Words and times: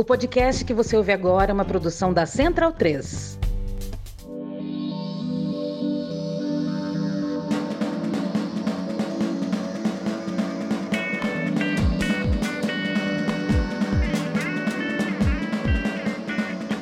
O 0.00 0.04
podcast 0.04 0.64
que 0.64 0.72
você 0.72 0.96
ouve 0.96 1.12
agora 1.12 1.50
é 1.50 1.52
uma 1.52 1.62
produção 1.62 2.10
da 2.10 2.24
Central 2.24 2.72
3. 2.72 3.38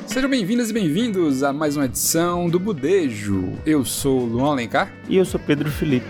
Sejam 0.07 0.29
bem-vindas 0.29 0.69
e 0.69 0.73
bem-vindos 0.73 1.43
a 1.43 1.51
mais 1.51 1.75
uma 1.75 1.83
edição 1.83 2.49
do 2.49 2.57
Budejo. 2.57 3.51
Eu 3.65 3.83
sou 3.83 4.21
o 4.21 4.25
Luan 4.25 4.51
Alencar. 4.51 4.93
E 5.09 5.17
eu 5.17 5.25
sou 5.25 5.37
Pedro 5.41 5.69
Felipe. 5.69 6.07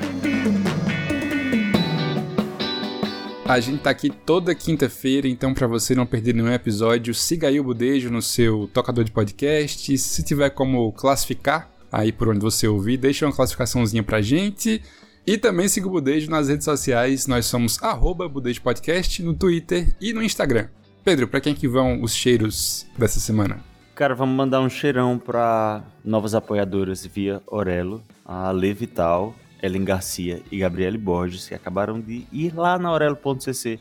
A 3.50 3.59
gente 3.59 3.81
tá 3.81 3.89
aqui 3.89 4.11
toda 4.11 4.53
quinta-feira, 4.53 5.28
então 5.28 5.55
para 5.55 5.66
você 5.66 5.95
não 5.95 6.05
perder 6.05 6.36
nenhum 6.36 6.53
episódio, 6.53 7.16
siga 7.16 7.47
aí 7.47 7.59
o 7.59 7.64
Budejo 7.64 8.11
no 8.11 8.22
seu 8.22 8.69
tocador 8.72 9.03
de 9.03 9.11
podcast. 9.11 9.97
Se 9.97 10.23
tiver 10.23 10.52
como 10.52 10.94
classificar 10.94 11.67
aí 11.92 12.11
por 12.11 12.30
onde 12.30 12.42
você 12.42 12.67
ouvir, 12.67 12.97
deixa 12.97 13.25
uma 13.25 13.36
classificaçãozinha 13.36 14.03
pra 14.03 14.22
gente. 14.22 14.83
E 15.25 15.36
também 15.36 15.67
siga 15.67 15.88
o 15.88 15.89
Budejo 15.89 16.30
nas 16.30 16.47
redes 16.47 16.64
sociais. 16.64 17.25
Nós 17.25 17.47
somos 17.47 17.81
arroba 17.81 18.30
Budejo 18.30 18.61
Podcast 18.61 19.23
no 19.23 19.33
Twitter 19.33 19.95
e 20.00 20.14
no 20.14 20.22
Instagram. 20.22 20.67
Pedro, 21.03 21.27
para 21.27 21.42
quem 21.42 21.55
que 21.55 21.67
vão 21.67 22.03
os 22.03 22.14
cheiros 22.14 22.86
dessa 23.00 23.20
semana? 23.20 23.66
Cara, 23.95 24.14
vamos 24.14 24.36
mandar 24.36 24.61
um 24.61 24.70
cheirão 24.70 25.17
para 25.17 25.83
novas 26.05 26.36
apoiadoras 26.36 27.03
via 27.03 27.42
Orelo, 27.47 28.03
a 28.23 28.52
Le 28.52 28.75
Vital, 28.75 29.33
Ellen 29.62 29.84
Garcia 29.84 30.42
e 30.52 30.58
Gabriele 30.58 30.98
Borges, 30.98 31.48
que 31.48 31.54
acabaram 31.54 32.00
de 32.00 32.26
ir 32.32 32.56
lá 32.56 32.78
na 32.78 32.92
orelo.cc 32.92 33.80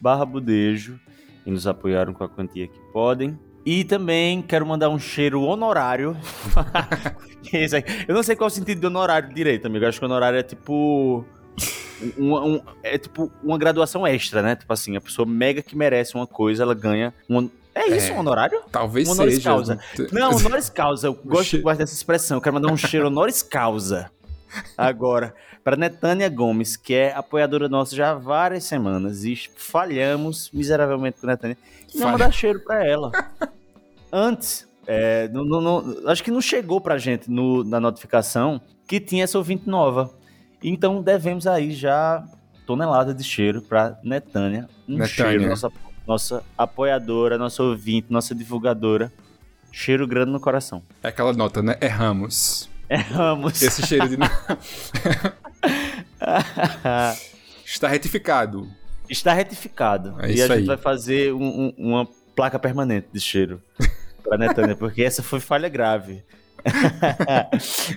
barra 0.00 0.24
budejo 0.24 0.98
e 1.44 1.50
nos 1.50 1.66
apoiaram 1.66 2.12
com 2.12 2.24
a 2.24 2.28
quantia 2.28 2.66
que 2.66 2.78
podem. 2.92 3.38
E 3.64 3.84
também 3.84 4.40
quero 4.40 4.64
mandar 4.66 4.88
um 4.88 4.98
cheiro 4.98 5.42
honorário. 5.42 6.16
Eu 8.08 8.14
não 8.14 8.22
sei 8.22 8.34
qual 8.36 8.48
é 8.48 8.50
o 8.50 8.54
sentido 8.54 8.80
de 8.80 8.86
honorário 8.86 9.32
direito, 9.34 9.66
amigo. 9.66 9.84
Eu 9.84 9.88
acho 9.88 9.98
que 9.98 10.04
honorário 10.04 10.38
é 10.38 10.42
tipo. 10.42 11.24
Um, 12.16 12.34
um, 12.34 12.62
é 12.82 12.96
tipo 12.96 13.30
uma 13.42 13.58
graduação 13.58 14.06
extra, 14.06 14.40
né? 14.40 14.54
Tipo 14.56 14.72
assim, 14.72 14.96
a 14.96 15.00
pessoa 15.00 15.26
mega 15.26 15.60
que 15.60 15.76
merece 15.76 16.14
uma 16.14 16.26
coisa, 16.26 16.62
ela 16.62 16.74
ganha 16.74 17.12
um, 17.28 17.50
é 17.74 17.88
isso, 17.88 18.12
é, 18.12 18.14
um 18.14 18.20
honorário? 18.20 18.60
Talvez 18.70 19.08
um 19.08 19.12
honoris 19.12 19.34
seja. 19.34 19.50
Causa. 19.50 19.80
Não, 20.12 20.34
honoris 20.34 20.70
causa. 20.70 21.06
Eu 21.08 21.14
gosto, 21.24 21.60
gosto 21.60 21.78
dessa 21.78 21.94
expressão. 21.94 22.38
Eu 22.38 22.40
quero 22.40 22.54
mandar 22.54 22.72
um 22.72 22.76
cheiro 22.76 23.06
honoris 23.06 23.42
causa 23.42 24.10
agora 24.76 25.34
para 25.62 25.76
Netânia 25.76 26.28
Gomes, 26.28 26.76
que 26.76 26.94
é 26.94 27.12
apoiadora 27.14 27.68
nossa 27.68 27.94
já 27.94 28.12
há 28.12 28.14
várias 28.14 28.64
semanas 28.64 29.24
e 29.24 29.36
falhamos 29.56 30.50
miseravelmente 30.52 31.20
com 31.20 31.26
a 31.26 31.30
Netânia. 31.30 31.58
E 31.94 31.98
não 31.98 32.10
mandar 32.10 32.32
cheiro 32.32 32.60
para 32.60 32.86
ela. 32.86 33.12
Antes, 34.10 34.66
é, 34.86 35.28
não, 35.28 35.44
não, 35.44 35.60
não, 35.60 36.10
acho 36.10 36.24
que 36.24 36.30
não 36.30 36.40
chegou 36.40 36.80
pra 36.80 36.96
gente 36.96 37.30
no, 37.30 37.62
na 37.64 37.78
notificação 37.78 38.60
que 38.86 38.98
tinha 38.98 39.24
essa 39.24 39.36
ouvinte 39.36 39.68
nova. 39.68 40.10
Então 40.62 41.02
devemos 41.02 41.46
aí 41.46 41.72
já 41.72 42.24
tonelada 42.66 43.12
de 43.12 43.22
cheiro 43.22 43.60
para 43.60 43.98
Netânia. 44.02 44.68
Um 44.88 44.96
Netânia. 44.96 45.06
cheiro, 45.08 45.48
nossa 45.48 45.70
nossa 46.08 46.42
apoiadora, 46.56 47.36
nossa 47.36 47.62
ouvinte, 47.62 48.06
nossa 48.08 48.34
divulgadora. 48.34 49.12
Cheiro 49.70 50.06
grande 50.06 50.32
no 50.32 50.40
coração. 50.40 50.82
É 51.02 51.08
aquela 51.08 51.34
nota, 51.34 51.62
né? 51.62 51.76
Erramos. 51.82 52.70
Erramos. 52.90 53.60
Esse 53.62 53.86
cheiro 53.86 54.08
de. 54.08 54.16
Está 57.64 57.86
retificado. 57.88 58.66
Está 59.08 59.32
retificado. 59.32 60.16
É 60.20 60.30
e 60.30 60.42
a 60.42 60.46
gente 60.46 60.52
aí. 60.52 60.64
vai 60.64 60.76
fazer 60.76 61.32
um, 61.32 61.66
um, 61.66 61.74
uma 61.76 62.08
placa 62.34 62.58
permanente 62.58 63.08
de 63.12 63.20
cheiro 63.20 63.62
para 64.24 64.38
Netânia, 64.38 64.74
porque 64.74 65.02
essa 65.02 65.22
foi 65.22 65.40
falha 65.40 65.68
grave. 65.68 66.24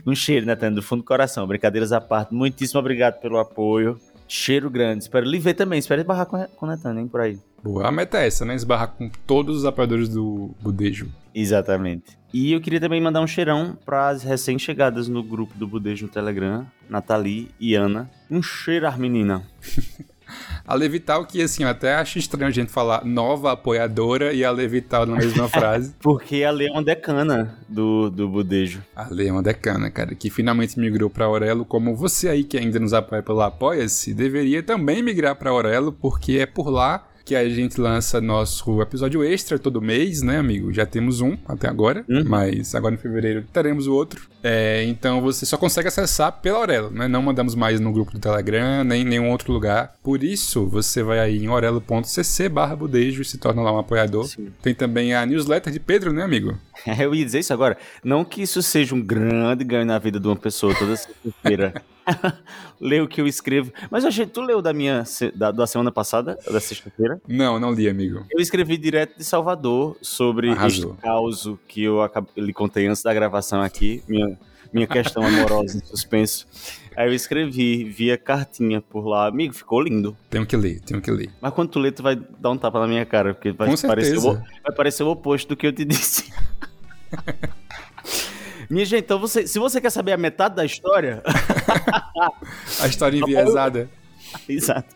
um 0.06 0.14
cheiro, 0.14 0.46
Netânia, 0.46 0.76
do 0.76 0.84
fundo 0.84 1.02
do 1.02 1.06
coração. 1.06 1.48
Brincadeiras 1.48 1.92
à 1.92 2.00
parte. 2.02 2.34
Muitíssimo 2.34 2.80
obrigado 2.80 3.20
pelo 3.20 3.38
apoio. 3.40 4.00
Cheiro 4.34 4.70
grande. 4.70 5.04
Espero 5.04 5.26
lhe 5.26 5.38
ver 5.38 5.56
também. 5.56 5.78
Espero 5.78 6.00
esbarrar 6.00 6.26
com, 6.26 6.42
com 6.56 6.66
Netânia, 6.66 7.02
hein, 7.02 7.08
por 7.10 7.20
aí. 7.20 7.38
Boa, 7.62 7.90
a 7.90 7.92
meta 7.92 8.18
é 8.18 8.28
essa, 8.28 8.46
né? 8.46 8.56
Esbarrar 8.56 8.88
com 8.88 9.10
todos 9.28 9.58
os 9.58 9.66
apoiadores 9.66 10.08
do 10.08 10.56
Budejo. 10.62 11.12
Exatamente. 11.36 12.18
E 12.34 12.54
eu 12.54 12.62
queria 12.62 12.80
também 12.80 13.02
mandar 13.02 13.20
um 13.20 13.28
cheirão 13.28 13.78
para 13.86 14.08
as 14.08 14.24
recém-chegadas 14.24 15.10
no 15.10 15.22
grupo 15.22 15.58
do 15.58 15.68
Budejo 15.68 16.06
no 16.06 16.12
Telegram, 16.12 16.66
Nathalie 16.90 17.50
e 17.60 17.76
Ana. 17.76 18.10
Um 18.30 18.42
cheirar, 18.42 18.98
menina. 18.98 19.44
a 20.72 20.76
Levital, 20.76 21.26
que 21.26 21.42
assim, 21.42 21.64
eu 21.64 21.70
até 21.70 21.96
acho 21.96 22.18
estranho 22.18 22.48
a 22.48 22.52
gente 22.52 22.72
falar 22.72 23.04
nova 23.06 23.52
apoiadora 23.52 24.34
e 24.34 24.44
a 24.44 24.52
Levital 24.52 25.06
na 25.06 25.16
mesma 25.18 25.48
frase. 25.50 25.94
Porque 26.00 26.44
a 26.44 26.52
Lê 26.52 26.68
é 26.68 26.72
uma 26.72 26.84
decana 26.84 27.58
do, 27.68 28.10
do 28.10 28.30
Budejo. 28.30 28.82
A 28.96 29.08
Lê 29.10 29.28
é 29.28 29.32
uma 29.32 29.44
decana, 29.44 29.90
cara, 29.90 30.16
que 30.16 30.30
finalmente 30.30 30.80
migrou 30.80 31.10
para 31.10 31.26
Aurelo, 31.26 31.66
como 31.66 31.96
você 31.96 32.30
aí 32.30 32.44
que 32.44 32.58
ainda 32.58 32.80
nos 32.80 32.94
apoia 32.94 33.22
pelo 33.22 33.42
Apoia-se, 33.42 34.14
deveria 34.14 34.64
também 34.64 35.02
migrar 35.04 35.36
para 35.36 35.50
Aurelo, 35.50 35.92
porque 35.92 36.38
é 36.40 36.46
por 36.46 36.70
lá 36.70 37.08
que 37.24 37.36
a 37.36 37.48
gente 37.48 37.80
lança 37.80 38.20
nosso 38.20 38.82
episódio 38.82 39.24
extra 39.24 39.60
todo 39.60 39.80
mês, 39.82 40.22
né, 40.24 40.38
amigo? 40.38 40.74
Já 40.74 40.86
temos 40.88 41.22
um 41.22 41.38
até 41.48 41.68
agora, 41.70 42.04
Uhum. 42.10 42.24
mas 42.26 42.74
agora 42.74 42.96
em 42.96 42.98
fevereiro 42.98 43.44
teremos 43.54 43.86
o 43.88 43.94
outro. 43.94 44.28
É, 44.44 44.84
então 44.86 45.22
você 45.22 45.46
só 45.46 45.58
consegue 45.58 45.88
acessar 45.88 46.32
pela 46.42 46.58
Aurelo, 46.58 46.90
né? 46.90 47.08
Não 47.08 47.22
mandamos 47.22 47.54
mais 47.56 47.80
no 47.80 47.92
grupo 47.94 48.12
do 48.12 48.20
Telegram, 48.20 48.84
nem 48.84 49.02
em 49.02 49.06
nenhum 49.06 49.30
outro 49.30 49.52
lugar. 49.54 49.94
Por 50.04 50.24
isso, 50.24 50.66
você 50.68 51.04
vai 51.04 51.20
aí 51.20 51.38
em 51.44 51.50
orelo.cc 51.50 52.50
barra 52.50 52.76
budejo 52.76 53.22
e 53.22 53.26
se 53.26 53.38
torna 53.38 53.62
lá 53.62 53.72
um 53.72 53.80
apoiador. 53.80 54.26
Sim. 54.26 54.52
Tem 54.62 54.74
também 54.74 55.14
a 55.14 55.26
newsletter 55.26 55.72
de 55.72 55.80
Pedro, 55.80 56.12
né, 56.12 56.24
amigo? 56.24 56.58
Eu 57.00 57.14
ia 57.14 57.24
dizer 57.24 57.40
isso 57.40 57.54
agora. 57.54 57.78
Não 58.04 58.26
que 58.26 58.42
isso 58.42 58.62
seja 58.62 58.96
um 58.96 59.02
grande 59.02 59.64
ganho 59.64 59.86
na 59.86 60.00
vida 60.00 60.20
de 60.20 60.28
uma 60.28 60.36
pessoa 60.36 60.74
toda 60.74 60.96
sexta-feira. 60.96 61.74
Ler 62.80 63.02
o 63.04 63.08
que 63.08 63.22
eu 63.22 63.28
escrevo. 63.28 63.72
Mas 63.92 64.04
achei, 64.04 64.26
tu 64.26 64.42
leu 64.42 64.60
da 64.62 64.74
minha 64.74 65.04
da, 65.36 65.52
da 65.52 65.68
semana 65.68 65.92
passada, 65.92 66.38
da 66.52 66.60
sexta-feira? 66.60 67.22
Não, 67.28 67.60
não 67.60 67.72
li, 67.72 67.88
amigo. 67.88 68.26
Eu 68.32 68.40
escrevi 68.40 68.76
direto 68.78 69.16
de 69.20 69.24
Salvador 69.24 69.96
sobre 70.02 70.50
Arrasou. 70.50 70.92
este 70.94 71.02
caos 71.04 71.50
que 71.68 71.84
eu 71.84 72.02
acab- 72.02 72.28
lhe 72.36 72.52
contei 72.52 72.88
antes 72.88 73.04
da 73.04 73.14
gravação 73.14 73.62
aqui, 73.62 74.04
minha, 74.08 74.31
minha 74.74 74.88
questão 74.88 75.26
amorosa 75.26 75.78
em 75.78 75.86
suspenso. 75.86 76.48
Aí 76.96 77.08
eu 77.08 77.14
escrevi 77.14 77.86
via 77.86 78.18
cartinha 78.18 78.82
por 78.82 79.06
lá. 79.08 79.28
Amigo, 79.28 79.54
ficou 79.54 79.82
lindo. 79.82 80.18
Tenho 80.30 80.46
que 80.46 80.58
ler, 80.58 80.82
tenho 80.82 81.02
que 81.02 81.10
ler. 81.10 81.30
Mas 81.42 81.54
quando 81.54 81.70
tu 81.70 81.80
lê, 81.80 81.92
tu 81.92 82.04
vai 82.04 82.16
dar 82.16 82.52
um 82.52 82.58
tapa 82.58 82.80
na 82.80 82.88
minha 82.88 83.06
cara, 83.06 83.34
porque 83.34 83.52
vai, 83.52 83.70
parecer, 83.78 84.18
o, 84.18 84.34
vai 84.34 84.76
parecer 84.76 85.04
o 85.04 85.10
oposto 85.10 85.50
do 85.50 85.56
que 85.56 85.68
eu 85.68 85.74
te 85.74 85.86
disse. 85.86 86.32
Minha 88.70 88.86
gente, 88.86 89.04
então 89.04 89.20
você, 89.20 89.46
se 89.46 89.60
você 89.60 89.82
quer 89.82 89.90
saber 89.90 90.14
a 90.14 90.18
metade 90.18 90.56
da 90.56 90.64
história, 90.64 91.22
A 92.80 92.88
história 92.88 93.18
enviesada. 93.18 93.90
Exato. 94.48 94.96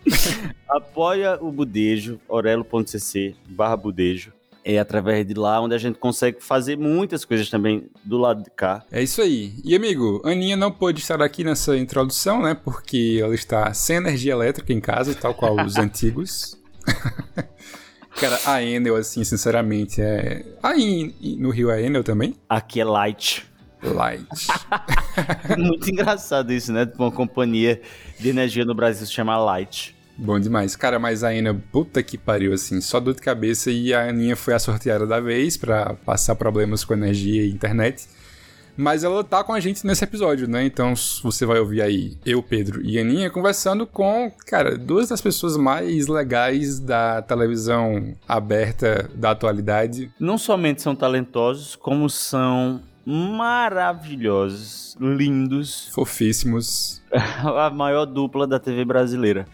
Apoia 0.67 1.37
o 1.41 1.51
Budejo, 1.51 2.19
orelo.cc 2.27 3.35
barra 3.49 3.75
Budejo. 3.75 4.31
É 4.67 4.79
através 4.79 5.27
de 5.27 5.35
lá 5.35 5.61
onde 5.61 5.75
a 5.75 5.77
gente 5.77 5.99
consegue 5.99 6.37
fazer 6.41 6.75
muitas 6.75 7.23
coisas 7.23 7.47
também 7.51 7.87
do 8.03 8.17
lado 8.17 8.41
de 8.41 8.49
cá. 8.49 8.83
É 8.91 9.03
isso 9.03 9.21
aí. 9.21 9.53
E 9.63 9.75
amigo, 9.75 10.23
Aninha 10.25 10.57
não 10.57 10.71
pôde 10.71 11.01
estar 11.01 11.21
aqui 11.21 11.43
nessa 11.43 11.77
introdução, 11.77 12.41
né? 12.41 12.55
Porque 12.55 13.19
ela 13.21 13.35
está 13.35 13.71
sem 13.75 13.97
energia 13.97 14.31
elétrica 14.31 14.73
em 14.73 14.81
casa, 14.81 15.13
tal 15.13 15.35
qual 15.35 15.55
os 15.63 15.75
antigos. 15.77 16.59
Cara, 18.19 18.39
a 18.45 18.63
Enel, 18.63 18.95
assim, 18.95 19.23
sinceramente, 19.23 20.01
é. 20.01 20.43
Aí 20.63 21.13
no 21.37 21.49
Rio 21.51 21.69
é 21.69 21.83
Enel 21.83 22.03
também? 22.03 22.33
Aqui 22.49 22.79
é 22.79 22.85
Light. 22.85 23.45
Light. 23.83 24.25
Muito 25.57 25.91
engraçado 25.91 26.51
isso, 26.51 26.71
né? 26.73 26.91
Uma 26.97 27.11
companhia 27.11 27.81
de 28.19 28.29
energia 28.29 28.65
no 28.65 28.73
Brasil 28.73 29.05
se 29.05 29.11
chama 29.13 29.37
Light. 29.37 29.94
Bom 30.17 30.39
demais. 30.39 30.75
Cara, 30.75 30.97
mas 30.97 31.23
a 31.23 31.29
Ana, 31.29 31.53
puta 31.71 32.01
que 32.01 32.17
pariu, 32.17 32.53
assim, 32.53 32.79
só 32.79 32.99
dor 32.99 33.13
de 33.15 33.21
cabeça 33.21 33.69
e 33.69 33.93
a 33.93 34.09
Aninha 34.09 34.35
foi 34.35 34.53
a 34.53 34.59
sorteada 34.59 35.05
da 35.05 35.19
vez 35.19 35.57
para 35.57 35.93
passar 36.05 36.35
problemas 36.35 36.83
com 36.85 36.93
energia 36.93 37.43
e 37.43 37.51
internet. 37.51 38.07
Mas 38.77 39.03
ela 39.03 39.23
tá 39.23 39.43
com 39.43 39.53
a 39.53 39.59
gente 39.59 39.85
nesse 39.87 40.03
episódio, 40.03 40.47
né? 40.47 40.65
Então 40.65 40.93
você 41.23 41.45
vai 41.45 41.59
ouvir 41.59 41.81
aí 41.81 42.17
eu, 42.25 42.43
Pedro 42.43 42.81
e 42.81 42.99
Aninha 42.99 43.29
conversando 43.29 43.87
com, 43.87 44.31
cara, 44.45 44.77
duas 44.77 45.07
das 45.09 45.21
pessoas 45.21 45.55
mais 45.55 46.07
legais 46.07 46.79
da 46.79 47.21
televisão 47.21 48.13
aberta 48.27 49.09
da 49.15 49.31
atualidade. 49.31 50.11
Não 50.19 50.37
somente 50.37 50.81
são 50.81 50.93
talentosos, 50.95 51.75
como 51.75 52.09
são 52.09 52.81
maravilhosos, 53.05 54.97
lindos, 54.99 55.89
fofíssimos. 55.93 57.01
a 57.11 57.69
maior 57.69 58.05
dupla 58.05 58.45
da 58.45 58.59
TV 58.59 58.83
brasileira. 58.83 59.45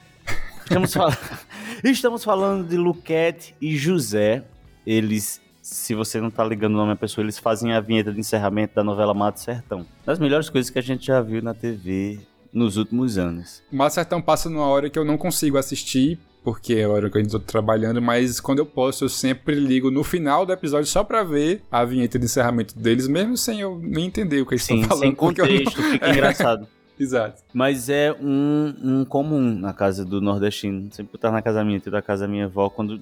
Estamos, 0.63 0.93
fal... 0.93 1.11
Estamos 1.83 2.23
falando 2.23 2.67
de 2.67 2.77
Luquete 2.77 3.55
e 3.61 3.75
José. 3.75 4.43
Eles, 4.85 5.41
se 5.61 5.93
você 5.93 6.19
não 6.19 6.31
tá 6.31 6.43
ligando 6.43 6.73
o 6.73 6.77
nome 6.77 6.91
da 6.91 6.95
pessoa, 6.95 7.23
eles 7.23 7.37
fazem 7.37 7.73
a 7.73 7.79
vinheta 7.79 8.11
de 8.11 8.19
encerramento 8.19 8.75
da 8.75 8.83
novela 8.83 9.13
Mato 9.13 9.39
Sertão. 9.39 9.85
Das 10.05 10.19
melhores 10.19 10.49
coisas 10.49 10.69
que 10.69 10.79
a 10.79 10.81
gente 10.81 11.05
já 11.05 11.21
viu 11.21 11.41
na 11.41 11.53
TV 11.53 12.19
nos 12.53 12.77
últimos 12.77 13.17
anos. 13.17 13.61
Mato 13.71 13.93
Sertão 13.93 14.21
passa 14.21 14.49
numa 14.49 14.65
hora 14.65 14.89
que 14.89 14.97
eu 14.97 15.05
não 15.05 15.17
consigo 15.17 15.57
assistir, 15.57 16.19
porque 16.43 16.73
é 16.73 16.83
a 16.83 16.89
hora 16.89 17.09
que 17.09 17.17
eu 17.17 17.21
estou 17.21 17.39
trabalhando, 17.39 18.01
mas 18.01 18.39
quando 18.39 18.59
eu 18.59 18.65
posso, 18.65 19.05
eu 19.05 19.09
sempre 19.09 19.55
ligo 19.55 19.91
no 19.91 20.03
final 20.03 20.45
do 20.45 20.51
episódio 20.51 20.87
só 20.87 21.03
pra 21.03 21.23
ver 21.23 21.61
a 21.71 21.85
vinheta 21.85 22.17
de 22.17 22.25
encerramento 22.25 22.77
deles, 22.77 23.07
mesmo 23.07 23.37
sem 23.37 23.61
eu 23.61 23.79
nem 23.81 24.05
entender 24.05 24.41
o 24.41 24.45
que 24.45 24.55
eles 24.55 24.63
Sim, 24.63 24.81
estão 24.81 24.89
falando. 24.89 25.03
Sem 25.03 25.15
contexto, 25.15 25.81
não... 25.81 25.91
fica 25.91 26.09
engraçado. 26.11 26.67
Exato. 27.01 27.41
Mas 27.51 27.89
é 27.89 28.15
um, 28.21 28.75
um 28.83 29.05
comum 29.05 29.55
na 29.55 29.73
casa 29.73 30.05
do 30.05 30.21
nordestino. 30.21 30.87
Sempre 30.91 31.15
estar 31.15 31.31
na 31.31 31.41
casa 31.41 31.63
minha, 31.63 31.79
da 31.79 32.01
casa 32.01 32.27
da 32.27 32.31
minha 32.31 32.45
avó, 32.45 32.69
quando 32.69 33.01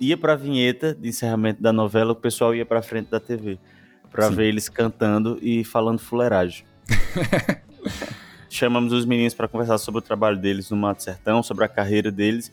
ia 0.00 0.16
pra 0.16 0.36
vinheta 0.36 0.94
de 0.94 1.08
encerramento 1.08 1.60
da 1.60 1.72
novela, 1.72 2.12
o 2.12 2.14
pessoal 2.14 2.54
ia 2.54 2.64
pra 2.64 2.80
frente 2.80 3.10
da 3.10 3.18
TV. 3.18 3.58
Pra 4.08 4.28
Sim. 4.28 4.36
ver 4.36 4.46
eles 4.46 4.68
cantando 4.68 5.36
e 5.42 5.64
falando 5.64 5.98
fuleiragem. 5.98 6.64
Chamamos 8.48 8.92
os 8.92 9.04
meninos 9.04 9.34
para 9.34 9.48
conversar 9.48 9.78
sobre 9.78 9.98
o 9.98 10.02
trabalho 10.02 10.36
deles 10.36 10.70
no 10.70 10.76
Mato 10.76 11.02
Sertão, 11.02 11.42
sobre 11.42 11.64
a 11.64 11.68
carreira 11.68 12.10
deles 12.10 12.52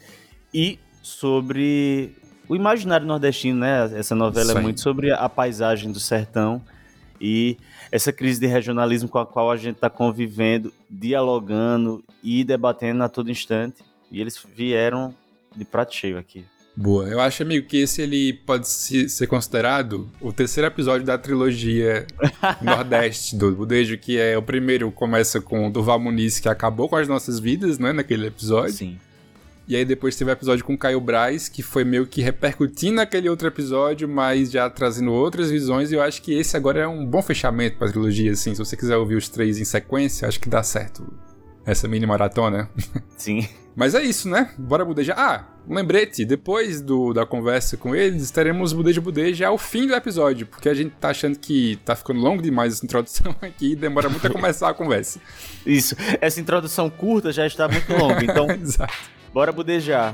e 0.52 0.80
sobre 1.04 2.16
o 2.50 2.56
imaginário 2.56 3.06
nordestino, 3.06 3.60
né? 3.60 3.92
Essa 3.96 4.16
novela 4.16 4.54
é 4.54 4.62
muito 4.62 4.82
sobre 4.82 5.12
a 5.12 5.30
paisagem 5.30 5.92
do 5.92 6.00
sertão 6.00 6.62
e 7.22 7.58
essa 7.92 8.12
crise 8.12 8.40
de 8.40 8.48
regionalismo 8.48 9.10
com 9.10 9.20
a 9.20 9.26
qual 9.26 9.52
a 9.52 9.58
gente 9.58 9.76
está 9.76 9.90
convivendo, 9.90 10.74
dialogando 10.90 12.04
e 12.24 12.44
debatendo 12.44 13.04
a 13.04 13.10
todo 13.10 13.32
instante. 13.32 13.84
E 14.12 14.22
eles 14.22 14.42
vieram 14.56 15.14
de 15.56 15.66
prato 15.66 15.94
cheio 15.94 16.18
aqui. 16.18 16.46
Boa. 16.76 17.08
Eu 17.08 17.20
acho, 17.20 17.42
amigo, 17.42 17.68
que 17.68 17.78
esse 17.78 18.04
ele 18.04 18.34
pode 18.34 18.68
ser 18.68 19.26
considerado 19.26 20.08
o 20.22 20.32
terceiro 20.32 20.68
episódio 20.68 21.08
da 21.08 21.18
trilogia 21.18 22.06
Nordeste 22.62 23.36
do 23.36 23.52
Budejo, 23.52 23.98
que 23.98 24.20
é 24.20 24.38
o 24.38 24.44
primeiro 24.44 24.92
começa 24.92 25.42
com 25.42 25.66
o 25.66 25.72
Durval 25.72 26.00
Muniz, 26.00 26.40
que 26.40 26.48
acabou 26.48 26.88
com 26.88 26.96
as 26.96 27.08
nossas 27.08 27.40
vidas, 27.40 27.80
né, 27.80 27.92
naquele 27.92 28.28
episódio. 28.28 28.74
Sim. 28.74 29.00
E 29.68 29.76
aí 29.76 29.84
depois 29.84 30.16
teve 30.16 30.32
o 30.32 30.34
episódio 30.34 30.64
com 30.64 30.74
o 30.74 30.78
Caio 30.78 31.02
Braz, 31.02 31.50
que 31.50 31.62
foi 31.62 31.84
meio 31.84 32.08
que 32.08 32.22
repercutindo 32.22 33.02
aquele 33.02 33.28
outro 33.28 33.48
episódio, 33.48 34.08
mas 34.08 34.50
já 34.50 34.70
trazendo 34.70 35.12
outras 35.12 35.52
visões. 35.52 35.92
E 35.92 35.96
eu 35.96 36.02
acho 36.02 36.22
que 36.22 36.34
esse 36.34 36.56
agora 36.56 36.80
é 36.80 36.88
um 36.88 37.06
bom 37.06 37.22
fechamento 37.22 37.78
pra 37.78 37.90
trilogia, 37.90 38.32
assim. 38.32 38.56
Se 38.56 38.60
você 38.60 38.78
quiser 38.78 38.96
ouvir 38.96 39.16
os 39.16 39.28
três 39.28 39.60
em 39.60 39.66
sequência, 39.66 40.28
acho 40.28 40.40
que 40.40 40.48
dá 40.48 40.64
certo 40.64 41.06
essa 41.66 41.86
mini 41.86 42.06
maratona. 42.06 42.70
Sim. 43.18 43.46
Mas 43.76 43.94
é 43.94 44.02
isso, 44.02 44.30
né? 44.30 44.54
Bora 44.58 44.86
budejar. 44.86 45.20
Ah, 45.20 45.46
um 45.68 45.76
lembrete, 45.76 46.24
depois 46.24 46.82
do, 46.82 47.14
da 47.14 47.26
conversa 47.26 47.76
com 47.76 47.94
eles, 47.94 48.32
teremos 48.32 48.72
Budeja 48.72 49.02
Budeja 49.02 49.48
ao 49.50 49.58
fim 49.58 49.86
do 49.86 49.94
episódio, 49.94 50.48
porque 50.48 50.70
a 50.70 50.74
gente 50.74 50.96
tá 51.00 51.10
achando 51.10 51.38
que 51.38 51.78
tá 51.84 51.96
ficando 51.96 52.22
longo 52.22 52.42
demais 52.42 52.74
essa 52.74 52.86
introdução 52.86 53.36
aqui 53.44 53.74
e 53.74 53.76
demora 53.76 54.10
muito 54.10 54.26
a 54.26 54.30
começar 54.30 54.70
a 54.70 54.74
conversa. 54.74 55.20
Isso, 55.66 55.94
essa 56.22 56.40
introdução 56.40 56.90
curta 56.90 57.34
já 57.34 57.46
está 57.46 57.68
muito 57.68 57.92
longa, 57.94 58.24
então... 58.24 58.48
Exato. 58.60 59.17
Bora 59.34 59.52
budejar. 59.52 60.14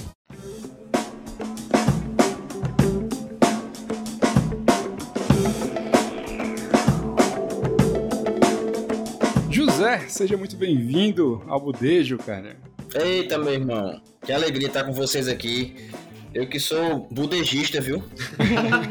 José, 9.81 9.99
seja 10.09 10.37
muito 10.37 10.55
bem-vindo 10.55 11.41
ao 11.47 11.59
Budejo, 11.59 12.15
cara. 12.19 12.55
Eita, 12.93 13.35
meu 13.39 13.51
irmão. 13.51 13.99
Que 14.23 14.31
alegria 14.31 14.67
estar 14.67 14.83
com 14.83 14.93
vocês 14.93 15.27
aqui. 15.27 15.89
Eu 16.31 16.47
que 16.47 16.59
sou 16.59 17.07
budegista, 17.09 17.81
viu? 17.81 18.03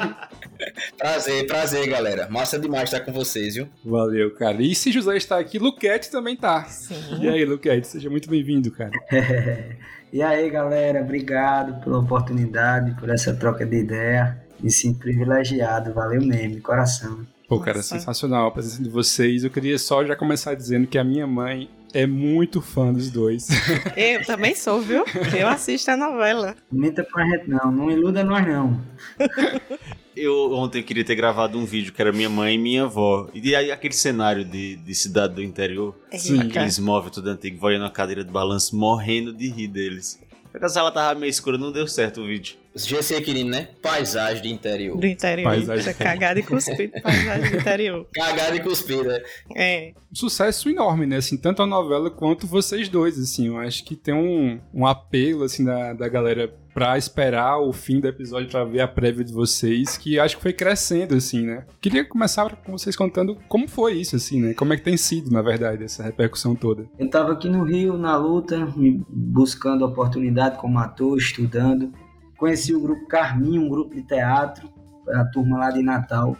Prazer, 0.99 1.47
prazer, 1.47 1.89
galera. 1.89 2.29
Massa 2.29 2.59
demais 2.59 2.93
estar 2.93 3.01
com 3.01 3.13
vocês, 3.13 3.55
viu? 3.55 3.69
Valeu, 3.85 4.35
cara. 4.35 4.61
E 4.61 4.75
se 4.75 4.91
José 4.91 5.17
está 5.17 5.39
aqui, 5.39 5.61
Luquete 5.61 6.11
também 6.11 6.37
tá. 6.37 6.65
Sim. 6.65 7.23
E 7.23 7.29
aí, 7.29 7.45
Luquete, 7.45 7.87
seja 7.87 8.11
muito 8.11 8.29
bem-vindo, 8.29 8.73
cara. 8.73 8.91
e 10.13 10.21
aí, 10.21 10.51
galera, 10.51 11.03
obrigado 11.03 11.83
pela 11.85 12.01
oportunidade, 12.01 12.99
por 12.99 13.09
essa 13.11 13.33
troca 13.33 13.65
de 13.65 13.77
ideia. 13.77 14.43
Me 14.59 14.73
sinto 14.73 14.99
privilegiado, 14.99 15.95
valeu 15.95 16.21
mesmo, 16.21 16.61
coração. 16.61 17.25
Pô, 17.51 17.59
cara, 17.59 17.79
Nossa. 17.79 17.99
sensacional 17.99 18.47
a 18.47 18.51
presença 18.53 18.81
de 18.81 18.89
vocês. 18.89 19.43
Eu 19.43 19.51
queria 19.51 19.77
só 19.77 20.05
já 20.05 20.15
começar 20.15 20.55
dizendo 20.55 20.87
que 20.87 20.97
a 20.97 21.03
minha 21.03 21.27
mãe 21.27 21.69
é 21.93 22.07
muito 22.07 22.63
fã 22.63 22.93
dos 22.93 23.11
dois. 23.11 23.49
Eu 23.99 24.25
também 24.25 24.55
sou, 24.55 24.81
viu? 24.81 25.05
Eu 25.37 25.49
assisto 25.49 25.91
a 25.91 25.97
novela. 25.97 26.55
Não 26.71 26.81
minta 26.81 27.03
pra 27.03 27.29
gente 27.29 27.51
não, 27.51 27.73
não 27.73 27.91
iluda 27.91 28.23
nós 28.23 28.47
não. 28.47 28.81
Eu 30.15 30.53
ontem 30.53 30.81
queria 30.81 31.05
ter 31.05 31.17
gravado 31.17 31.59
um 31.59 31.65
vídeo 31.65 31.93
que 31.93 32.01
era 32.01 32.13
minha 32.13 32.31
mãe 32.31 32.55
e 32.55 32.59
minha 32.59 32.85
avó. 32.85 33.29
E 33.35 33.57
aí 33.57 33.73
aquele 33.73 33.95
cenário 33.95 34.45
de, 34.45 34.77
de 34.77 34.95
cidade 34.95 35.35
do 35.35 35.43
interior, 35.43 35.99
Sim, 36.13 36.43
aqueles 36.43 36.79
móveis 36.79 37.13
tudo 37.13 37.31
antigo, 37.31 37.59
vó 37.59 37.69
na 37.71 37.91
cadeira 37.91 38.23
de 38.23 38.31
balanço, 38.31 38.77
morrendo 38.77 39.33
de 39.33 39.49
rir 39.49 39.67
deles. 39.67 40.21
A 40.55 40.69
sala 40.69 40.93
tava 40.93 41.19
meio 41.19 41.31
escura, 41.31 41.59
não 41.59 41.73
deu 41.73 41.89
certo 41.89 42.21
o 42.21 42.27
vídeo. 42.27 42.60
GC 42.75 43.21
querido, 43.21 43.51
né? 43.51 43.69
Paisagem 43.83 44.43
do 44.43 44.49
interior. 44.49 44.97
Do 44.97 45.07
interior. 45.07 45.45
Paisagem. 45.45 45.95
Cagada 45.95 46.41
e 46.41 46.43
cuspida, 46.43 47.01
paisagem 47.01 47.51
do 47.51 47.57
interior. 47.57 48.07
Cagada 48.15 48.57
e 48.57 48.61
cuspida. 48.61 49.23
É. 49.57 49.93
Um 50.11 50.15
sucesso 50.15 50.69
enorme, 50.69 51.07
né? 51.07 51.17
Assim, 51.17 51.37
tanto 51.37 51.63
a 51.63 51.67
novela 51.67 52.11
quanto 52.11 52.47
vocês 52.47 52.89
dois, 52.89 53.19
assim. 53.19 53.49
Eu 53.49 53.59
acho 53.59 53.85
que 53.85 53.97
tem 53.97 54.15
um, 54.15 54.61
um 54.73 54.87
apelo, 54.87 55.45
assim, 55.45 55.65
da, 55.65 55.93
da 55.93 56.09
galera 56.09 56.53
pra 56.73 56.97
esperar 56.97 57.59
o 57.59 57.73
fim 57.73 58.01
do 58.01 58.07
episódio 58.07 58.49
pra 58.49 58.65
ver 58.65 58.81
a 58.81 58.89
prévia 58.89 59.25
de 59.25 59.33
vocês, 59.33 59.97
que 59.97 60.19
acho 60.19 60.37
que 60.37 60.43
foi 60.43 60.53
crescendo, 60.53 61.15
assim, 61.15 61.45
né? 61.45 61.65
Queria 61.81 62.05
começar 62.05 62.55
com 62.57 62.73
vocês 62.73 62.97
contando 62.97 63.37
como 63.49 63.69
foi 63.69 63.95
isso, 63.95 64.17
assim, 64.17 64.41
né? 64.41 64.55
Como 64.55 64.73
é 64.73 64.77
que 64.77 64.83
tem 64.83 64.97
sido, 64.97 65.31
na 65.31 65.43
verdade, 65.43 65.85
essa 65.85 66.03
repercussão 66.03 66.55
toda. 66.55 66.89
Eu 66.99 67.11
tava 67.11 67.33
aqui 67.33 67.49
no 67.49 67.65
Rio, 67.65 67.97
na 67.97 68.17
luta, 68.17 68.73
buscando 69.09 69.85
oportunidade 69.85 70.59
como 70.59 70.79
ator, 70.79 71.19
estudando. 71.19 71.93
Conheci 72.41 72.75
o 72.75 72.81
grupo 72.81 73.07
Carmin, 73.07 73.59
um 73.59 73.69
grupo 73.69 73.95
de 73.95 74.03
teatro, 74.03 74.67
a 75.13 75.27
turma 75.27 75.59
lá 75.59 75.71
de 75.71 75.83
Natal, 75.83 76.35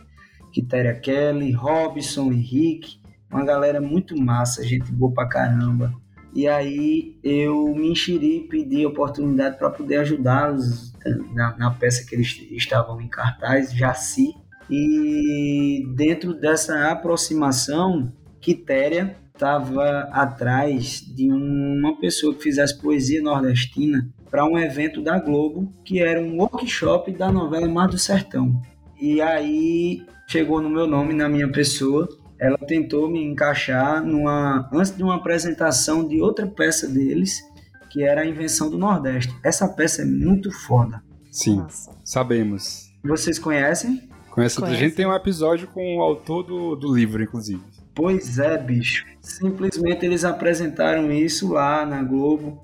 Quitéria 0.51 0.99
Kelly, 0.99 1.53
Robson, 1.53 2.33
Henrique, 2.33 2.99
uma 3.31 3.45
galera 3.45 3.83
muito 3.83 4.17
massa, 4.17 4.65
gente 4.65 4.91
boa 4.91 5.13
pra 5.13 5.29
caramba. 5.29 5.93
E 6.35 6.49
aí 6.49 7.19
eu 7.23 7.75
me 7.75 7.93
enxeri, 7.93 8.47
pedi 8.49 8.87
oportunidade 8.87 9.59
para 9.59 9.69
poder 9.69 9.99
ajudá-los 9.99 10.95
na, 11.35 11.55
na, 11.59 11.71
peça 11.71 12.07
que 12.09 12.15
eles 12.15 12.29
estavam 12.51 12.99
em 12.99 13.09
cartaz, 13.09 13.71
Jaci. 13.71 14.35
E 14.71 15.87
dentro 15.95 16.33
dessa 16.33 16.91
aproximação, 16.91 18.11
Quitéria 18.41 19.19
estava 19.35 20.09
atrás 20.13 21.03
de 21.15 21.31
uma 21.31 22.01
pessoa 22.01 22.35
que 22.35 22.43
fizesse 22.43 22.81
poesia 22.81 23.21
nordestina 23.21 24.11
para 24.31 24.45
um 24.45 24.57
evento 24.59 25.03
da 25.03 25.19
Globo, 25.19 25.73
que 25.85 26.01
era 26.01 26.21
um 26.21 26.39
workshop 26.39 27.13
da 27.13 27.33
novela 27.33 27.69
Mar 27.69 27.89
do 27.89 27.99
Sertão. 27.99 28.63
E 29.01 29.21
aí 29.21 30.07
chegou 30.29 30.63
no 30.63 30.71
meu 30.71 30.87
nome, 30.87 31.13
na 31.13 31.29
minha 31.29 31.51
pessoa. 31.51 32.09
Ela 32.39 32.57
tentou 32.57 33.11
me 33.11 33.23
encaixar 33.23 34.03
numa 34.03 34.69
antes 34.73 34.97
de 34.97 35.03
uma 35.03 35.17
apresentação 35.17 36.07
de 36.07 36.23
outra 36.23 36.47
peça 36.47 36.87
deles, 36.87 37.43
que 37.91 38.03
era 38.03 38.23
a 38.23 38.27
Invenção 38.27 38.71
do 38.71 38.79
Nordeste. 38.79 39.35
Essa 39.45 39.69
peça 39.69 40.03
é 40.03 40.05
muito 40.05 40.51
foda. 40.51 41.03
Sim, 41.31 41.57
Nossa. 41.57 41.91
sabemos. 42.05 42.91
Vocês 43.05 43.39
conhecem? 43.39 44.09
Conhece. 44.31 44.63
A 44.65 44.75
gente 44.75 44.95
tem 44.95 45.07
um 45.07 45.15
episódio 45.15 45.67
com 45.69 45.97
o 45.97 46.01
autor 46.01 46.45
do, 46.45 46.77
do 46.77 46.95
livro, 46.95 47.23
inclusive. 47.23 47.61
Pois 47.95 48.39
é, 48.39 48.57
bicho. 48.57 49.05
Simplesmente 49.21 50.07
eles 50.07 50.25
apresentaram 50.25 51.11
isso 51.13 51.53
lá 51.53 51.85
na 51.85 52.03
Globo 52.03 52.63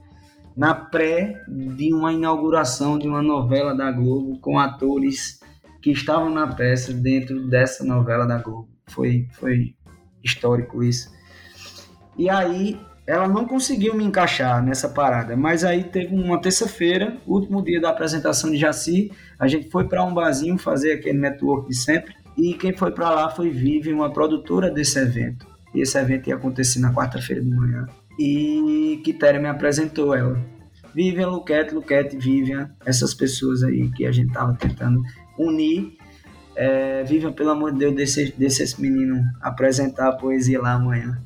na 0.56 0.74
pré 0.74 1.44
de 1.46 1.92
uma 1.92 2.12
inauguração 2.12 2.98
de 2.98 3.06
uma 3.06 3.20
novela 3.20 3.76
da 3.76 3.92
Globo 3.92 4.38
com 4.40 4.58
atores 4.58 5.38
que 5.82 5.90
estavam 5.90 6.30
na 6.30 6.46
peça 6.46 6.92
dentro 6.92 7.46
dessa 7.46 7.84
novela 7.84 8.26
da 8.26 8.38
Globo. 8.38 8.68
Foi, 8.86 9.28
foi 9.32 9.74
histórico 10.24 10.82
isso. 10.82 11.14
E 12.16 12.30
aí 12.30 12.80
ela 13.06 13.28
não 13.28 13.44
conseguiu 13.44 13.94
me 13.94 14.02
encaixar 14.02 14.64
nessa 14.64 14.88
parada, 14.88 15.36
mas 15.36 15.62
aí 15.62 15.84
teve 15.84 16.14
uma 16.14 16.40
terça-feira, 16.40 17.16
último 17.26 17.62
dia 17.62 17.80
da 17.80 17.90
apresentação 17.90 18.50
de 18.50 18.56
Jaci, 18.56 19.12
a 19.38 19.46
gente 19.46 19.70
foi 19.70 19.86
para 19.86 20.02
um 20.02 20.12
barzinho 20.12 20.58
fazer 20.58 20.94
aquele 20.94 21.18
network 21.18 21.68
de 21.68 21.76
sempre, 21.76 22.14
e 22.36 22.54
quem 22.54 22.72
foi 22.72 22.90
para 22.90 23.10
lá 23.10 23.30
foi 23.30 23.50
Vivi, 23.50 23.92
uma 23.92 24.12
produtora 24.12 24.70
desse 24.70 24.98
evento. 24.98 25.46
E 25.72 25.82
esse 25.82 25.96
evento 25.96 26.28
ia 26.28 26.34
acontecer 26.34 26.80
na 26.80 26.92
quarta-feira 26.92 27.42
de 27.42 27.48
manhã 27.48 27.86
e 28.18 29.00
Quitéria 29.04 29.40
me 29.40 29.48
apresentou 29.48 30.14
ela. 30.14 30.40
Vivian, 30.94 31.28
Luquete, 31.28 31.74
Luquete, 31.74 32.16
Vivian, 32.16 32.70
essas 32.84 33.12
pessoas 33.12 33.62
aí 33.62 33.90
que 33.90 34.06
a 34.06 34.12
gente 34.12 34.32
tava 34.32 34.54
tentando 34.54 35.02
unir. 35.38 35.92
É, 36.54 37.04
Vivian, 37.04 37.32
pelo 37.32 37.50
amor 37.50 37.72
de 37.72 37.80
Deus, 37.80 37.94
deixa, 37.94 38.32
deixa 38.36 38.62
esse 38.62 38.80
menino 38.80 39.22
apresentar 39.42 40.08
a 40.08 40.12
poesia 40.12 40.60
lá 40.60 40.72
amanhã. 40.72 41.22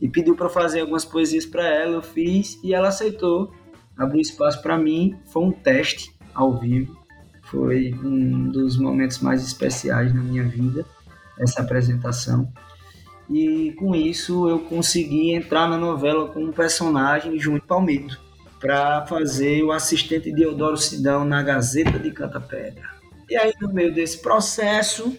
E 0.00 0.08
pediu 0.08 0.36
para 0.36 0.48
fazer 0.48 0.80
algumas 0.80 1.04
poesias 1.04 1.44
para 1.44 1.66
ela, 1.66 1.96
eu 1.96 2.02
fiz 2.02 2.58
e 2.62 2.72
ela 2.72 2.88
aceitou. 2.88 3.52
Abriu 3.98 4.20
espaço 4.20 4.62
para 4.62 4.78
mim, 4.78 5.18
foi 5.26 5.42
um 5.42 5.50
teste 5.50 6.14
ao 6.32 6.58
vivo. 6.58 6.96
Foi 7.42 7.92
um 7.92 8.48
dos 8.48 8.78
momentos 8.78 9.18
mais 9.18 9.42
especiais 9.42 10.14
na 10.14 10.22
minha 10.22 10.44
vida, 10.44 10.86
essa 11.36 11.62
apresentação. 11.62 12.50
E 13.30 13.72
com 13.78 13.94
isso 13.94 14.48
eu 14.48 14.58
consegui 14.58 15.32
entrar 15.32 15.68
na 15.68 15.78
novela 15.78 16.28
com 16.28 16.42
um 16.44 16.52
personagem, 16.52 17.38
Júnior 17.38 17.62
Palmito, 17.62 18.20
para 18.58 19.06
fazer 19.06 19.62
o 19.62 19.70
assistente 19.70 20.32
de 20.32 20.42
Eudoro 20.42 20.76
Sidão 20.76 21.24
na 21.24 21.40
Gazeta 21.40 21.98
de 21.98 22.10
Canta 22.10 22.40
Pedra. 22.40 22.90
E 23.28 23.36
aí, 23.36 23.52
no 23.60 23.72
meio 23.72 23.94
desse 23.94 24.18
processo, 24.18 25.16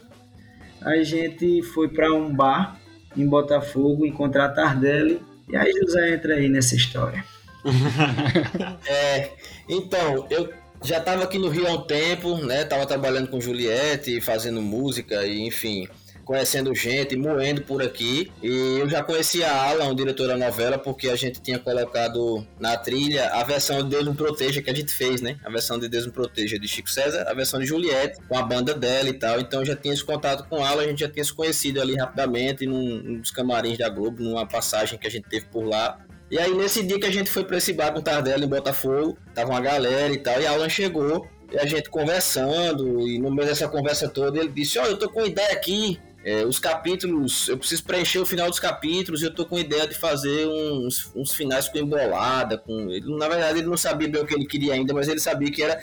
a 0.82 1.01
gente 1.01 1.63
foi 1.63 1.88
para 1.88 2.13
um 2.13 2.34
bar 2.34 2.77
em 3.15 3.25
Botafogo 3.25 4.06
encontrar 4.06 4.50
Tardelli. 4.50 5.22
E 5.48 5.56
aí, 5.56 5.72
José 5.72 6.13
entra 6.13 6.36
aí 6.36 6.50
nessa 6.50 6.75
história. 6.75 7.24
é, 8.86 9.32
então, 9.70 10.27
eu 10.30 10.50
já 10.84 10.98
estava 10.98 11.24
aqui 11.24 11.38
no 11.38 11.48
Rio 11.48 11.68
há 11.68 11.72
um 11.72 11.82
tempo, 11.84 12.36
né? 12.38 12.65
Tava 12.65 12.86
trabalhando 12.86 13.30
com 13.30 13.39
Juliette, 13.39 14.20
fazendo 14.20 14.62
música 14.62 15.25
e 15.25 15.48
enfim, 15.48 15.88
conhecendo 16.32 16.74
gente, 16.74 17.14
moendo 17.18 17.62
por 17.62 17.84
aqui. 17.84 18.32
E 18.42 18.80
eu 18.80 18.88
já 18.88 19.04
conhecia 19.04 19.52
a 19.52 19.70
Alan, 19.70 19.90
o 19.90 19.94
diretor 19.94 20.30
da 20.30 20.38
novela, 20.38 20.78
porque 20.78 21.10
a 21.10 21.16
gente 21.18 21.42
tinha 21.42 21.60
colocado 21.60 22.48
na 22.58 22.78
trilha 22.78 23.28
a 23.34 23.44
versão 23.44 23.84
de 23.84 23.90
Deus 23.90 24.08
me 24.08 24.16
proteja 24.16 24.62
que 24.62 24.70
a 24.70 24.74
gente 24.74 24.94
fez, 24.94 25.20
né? 25.20 25.38
A 25.44 25.50
versão 25.50 25.78
de 25.78 25.90
Deus 25.90 26.06
me 26.06 26.14
proteja 26.14 26.58
de 26.58 26.66
Chico 26.70 26.90
César, 26.90 27.26
a 27.28 27.34
versão 27.34 27.60
de 27.60 27.66
Juliette, 27.66 28.18
com 28.30 28.38
a 28.38 28.44
banda 28.44 28.74
dela 28.74 29.10
e 29.10 29.14
tal. 29.14 29.42
Então 29.42 29.60
eu 29.60 29.66
já 29.66 29.76
tinha 29.76 29.94
esse 29.94 30.06
contato 30.06 30.48
com 30.48 30.64
a 30.64 30.70
Alan, 30.70 30.84
a 30.84 30.88
gente 30.88 31.02
já 31.02 31.10
tinha 31.10 31.26
se 31.26 31.34
conhecido 31.34 31.82
ali 31.82 31.98
rapidamente 31.98 32.66
num, 32.66 33.02
num 33.04 33.20
dos 33.20 33.32
camarins 33.32 33.78
da 33.78 33.90
Globo, 33.90 34.24
numa 34.24 34.48
passagem 34.48 34.98
que 34.98 35.08
a 35.08 35.12
gente 35.12 35.28
teve 35.28 35.48
por 35.48 35.66
lá. 35.66 36.00
E 36.30 36.40
aí, 36.40 36.54
nesse 36.54 36.82
dia 36.82 36.98
que 36.98 37.08
a 37.08 37.12
gente 37.12 37.30
foi 37.30 37.44
pra 37.44 37.58
esse 37.58 37.74
bar 37.74 37.92
com 37.92 38.00
o 38.00 38.02
Tardelli 38.02 38.46
em 38.46 38.48
Botafogo, 38.50 39.18
tava 39.36 39.50
uma 39.50 39.60
galera 39.60 40.14
e 40.14 40.18
tal, 40.18 40.40
e 40.40 40.46
a 40.46 40.52
Alan 40.52 40.70
chegou, 40.70 41.28
e 41.52 41.58
a 41.58 41.66
gente 41.66 41.90
conversando, 41.90 43.06
e 43.06 43.20
no 43.20 43.30
meio 43.30 43.50
dessa 43.50 43.68
conversa 43.68 44.08
toda, 44.08 44.40
ele 44.40 44.48
disse: 44.48 44.80
Ó, 44.80 44.84
oh, 44.84 44.86
eu 44.86 44.98
tô 44.98 45.10
com 45.10 45.20
uma 45.20 45.28
ideia 45.28 45.52
aqui 45.52 46.00
é, 46.24 46.46
os 46.46 46.60
capítulos, 46.60 47.48
eu 47.48 47.58
preciso 47.58 47.84
preencher 47.84 48.20
o 48.20 48.25
final 48.25 48.50
dos 48.50 48.60
capítulos 48.60 49.22
e 49.22 49.25
eu 49.25 49.34
tô 49.34 49.46
com 49.46 49.58
ideia 49.58 49.88
de 49.88 49.96
fazer 49.96 50.48
uns, 50.48 51.12
uns 51.16 51.34
finais 51.34 51.68
com 51.68 51.78
embolada, 51.80 52.58
com. 52.58 52.92
Ele, 52.92 53.18
na 53.18 53.28
verdade, 53.28 53.60
ele 53.60 53.68
não 53.68 53.78
sabia 53.78 54.08
bem 54.08 54.22
o 54.22 54.25
que 54.25 54.36
ele 54.36 54.46
queria 54.46 54.74
ainda, 54.74 54.94
mas 54.94 55.08
ele 55.08 55.20
sabia 55.20 55.51
que 55.51 55.63
era 55.63 55.82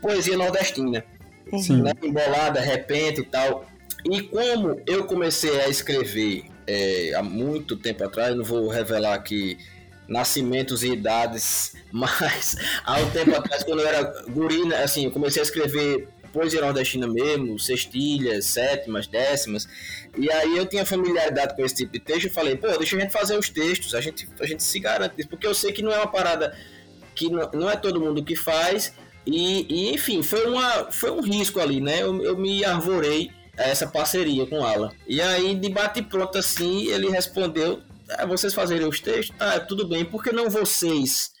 poesia 0.00 0.36
nordestina. 0.36 1.04
Sim. 1.58 1.82
Né? 1.82 1.92
Embolada, 2.02 2.60
repente 2.60 3.20
e 3.22 3.24
tal. 3.24 3.66
E 4.10 4.22
como 4.22 4.80
eu 4.86 5.04
comecei 5.04 5.60
a 5.60 5.68
escrever 5.68 6.44
é, 6.66 7.12
há 7.14 7.22
muito 7.22 7.76
tempo 7.76 8.04
atrás, 8.04 8.36
não 8.36 8.44
vou 8.44 8.68
revelar 8.68 9.14
aqui 9.14 9.58
nascimentos 10.06 10.82
e 10.82 10.92
idades, 10.92 11.74
mas 11.90 12.56
há 12.84 13.00
um 13.00 13.10
tempo 13.10 13.34
atrás, 13.34 13.64
quando 13.64 13.80
eu 13.80 13.88
era 13.88 14.02
gurina, 14.28 14.78
assim, 14.78 15.06
eu 15.06 15.10
comecei 15.10 15.40
a 15.40 15.44
escrever 15.44 16.08
poesia 16.34 16.60
nordestina 16.60 17.06
mesmo, 17.06 17.58
sextilhas, 17.58 18.46
sétimas, 18.46 19.06
décimas. 19.06 19.68
E 20.18 20.30
aí 20.30 20.58
eu 20.58 20.66
tinha 20.66 20.84
familiaridade 20.84 21.54
com 21.54 21.64
esse 21.64 21.76
tipo 21.76 21.92
de 21.92 22.00
texto 22.00 22.26
e 22.26 22.30
falei, 22.30 22.56
pô, 22.56 22.66
deixa 22.76 22.96
a 22.96 23.00
gente 23.00 23.12
fazer 23.12 23.38
os 23.38 23.48
textos, 23.48 23.94
a 23.94 24.00
gente, 24.00 24.28
a 24.40 24.46
gente 24.46 24.62
se 24.62 24.80
garante 24.80 25.26
porque 25.28 25.46
eu 25.46 25.54
sei 25.54 25.72
que 25.72 25.80
não 25.80 25.92
é 25.92 25.96
uma 25.96 26.10
parada 26.10 26.56
que 27.14 27.30
não, 27.30 27.48
não 27.52 27.70
é 27.70 27.76
todo 27.76 28.00
mundo 28.00 28.24
que 28.24 28.34
faz. 28.34 28.92
E, 29.24 29.66
e, 29.68 29.94
enfim, 29.94 30.22
foi, 30.22 30.44
uma, 30.44 30.90
foi 30.90 31.10
um 31.10 31.22
risco 31.22 31.60
ali, 31.60 31.80
né? 31.80 32.02
Eu, 32.02 32.22
eu 32.22 32.36
me 32.36 32.64
arvorei 32.64 33.30
a 33.56 33.62
essa 33.62 33.86
parceria 33.86 34.44
com 34.46 34.64
Alan. 34.64 34.90
E 35.06 35.22
aí, 35.22 35.54
de 35.54 35.68
bate 35.70 36.02
pronto 36.02 36.36
assim, 36.36 36.88
ele 36.88 37.08
respondeu: 37.08 37.80
ah, 38.10 38.26
vocês 38.26 38.52
fazerem 38.52 38.86
os 38.86 39.00
textos? 39.00 39.34
Ah, 39.38 39.60
tudo 39.60 39.86
bem, 39.86 40.04
por 40.04 40.22
que 40.22 40.32
não 40.32 40.50
vocês 40.50 41.33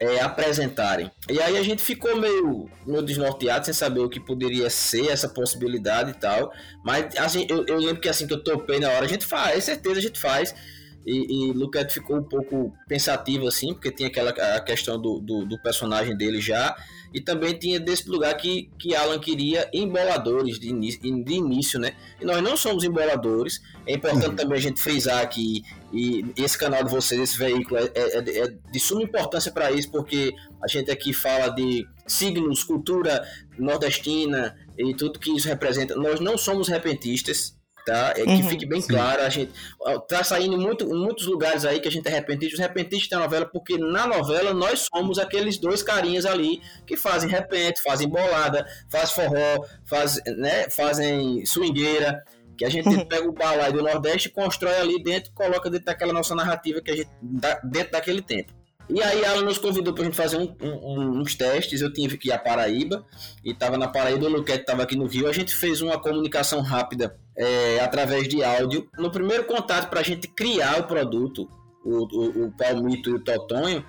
é, 0.00 0.18
apresentarem. 0.22 1.10
E 1.28 1.38
aí 1.40 1.58
a 1.58 1.62
gente 1.62 1.82
ficou 1.82 2.16
meio, 2.16 2.70
meio 2.86 3.02
desnorteado, 3.02 3.66
sem 3.66 3.74
saber 3.74 4.00
o 4.00 4.08
que 4.08 4.18
poderia 4.18 4.70
ser 4.70 5.08
essa 5.08 5.28
possibilidade 5.28 6.12
e 6.12 6.14
tal. 6.14 6.50
Mas 6.82 7.14
assim, 7.16 7.46
eu, 7.50 7.66
eu 7.66 7.76
lembro 7.76 8.00
que 8.00 8.08
assim 8.08 8.26
que 8.26 8.32
eu 8.32 8.42
topei 8.42 8.80
na 8.80 8.88
hora, 8.88 9.04
a 9.04 9.08
gente 9.08 9.26
faz, 9.26 9.64
certeza 9.64 9.98
a 9.98 10.02
gente 10.02 10.18
faz. 10.18 10.54
E, 11.06 11.48
e 11.48 11.52
Luquete 11.52 11.94
ficou 11.94 12.16
um 12.16 12.22
pouco 12.22 12.72
pensativo 12.86 13.48
assim, 13.48 13.72
porque 13.72 13.90
tinha 13.90 14.08
aquela 14.08 14.30
a 14.30 14.60
questão 14.60 15.00
do, 15.00 15.18
do, 15.18 15.46
do, 15.46 15.58
personagem 15.62 16.16
dele 16.16 16.40
já. 16.40 16.76
E 17.12 17.20
também 17.20 17.58
tinha 17.58 17.80
desse 17.80 18.08
lugar 18.08 18.36
que, 18.36 18.70
que 18.78 18.94
Alan 18.94 19.18
queria 19.18 19.68
emboladores 19.72 20.60
de 20.60 20.68
início, 20.68 21.00
de 21.00 21.32
início, 21.32 21.80
né? 21.80 21.94
E 22.20 22.24
nós 22.24 22.42
não 22.42 22.56
somos 22.56 22.84
emboladores. 22.84 23.60
É 23.86 23.94
importante 23.94 24.28
uhum. 24.28 24.36
também 24.36 24.58
a 24.58 24.60
gente 24.60 24.80
frisar 24.80 25.22
aqui, 25.22 25.62
e 25.92 26.24
esse 26.36 26.56
canal 26.56 26.84
de 26.84 26.90
vocês, 26.90 27.20
esse 27.20 27.36
veículo, 27.38 27.78
é, 27.78 27.90
é, 27.94 28.38
é 28.38 28.54
de 28.70 28.80
suma 28.80 29.02
importância 29.02 29.50
para 29.50 29.72
isso, 29.72 29.90
porque 29.90 30.32
a 30.62 30.68
gente 30.68 30.90
aqui 30.90 31.12
fala 31.12 31.48
de 31.48 31.84
signos, 32.06 32.62
cultura 32.62 33.24
nordestina 33.58 34.56
e 34.78 34.94
tudo 34.94 35.18
que 35.18 35.34
isso 35.34 35.48
representa. 35.48 35.96
Nós 35.96 36.20
não 36.20 36.38
somos 36.38 36.68
repentistas, 36.68 37.58
tá? 37.84 38.12
É 38.16 38.24
que 38.24 38.30
uhum, 38.30 38.48
fique 38.48 38.66
bem 38.66 38.80
sim. 38.80 38.88
claro, 38.88 39.22
a 39.22 39.28
gente 39.28 39.52
tá 40.08 40.22
saindo 40.22 40.54
em, 40.54 40.58
muito, 40.58 40.86
muitos 40.88 41.26
lugares 41.26 41.64
aí 41.64 41.80
que 41.80 41.88
a 41.88 41.90
gente 41.90 42.06
é 42.06 42.10
repentista, 42.10 42.54
os 42.54 42.60
repentistas 42.60 43.08
da 43.08 43.18
novela, 43.18 43.46
porque 43.46 43.78
na 43.78 44.06
novela 44.06 44.52
nós 44.54 44.86
somos 44.92 45.18
aqueles 45.18 45.58
dois 45.58 45.82
carinhas 45.82 46.26
ali 46.26 46.60
que 46.86 46.96
fazem 46.96 47.28
repente, 47.28 47.82
fazem 47.82 48.08
bolada, 48.08 48.66
fazem 48.90 49.14
forró, 49.14 49.66
faz, 49.84 50.20
né, 50.36 50.68
fazem 50.70 51.44
swingueira, 51.44 52.22
que 52.56 52.64
a 52.64 52.68
gente 52.68 52.88
uhum. 52.88 53.06
pega 53.06 53.26
o 53.26 53.32
balai 53.32 53.72
do 53.72 53.82
Nordeste 53.82 54.28
e 54.28 54.32
constrói 54.32 54.76
ali 54.76 55.02
dentro, 55.02 55.32
coloca 55.32 55.70
dentro 55.70 55.86
daquela 55.86 56.12
nossa 56.12 56.34
narrativa 56.34 56.80
que 56.82 56.90
a 56.90 56.96
gente 56.96 57.10
dentro 57.64 57.92
daquele 57.92 58.20
tempo. 58.20 58.59
E 58.92 59.02
aí 59.02 59.22
ela 59.22 59.42
nos 59.42 59.58
convidou 59.58 59.94
para 59.94 60.10
fazer 60.12 60.36
um, 60.36 60.54
um, 60.60 61.20
uns 61.20 61.34
testes. 61.34 61.80
Eu 61.80 61.92
tive 61.92 62.18
que 62.18 62.28
ir 62.28 62.32
a 62.32 62.38
Paraíba 62.38 63.06
e 63.44 63.52
estava 63.52 63.78
na 63.78 63.86
Paraíba, 63.86 64.26
o 64.26 64.28
Luquete 64.28 64.60
estava 64.60 64.82
aqui 64.82 64.96
no 64.96 65.06
Rio. 65.06 65.28
A 65.28 65.32
gente 65.32 65.54
fez 65.54 65.80
uma 65.80 65.98
comunicação 65.98 66.60
rápida 66.60 67.16
é, 67.36 67.80
através 67.80 68.28
de 68.28 68.42
áudio. 68.42 68.88
No 68.98 69.10
primeiro 69.10 69.44
contato 69.44 69.88
para 69.88 70.00
a 70.00 70.02
gente 70.04 70.26
criar 70.28 70.80
o 70.80 70.84
produto, 70.84 71.48
o, 71.84 72.04
o, 72.04 72.46
o 72.46 72.52
Palmito 72.52 73.10
e 73.10 73.14
o 73.14 73.20
Totonho, 73.20 73.84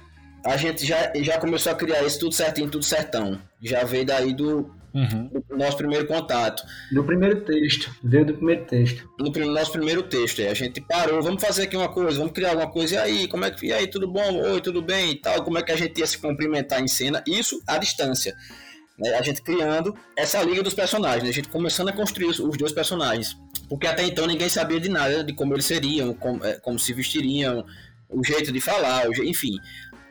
a 0.45 0.55
gente 0.57 0.85
já, 0.85 1.11
já 1.15 1.39
começou 1.39 1.71
a 1.71 1.75
criar 1.75 2.03
isso 2.03 2.19
tudo 2.19 2.33
certinho, 2.33 2.69
tudo 2.69 2.85
certão. 2.85 3.39
Já 3.61 3.83
veio 3.83 4.05
daí 4.05 4.33
do, 4.33 4.71
Uhum. 4.93 5.29
Do 5.49 5.57
nosso 5.57 5.77
primeiro 5.77 6.05
contato. 6.05 6.63
Do 6.91 7.03
primeiro 7.03 7.41
texto, 7.41 7.89
veio 8.03 8.25
do 8.25 8.33
primeiro 8.33 8.65
texto. 8.65 9.09
No 9.17 9.53
nosso 9.53 9.71
primeiro 9.71 10.03
texto, 10.03 10.41
é, 10.41 10.49
a 10.49 10.53
gente 10.53 10.81
parou, 10.81 11.21
vamos 11.21 11.41
fazer 11.41 11.63
aqui 11.63 11.77
uma 11.77 11.89
coisa, 11.89 12.17
vamos 12.17 12.33
criar 12.33 12.49
alguma 12.49 12.69
coisa, 12.69 12.95
e 12.95 12.97
aí, 12.97 13.27
como 13.27 13.45
é 13.45 13.51
que, 13.51 13.67
e 13.67 13.73
aí, 13.73 13.87
tudo 13.87 14.07
bom? 14.07 14.41
Oi, 14.41 14.61
tudo 14.61 14.81
bem? 14.81 15.11
E 15.11 15.15
tal, 15.15 15.43
como 15.43 15.57
é 15.57 15.63
que 15.63 15.71
a 15.71 15.77
gente 15.77 15.97
ia 15.97 16.07
se 16.07 16.17
cumprimentar 16.17 16.81
em 16.81 16.87
cena? 16.87 17.23
Isso 17.25 17.61
à 17.65 17.77
distância. 17.77 18.35
Né? 19.01 19.15
A 19.15 19.21
gente 19.21 19.41
criando 19.41 19.95
essa 20.15 20.41
liga 20.43 20.61
dos 20.61 20.73
personagens, 20.73 21.23
né? 21.23 21.29
a 21.29 21.33
gente 21.33 21.49
começando 21.49 21.89
a 21.89 21.93
construir 21.93 22.27
os, 22.27 22.57
dois 22.57 22.71
personagens. 22.71 23.35
Porque 23.67 23.87
até 23.87 24.03
então 24.03 24.27
ninguém 24.27 24.49
sabia 24.49 24.79
de 24.79 24.89
nada, 24.89 25.23
de 25.23 25.33
como 25.33 25.53
eles 25.53 25.65
seriam, 25.65 26.13
como, 26.13 26.45
é, 26.45 26.59
como 26.59 26.77
se 26.77 26.93
vestiriam, 26.93 27.65
o 28.09 28.23
jeito 28.23 28.51
de 28.51 28.59
falar, 28.59 29.09
o, 29.09 29.23
enfim. 29.23 29.57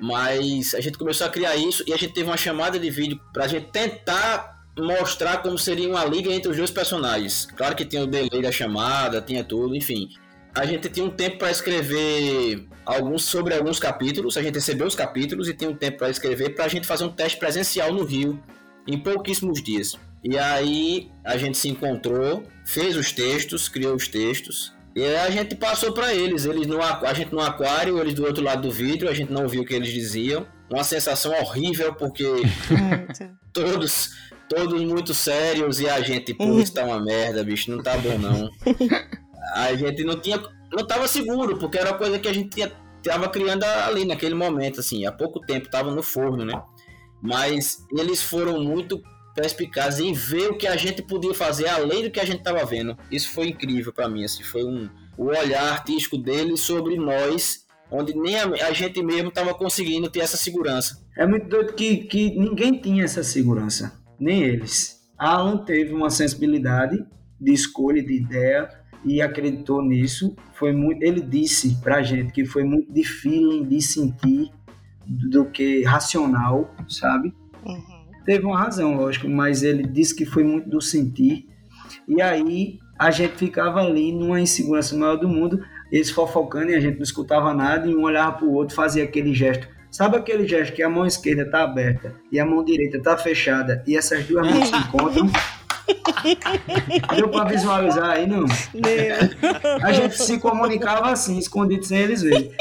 Mas 0.00 0.75
a 0.75 0.80
gente 0.80 0.96
começou 0.96 1.26
a 1.26 1.30
criar 1.30 1.54
isso 1.56 1.84
e 1.87 1.92
a 1.92 1.96
gente 1.96 2.14
teve 2.14 2.28
uma 2.28 2.37
chamada 2.37 2.78
de 2.78 2.90
vídeo 2.90 3.20
para 3.32 3.44
a 3.44 3.49
gente 3.49 3.70
tentar 3.70 4.59
mostrar 4.80 5.42
como 5.42 5.58
seria 5.58 5.88
uma 5.88 6.04
liga 6.04 6.32
entre 6.32 6.50
os 6.50 6.56
dois 6.56 6.70
personagens. 6.70 7.46
Claro 7.56 7.75
que 7.76 7.84
tinha 7.84 8.02
o 8.02 8.06
delay 8.06 8.42
da 8.42 8.52
chamada, 8.52 9.20
tinha 9.20 9.44
tudo, 9.44 9.75
enfim. 9.75 10.08
A 10.54 10.66
gente 10.66 10.88
tinha 10.88 11.06
um 11.06 11.10
tempo 11.10 11.38
para 11.38 11.50
escrever 11.50 12.66
alguns 12.84 13.25
sobre 13.25 13.54
alguns 13.54 13.78
capítulos, 13.78 14.37
a 14.37 14.42
gente 14.42 14.54
recebeu 14.54 14.87
os 14.87 14.94
capítulos 14.96 15.49
e 15.49 15.54
tinha 15.54 15.70
um 15.70 15.76
tempo 15.76 15.99
para 15.99 16.10
escrever 16.10 16.54
para 16.54 16.64
a 16.64 16.68
gente 16.68 16.87
fazer 16.87 17.04
um 17.04 17.12
teste 17.12 17.38
presencial 17.38 17.92
no 17.92 18.04
Rio 18.04 18.42
em 18.87 18.99
pouquíssimos 18.99 19.62
dias. 19.62 19.96
E 20.25 20.37
aí 20.37 21.10
a 21.25 21.37
gente 21.37 21.56
se 21.56 21.68
encontrou, 21.68 22.42
fez 22.64 22.96
os 22.96 23.12
textos, 23.12 23.68
criou 23.68 23.94
os 23.94 24.08
textos. 24.08 24.75
E 24.94 25.04
a 25.04 25.30
gente 25.30 25.54
passou 25.54 25.92
para 25.92 26.12
eles, 26.12 26.44
eles 26.44 26.66
no 26.66 26.82
a 26.82 27.14
gente 27.14 27.32
no 27.32 27.40
aquário, 27.40 28.00
eles 28.00 28.14
do 28.14 28.26
outro 28.26 28.42
lado 28.42 28.62
do 28.62 28.70
vidro, 28.70 29.08
a 29.08 29.14
gente 29.14 29.32
não 29.32 29.49
viu 29.49 29.62
o 29.62 29.64
que 29.64 29.75
eles 29.75 29.92
diziam. 29.92 30.46
Uma 30.70 30.84
sensação 30.84 31.32
horrível 31.32 31.94
porque 31.94 32.24
todos 33.52 34.10
todos 34.50 34.82
muito 34.82 35.14
sérios 35.14 35.78
e 35.78 35.88
a 35.88 36.00
gente, 36.00 36.34
pô, 36.34 36.58
isso 36.58 36.75
tá 36.75 36.84
uma 36.84 37.00
merda, 37.00 37.45
bicho, 37.45 37.71
não 37.71 37.80
tá 37.80 37.97
bom 37.97 38.18
não. 38.18 38.50
A 39.54 39.75
gente 39.75 40.02
não 40.02 40.21
tinha, 40.21 40.42
não 40.73 40.84
tava 40.84 41.06
seguro, 41.06 41.56
porque 41.56 41.78
era 41.78 41.95
coisa 41.95 42.18
que 42.18 42.28
a 42.28 42.32
gente 42.32 42.50
tinha, 42.50 42.73
tava 43.02 43.28
criando 43.28 43.62
ali 43.62 44.04
naquele 44.04 44.34
momento, 44.34 44.80
assim, 44.80 45.06
há 45.06 45.12
pouco 45.12 45.40
tempo, 45.40 45.71
tava 45.71 45.95
no 45.95 46.02
forno, 46.02 46.45
né? 46.45 46.60
Mas 47.23 47.78
eles 47.97 48.21
foram 48.21 48.60
muito 48.60 49.00
perspicazes 49.34 50.00
em 50.00 50.12
ver 50.12 50.50
o 50.50 50.58
que 50.58 50.66
a 50.66 50.76
gente 50.76 51.00
podia 51.00 51.32
fazer 51.32 51.68
além 51.68 52.02
do 52.02 52.10
que 52.10 52.18
a 52.18 52.25
gente 52.25 52.42
tava 52.42 52.64
vendo. 52.64 52.97
Isso 53.10 53.30
foi 53.30 53.49
incrível 53.49 53.92
para 53.92 54.08
mim, 54.08 54.25
assim, 54.25 54.42
foi 54.42 54.64
um 54.64 54.88
o 55.16 55.26
olhar 55.26 55.73
artístico 55.73 56.16
deles 56.16 56.60
sobre 56.60 56.97
nós 56.97 57.66
onde 57.90 58.14
nem 58.16 58.36
a, 58.36 58.44
a 58.44 58.72
gente 58.72 59.02
mesmo 59.02 59.28
estava 59.28 59.54
conseguindo 59.54 60.10
ter 60.10 60.20
essa 60.20 60.36
segurança. 60.36 61.04
É 61.16 61.26
muito 61.26 61.48
doido 61.48 61.72
que, 61.72 61.98
que 61.98 62.38
ninguém 62.38 62.80
tinha 62.80 63.04
essa 63.04 63.22
segurança 63.22 64.00
nem 64.18 64.42
eles. 64.42 65.00
Alan 65.18 65.58
teve 65.64 65.92
uma 65.92 66.10
sensibilidade 66.10 67.04
de 67.40 67.52
escolha, 67.52 68.02
de 68.02 68.14
ideia 68.14 68.68
e 69.04 69.20
acreditou 69.20 69.82
nisso. 69.82 70.36
Foi 70.54 70.72
muito, 70.72 71.02
ele 71.02 71.20
disse 71.20 71.80
pra 71.82 72.02
gente 72.02 72.32
que 72.32 72.44
foi 72.44 72.64
muito 72.64 72.92
de 72.92 73.02
feeling, 73.02 73.64
de 73.64 73.80
sentir 73.80 74.50
do 75.06 75.46
que 75.46 75.82
racional, 75.84 76.74
sabe? 76.88 77.34
Uhum. 77.64 78.00
Teve 78.24 78.44
uma 78.44 78.58
razão, 78.58 78.94
lógico, 78.94 79.28
mas 79.28 79.62
ele 79.62 79.82
disse 79.82 80.14
que 80.14 80.24
foi 80.24 80.44
muito 80.44 80.68
do 80.68 80.80
sentir. 80.80 81.48
E 82.06 82.20
aí 82.20 82.78
a 82.98 83.10
gente 83.10 83.36
ficava 83.36 83.80
ali 83.80 84.12
numa 84.12 84.40
insegurança 84.40 84.96
maior 84.96 85.16
do 85.16 85.28
mundo, 85.28 85.60
eles 85.90 86.10
fofocando 86.10 86.70
e 86.70 86.74
a 86.74 86.80
gente 86.80 86.96
não 86.96 87.02
escutava 87.02 87.52
nada, 87.52 87.86
e 87.86 87.94
um 87.94 88.02
olhava 88.02 88.38
pro 88.38 88.50
outro, 88.50 88.74
fazia 88.74 89.04
aquele 89.04 89.34
gesto 89.34 89.68
Sabe 89.90 90.16
aquele 90.16 90.46
gesto 90.46 90.72
que 90.72 90.82
a 90.82 90.88
mão 90.88 91.04
esquerda 91.04 91.42
está 91.42 91.64
aberta 91.64 92.14
e 92.30 92.38
a 92.38 92.46
mão 92.46 92.64
direita 92.64 92.98
está 92.98 93.16
fechada 93.16 93.82
e 93.86 93.96
essas 93.96 94.24
duas 94.24 94.48
mãos 94.48 94.68
se 94.68 94.76
encontram? 94.76 95.28
Deu 97.16 97.28
para 97.28 97.44
visualizar 97.50 98.10
aí, 98.10 98.26
não? 98.26 98.44
A 99.82 99.92
gente 99.92 100.16
se 100.16 100.38
comunicava 100.38 101.10
assim, 101.10 101.38
escondido 101.38 101.84
sem 101.84 101.98
eles 101.98 102.22
verem. 102.22 102.52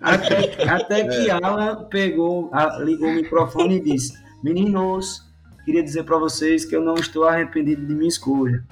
Até, 0.00 0.64
até 0.66 1.04
que 1.04 1.28
é. 1.28 1.32
Alan 1.32 1.84
pegou, 1.90 2.50
ligou 2.80 3.08
o 3.08 3.14
microfone 3.14 3.76
e 3.76 3.80
disse: 3.80 4.14
Meninos, 4.42 5.22
queria 5.66 5.82
dizer 5.82 6.04
para 6.04 6.16
vocês 6.16 6.64
que 6.64 6.74
eu 6.74 6.80
não 6.80 6.94
estou 6.94 7.24
arrependido 7.24 7.84
de 7.84 7.94
minha 7.94 8.08
escolha. 8.08 8.64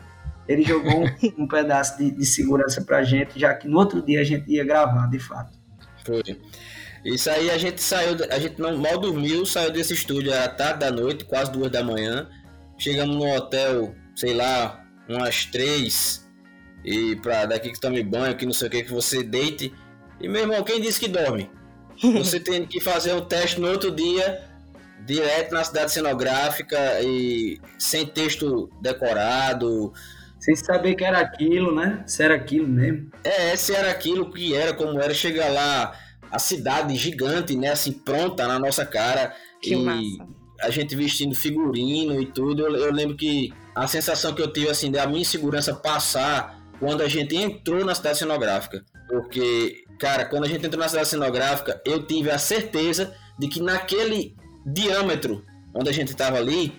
Ele 0.49 0.63
jogou 0.63 1.05
um, 1.05 1.43
um 1.45 1.49
pedaço 1.49 1.99
de, 1.99 2.11
de 2.11 2.25
segurança 2.25 2.83
pra 2.83 3.03
gente, 3.03 3.39
já 3.39 3.55
que 3.55 3.67
no 3.69 3.79
outro 3.79 4.01
dia 4.03 4.21
a 4.21 4.25
gente 4.25 4.51
ia 4.51 4.65
gravar, 4.65 5.07
de 5.09 5.19
fato. 5.19 5.59
Foi. 6.05 6.23
Isso 7.05 7.31
aí 7.31 7.51
a 7.51 7.59
gente 7.59 7.81
saiu, 7.81 8.17
a 8.31 8.39
gente 8.39 8.61
não 8.61 8.77
mal 8.77 8.99
dormiu, 8.99 9.47
saiu 9.47 9.71
desse 9.71 9.93
estúdio 9.93 10.33
à 10.35 10.49
tarde 10.49 10.81
da 10.81 10.91
noite, 10.91 11.25
quase 11.25 11.53
duas 11.53 11.71
da 11.71 11.83
manhã. 11.83 12.29
Chegamos 12.79 13.17
no 13.17 13.25
hotel, 13.35 13.95
sei 14.15 14.35
lá, 14.35 14.85
umas 15.09 15.47
três. 15.47 16.29
E 16.85 17.17
pra 17.17 17.47
daqui 17.47 17.71
que 17.71 17.81
tome 17.81 18.03
banho, 18.03 18.37
que 18.37 18.45
não 18.47 18.53
sei 18.53 18.69
o 18.69 18.71
que, 18.71 18.83
que 18.85 18.93
você 18.93 19.23
deite. 19.23 19.73
E 20.21 20.29
meu 20.29 20.43
irmão, 20.43 20.63
quem 20.63 20.81
disse 20.81 21.01
que 21.01 21.09
dorme? 21.09 21.51
Você 22.19 22.39
tem 22.39 22.67
que 22.67 22.81
fazer 22.81 23.13
o 23.13 23.23
teste 23.23 23.59
no 23.61 23.69
outro 23.69 23.91
dia, 23.91 24.45
direto 25.05 25.55
na 25.55 25.65
cidade 25.65 25.93
cenográfica 25.93 27.01
e 27.03 27.59
sem 27.79 28.07
texto 28.07 28.71
decorado. 28.81 29.93
Sem 30.47 30.55
saber 30.55 30.95
que 30.95 31.05
era 31.05 31.19
aquilo, 31.19 31.75
né? 31.75 32.05
Se 32.07 32.23
era 32.23 32.37
aquilo 32.37 32.69
mesmo. 32.69 33.11
É, 33.25 33.57
se 33.57 33.75
era 33.75 33.91
aquilo 33.91 34.31
que 34.31 34.55
era, 34.55 34.73
como 34.73 35.01
era, 35.01 35.13
chega 35.13 35.49
lá 35.49 35.93
a 36.31 36.39
cidade 36.39 36.95
gigante, 36.95 37.57
né? 37.57 37.73
Assim, 37.73 37.91
pronta 37.91 38.47
na 38.47 38.57
nossa 38.57 38.87
cara. 38.87 39.35
Que 39.61 39.75
e 39.75 39.77
massa. 39.77 40.29
a 40.61 40.71
gente 40.71 40.95
vestindo 40.95 41.35
figurino 41.35 42.23
e 42.23 42.27
tudo. 42.27 42.63
Eu, 42.63 42.77
eu, 42.77 42.93
lembro 42.93 43.17
que 43.17 43.53
a 43.75 43.89
sensação 43.89 44.35
que 44.35 44.41
eu 44.41 44.53
tive, 44.53 44.69
assim, 44.69 44.89
da 44.89 45.05
minha 45.05 45.23
insegurança 45.23 45.75
passar 45.75 46.63
quando 46.79 47.01
a 47.01 47.09
gente 47.09 47.35
entrou 47.35 47.85
na 47.85 47.97
cidade 47.97 48.19
cenográfica. 48.19 48.85
Porque, 49.09 49.83
cara, 49.99 50.27
quando 50.27 50.45
a 50.45 50.49
gente 50.49 50.65
entrou 50.65 50.81
na 50.81 50.89
cidade 50.89 51.09
cenográfica, 51.09 51.83
eu 51.85 52.07
tive 52.07 52.31
a 52.31 52.39
certeza 52.39 53.13
de 53.37 53.49
que 53.49 53.61
naquele 53.61 54.37
diâmetro 54.65 55.45
onde 55.75 55.91
a 55.91 55.93
gente 55.93 56.13
estava 56.13 56.37
ali, 56.37 56.73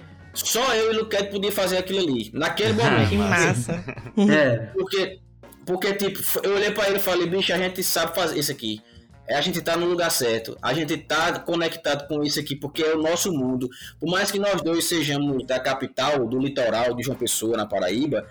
só 0.46 0.74
eu 0.76 0.92
e 0.92 0.96
o 0.96 1.00
Luquete 1.00 1.30
podia 1.30 1.52
fazer 1.52 1.78
aquilo 1.78 2.00
ali. 2.00 2.32
Naquele 2.34 2.74
momento. 2.74 3.10
que 3.10 3.16
massa. 3.16 3.84
é. 4.32 4.58
Porque, 4.74 5.20
porque, 5.66 5.94
tipo, 5.96 6.20
eu 6.44 6.56
olhei 6.56 6.72
para 6.72 6.88
ele 6.88 6.98
e 6.98 7.02
falei, 7.02 7.28
bicho, 7.28 7.52
a 7.52 7.58
gente 7.58 7.84
sabe 7.84 8.16
fazer 8.16 8.40
isso 8.40 8.52
aqui 8.52 8.82
é 9.28 9.36
a 9.36 9.42
gente 9.42 9.62
tá 9.62 9.76
no 9.76 9.86
lugar 9.86 10.10
certo. 10.10 10.58
A 10.62 10.74
gente 10.74 10.96
tá 10.98 11.38
conectado 11.40 12.08
com 12.08 12.24
isso 12.24 12.40
aqui 12.40 12.56
porque 12.56 12.82
é 12.82 12.96
o 12.96 13.02
nosso 13.02 13.32
mundo. 13.32 13.70
Por 14.00 14.10
mais 14.10 14.32
que 14.32 14.40
nós 14.40 14.62
dois 14.62 14.86
sejamos 14.86 15.46
da 15.46 15.60
capital, 15.60 16.26
do 16.26 16.40
litoral 16.40 16.96
de 16.96 17.04
João 17.04 17.18
Pessoa, 17.18 17.58
na 17.58 17.66
Paraíba, 17.66 18.26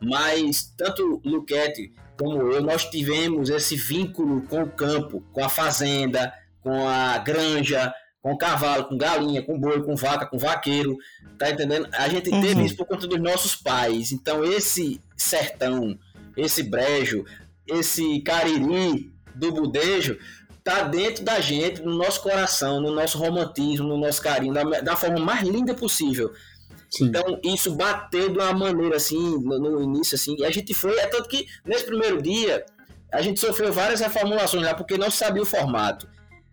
mas 0.00 0.74
tanto 0.76 1.20
Luquete 1.24 1.92
como 2.18 2.52
eu, 2.52 2.60
nós 2.60 2.84
tivemos 2.84 3.48
esse 3.48 3.76
vínculo 3.76 4.42
com 4.42 4.62
o 4.62 4.70
campo, 4.70 5.22
com 5.32 5.42
a 5.42 5.48
fazenda, 5.48 6.34
com 6.62 6.86
a 6.86 7.16
granja, 7.18 7.94
com 8.22 8.36
cavalo, 8.36 8.84
com 8.84 8.98
galinha, 8.98 9.42
com 9.42 9.58
boi, 9.58 9.82
com 9.82 9.96
vaca, 9.96 10.26
com 10.26 10.38
vaqueiro, 10.38 10.96
tá 11.38 11.50
entendendo? 11.50 11.88
A 11.92 12.08
gente 12.08 12.30
teve 12.30 12.60
Uhum. 12.60 12.66
isso 12.66 12.76
por 12.76 12.86
conta 12.86 13.06
dos 13.06 13.20
nossos 13.20 13.56
pais. 13.56 14.12
Então 14.12 14.44
esse 14.44 15.00
sertão, 15.16 15.98
esse 16.36 16.62
brejo, 16.62 17.24
esse 17.66 18.20
cariri 18.20 19.12
do 19.34 19.52
budejo 19.52 20.18
tá 20.62 20.82
dentro 20.82 21.24
da 21.24 21.40
gente, 21.40 21.80
no 21.80 21.94
nosso 21.96 22.20
coração, 22.22 22.80
no 22.80 22.92
nosso 22.92 23.16
romantismo, 23.16 23.88
no 23.88 23.96
nosso 23.96 24.20
carinho, 24.20 24.52
da, 24.52 24.62
da 24.62 24.94
forma 24.96 25.18
mais 25.18 25.42
linda 25.48 25.74
possível. 25.74 26.30
Então, 27.00 27.40
isso 27.44 27.74
bateu 27.76 28.28
de 28.30 28.38
uma 28.38 28.52
maneira 28.52 28.96
assim, 28.96 29.38
no, 29.42 29.58
no 29.58 29.80
início, 29.82 30.16
assim, 30.16 30.34
e 30.38 30.44
a 30.44 30.50
gente 30.50 30.74
foi, 30.74 30.92
é 30.98 31.06
tanto 31.06 31.28
que 31.28 31.46
nesse 31.64 31.86
primeiro 31.86 32.20
dia, 32.20 32.66
a 33.12 33.22
gente 33.22 33.38
sofreu 33.40 33.72
várias 33.72 34.00
reformulações 34.00 34.64
lá, 34.64 34.74
porque 34.74 34.98
não 34.98 35.10
sabia 35.10 35.42
o 35.42 35.46
formato. 35.46 36.08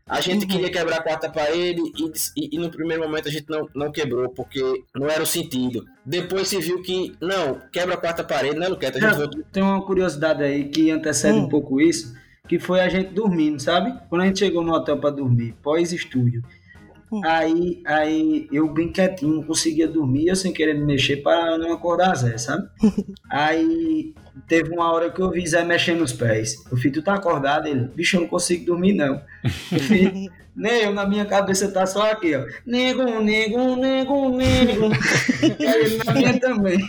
A 0.08 0.22
gente 0.22 0.46
queria 0.48 0.72
quebrar 0.72 0.98
a 1.00 1.04
quarta 1.04 1.30
parede 1.30 1.82
e, 1.82 2.12
e- 2.46 2.56
e 2.56 2.58
no 2.60 2.70
primeiro 2.70 3.04
momento 3.04 3.28
a 3.28 3.32
gente 3.32 3.46
não, 3.50 3.68
não 3.76 3.92
quebrou, 3.92 4.30
porque 4.30 4.62
não 4.96 5.10
era 5.10 5.22
o 5.22 5.26
sentido. 5.26 5.86
Depois 6.06 6.48
se 6.48 6.58
viu 6.60 6.82
que, 6.82 7.14
não, 7.22 7.62
quebra 7.72 7.96
a 7.96 7.98
quarta 7.98 8.24
parede, 8.24 8.58
né, 8.58 8.68
Luqueta? 8.70 8.98
A 8.98 9.02
gente 9.02 9.20
Tem 9.52 9.62
uma 9.64 9.82
curiosidade 9.86 10.42
aí 10.44 10.70
que 10.70 10.90
antecede 10.92 11.38
um 11.38 11.50
pouco 11.50 11.82
isso, 11.82 12.16
que 12.48 12.58
foi 12.58 12.80
a 12.80 12.88
gente 12.88 13.10
dormindo, 13.14 13.60
sabe? 13.62 13.94
Quando 14.10 14.22
a 14.22 14.26
gente 14.28 14.40
chegou 14.40 14.64
no 14.64 14.72
hotel 14.74 14.98
para 14.98 15.10
dormir, 15.10 15.54
pós-estúdio. 15.62 16.42
Aí, 17.24 17.82
aí 17.86 18.48
eu 18.52 18.68
bem 18.68 18.92
quietinho, 18.92 19.36
não 19.36 19.44
conseguia 19.44 19.88
dormir, 19.88 20.28
eu 20.28 20.36
sem 20.36 20.52
querer 20.52 20.74
me 20.74 20.86
mexer 20.86 21.18
para 21.18 21.58
não 21.58 21.72
acordar 21.72 22.16
Zé, 22.16 22.38
sabe? 22.38 22.68
Aí 23.32 24.14
teve 24.48 24.74
uma 24.74 24.92
hora 24.92 25.10
que 25.10 25.22
eu 25.22 25.32
vi 25.32 25.48
Zé 25.48 25.64
mexendo 25.64 26.02
os 26.02 26.12
pés. 26.12 26.56
Eu 26.70 26.78
falei, 26.78 26.92
tu 26.92 27.02
tá 27.02 27.14
acordado? 27.14 27.68
Ele, 27.68 27.88
bicho, 27.88 28.18
eu 28.18 28.22
não 28.22 28.28
consigo 28.28 28.66
dormir 28.66 28.94
não. 28.94 29.22
Eu 29.72 29.80
falei, 29.80 30.30
nem 30.56 30.84
eu 30.84 30.94
na 30.94 31.08
minha 31.08 31.26
cabeça 31.26 31.72
tá 31.72 31.86
só 31.86 32.12
aqui, 32.12 32.36
ó. 32.36 32.46
Nego, 32.66 33.22
nego, 33.22 33.76
nego, 33.78 34.30
nego. 34.30 34.92
Aí 35.66 35.86
ele 35.86 36.04
na 36.04 36.14
minha 36.14 36.40
também. 36.40 36.80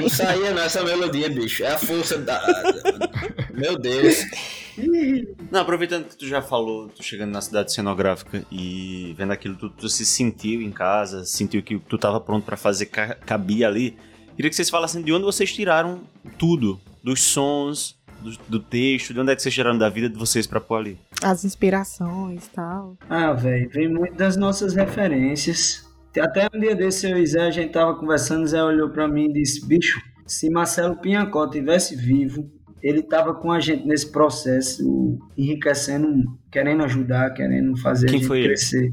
Não 0.00 0.08
saía 0.08 0.52
não 0.52 0.62
essa 0.62 0.84
melodia, 0.84 1.30
bicho. 1.30 1.64
É 1.64 1.68
a 1.68 1.78
força 1.78 2.18
da. 2.18 2.40
Meu 3.54 3.78
Deus. 3.78 4.22
Não, 5.50 5.60
aproveitando 5.60 6.04
que 6.08 6.16
tu 6.16 6.26
já 6.26 6.42
falou, 6.42 6.88
tu 6.88 7.02
chegando 7.02 7.30
na 7.32 7.40
cidade 7.40 7.72
cenográfica 7.72 8.44
e 8.50 9.14
vendo 9.16 9.32
aquilo, 9.32 9.56
tu, 9.56 9.70
tu 9.70 9.88
se 9.88 10.04
sentiu 10.04 10.60
em 10.62 10.70
casa, 10.70 11.24
sentiu 11.24 11.62
que 11.62 11.78
tu 11.78 11.96
tava 11.98 12.20
pronto 12.20 12.44
pra 12.44 12.56
fazer 12.56 12.86
ca- 12.86 13.14
cabia 13.14 13.66
ali. 13.68 13.96
Queria 14.34 14.50
que 14.50 14.56
vocês 14.56 14.68
falassem 14.70 15.02
de 15.02 15.12
onde 15.12 15.24
vocês 15.24 15.52
tiraram 15.52 16.00
tudo, 16.38 16.78
dos 17.02 17.22
sons, 17.22 17.96
do, 18.20 18.32
do 18.48 18.60
texto, 18.60 19.14
de 19.14 19.20
onde 19.20 19.32
é 19.32 19.36
que 19.36 19.42
vocês 19.42 19.54
tiraram 19.54 19.78
da 19.78 19.88
vida 19.88 20.08
de 20.10 20.18
vocês 20.18 20.46
pra 20.46 20.60
pôr 20.60 20.76
ali. 20.76 20.98
As 21.22 21.44
inspirações 21.44 22.46
e 22.46 22.50
tal. 22.50 22.96
Ah, 23.08 23.32
velho, 23.32 23.70
vem 23.70 23.88
muito 23.88 24.14
das 24.14 24.36
nossas 24.36 24.74
referências. 24.74 25.84
Até 26.18 26.48
um 26.54 26.58
dia 26.58 26.74
desse 26.74 27.10
eu 27.10 27.18
e 27.18 27.26
Zé, 27.26 27.42
a 27.46 27.50
gente 27.50 27.72
tava 27.72 27.94
conversando, 27.94 28.46
Zé 28.46 28.62
olhou 28.62 28.88
pra 28.90 29.06
mim 29.06 29.26
e 29.26 29.32
disse, 29.34 29.66
bicho, 29.66 30.00
se 30.26 30.48
Marcelo 30.50 30.96
Pinhacó 30.96 31.46
tivesse 31.48 31.94
vivo, 31.94 32.50
ele 32.82 33.02
tava 33.02 33.34
com 33.34 33.50
a 33.50 33.60
gente 33.60 33.86
nesse 33.86 34.10
processo, 34.10 35.18
enriquecendo, 35.36 36.38
querendo 36.50 36.84
ajudar, 36.84 37.30
querendo 37.30 37.76
fazer 37.76 38.06
Quem 38.06 38.16
a 38.16 38.18
gente 38.18 38.28
foi 38.28 38.38
ele? 38.38 38.48
crescer. 38.48 38.92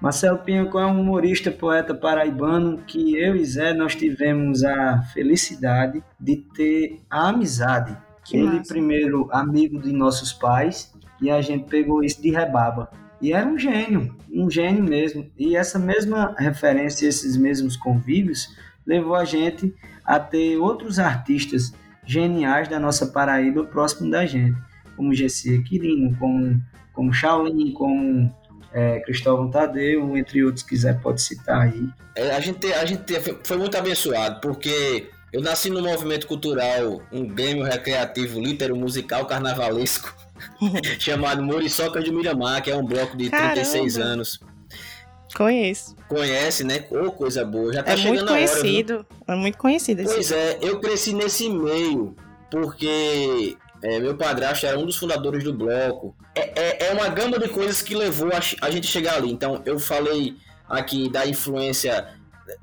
Marcelo 0.00 0.38
Pinhacó 0.38 0.80
é 0.80 0.86
um 0.86 1.00
humorista, 1.00 1.50
poeta 1.50 1.94
paraibano 1.94 2.78
que 2.86 3.16
eu 3.16 3.34
e 3.34 3.44
Zé 3.44 3.72
nós 3.72 3.94
tivemos 3.94 4.62
a 4.62 5.02
felicidade 5.12 6.02
de 6.20 6.36
ter 6.54 7.00
a 7.10 7.28
amizade. 7.28 7.96
Que 8.24 8.38
ele 8.38 8.58
massa. 8.58 8.72
primeiro 8.72 9.28
amigo 9.32 9.80
de 9.80 9.92
nossos 9.92 10.32
pais 10.32 10.92
e 11.20 11.30
a 11.30 11.40
gente 11.42 11.68
pegou 11.68 12.02
isso 12.02 12.22
de 12.22 12.30
rebaba. 12.30 12.90
E 13.20 13.32
era 13.32 13.46
um 13.46 13.58
gênio, 13.58 14.14
um 14.32 14.50
gênio 14.50 14.82
mesmo. 14.82 15.30
E 15.38 15.56
essa 15.56 15.78
mesma 15.78 16.34
referência, 16.38 17.06
esses 17.06 17.36
mesmos 17.36 17.76
convívios, 17.76 18.54
levou 18.86 19.14
a 19.14 19.24
gente 19.24 19.74
a 20.04 20.18
ter 20.18 20.56
outros 20.56 20.98
artistas 20.98 21.72
geniais 22.06 22.68
da 22.68 22.78
nossa 22.78 23.06
Paraíba 23.06 23.64
próximo 23.64 24.10
da 24.10 24.26
gente, 24.26 24.56
como 24.96 25.14
Gessia 25.14 25.62
Quirino, 25.62 26.16
como, 26.18 26.60
como 26.92 27.12
Shaolin, 27.12 27.72
como 27.72 28.34
é, 28.72 29.00
Cristóvão 29.00 29.50
Tadeu, 29.50 30.16
entre 30.16 30.44
outros 30.44 30.64
que 30.64 30.76
Zé 30.76 30.92
pode 30.92 31.22
citar 31.22 31.62
aí. 31.62 31.88
É, 32.14 32.30
a 32.34 32.40
gente, 32.40 32.72
a 32.72 32.84
gente 32.84 33.12
foi- 33.44 33.56
muito 33.56 33.76
abençoado, 33.76 34.40
porque 34.40 35.08
eu 35.32 35.40
nasci 35.40 35.70
no 35.70 35.82
movimento 35.82 36.26
cultural, 36.26 37.02
um 37.12 37.26
grêmio 37.26 37.64
recreativo, 37.64 38.40
litero 38.40 38.76
musical 38.76 39.26
carnavalesco, 39.26 40.14
chamado 40.98 41.42
Muriçoca 41.42 42.00
de 42.02 42.12
Miramar, 42.12 42.62
que 42.62 42.70
é 42.70 42.76
um 42.76 42.84
bloco 42.84 43.16
de 43.16 43.30
36 43.30 43.94
Caramba. 43.94 44.12
anos. 44.12 44.40
Conheço. 45.34 45.96
Conhece, 46.08 46.64
né? 46.64 46.86
Ô, 46.90 47.10
coisa 47.10 47.44
boa. 47.44 47.72
Já 47.72 47.82
tá 47.82 47.92
é 47.92 47.96
chegando 47.96 48.14
muito 48.14 48.28
a 48.28 48.32
hora, 48.32 48.48
conhecido. 48.48 49.06
é 49.26 49.34
muito 49.34 49.58
conhecido 49.58 50.02
esse. 50.02 50.14
Pois 50.14 50.32
é, 50.32 50.58
eu 50.62 50.80
cresci 50.80 51.12
nesse 51.12 51.48
meio, 51.48 52.14
porque 52.50 53.56
é, 53.82 53.98
meu 53.98 54.16
padrasto 54.16 54.64
era 54.64 54.78
um 54.78 54.86
dos 54.86 54.96
fundadores 54.96 55.42
do 55.42 55.52
bloco. 55.52 56.14
É, 56.34 56.86
é, 56.86 56.86
é 56.88 56.92
uma 56.92 57.08
gama 57.08 57.38
de 57.38 57.48
coisas 57.48 57.82
que 57.82 57.94
levou 57.94 58.30
a, 58.32 58.40
a 58.66 58.70
gente 58.70 58.86
chegar 58.86 59.16
ali. 59.16 59.30
Então, 59.30 59.60
eu 59.66 59.78
falei 59.78 60.36
aqui 60.68 61.10
da 61.10 61.26
influência 61.26 62.08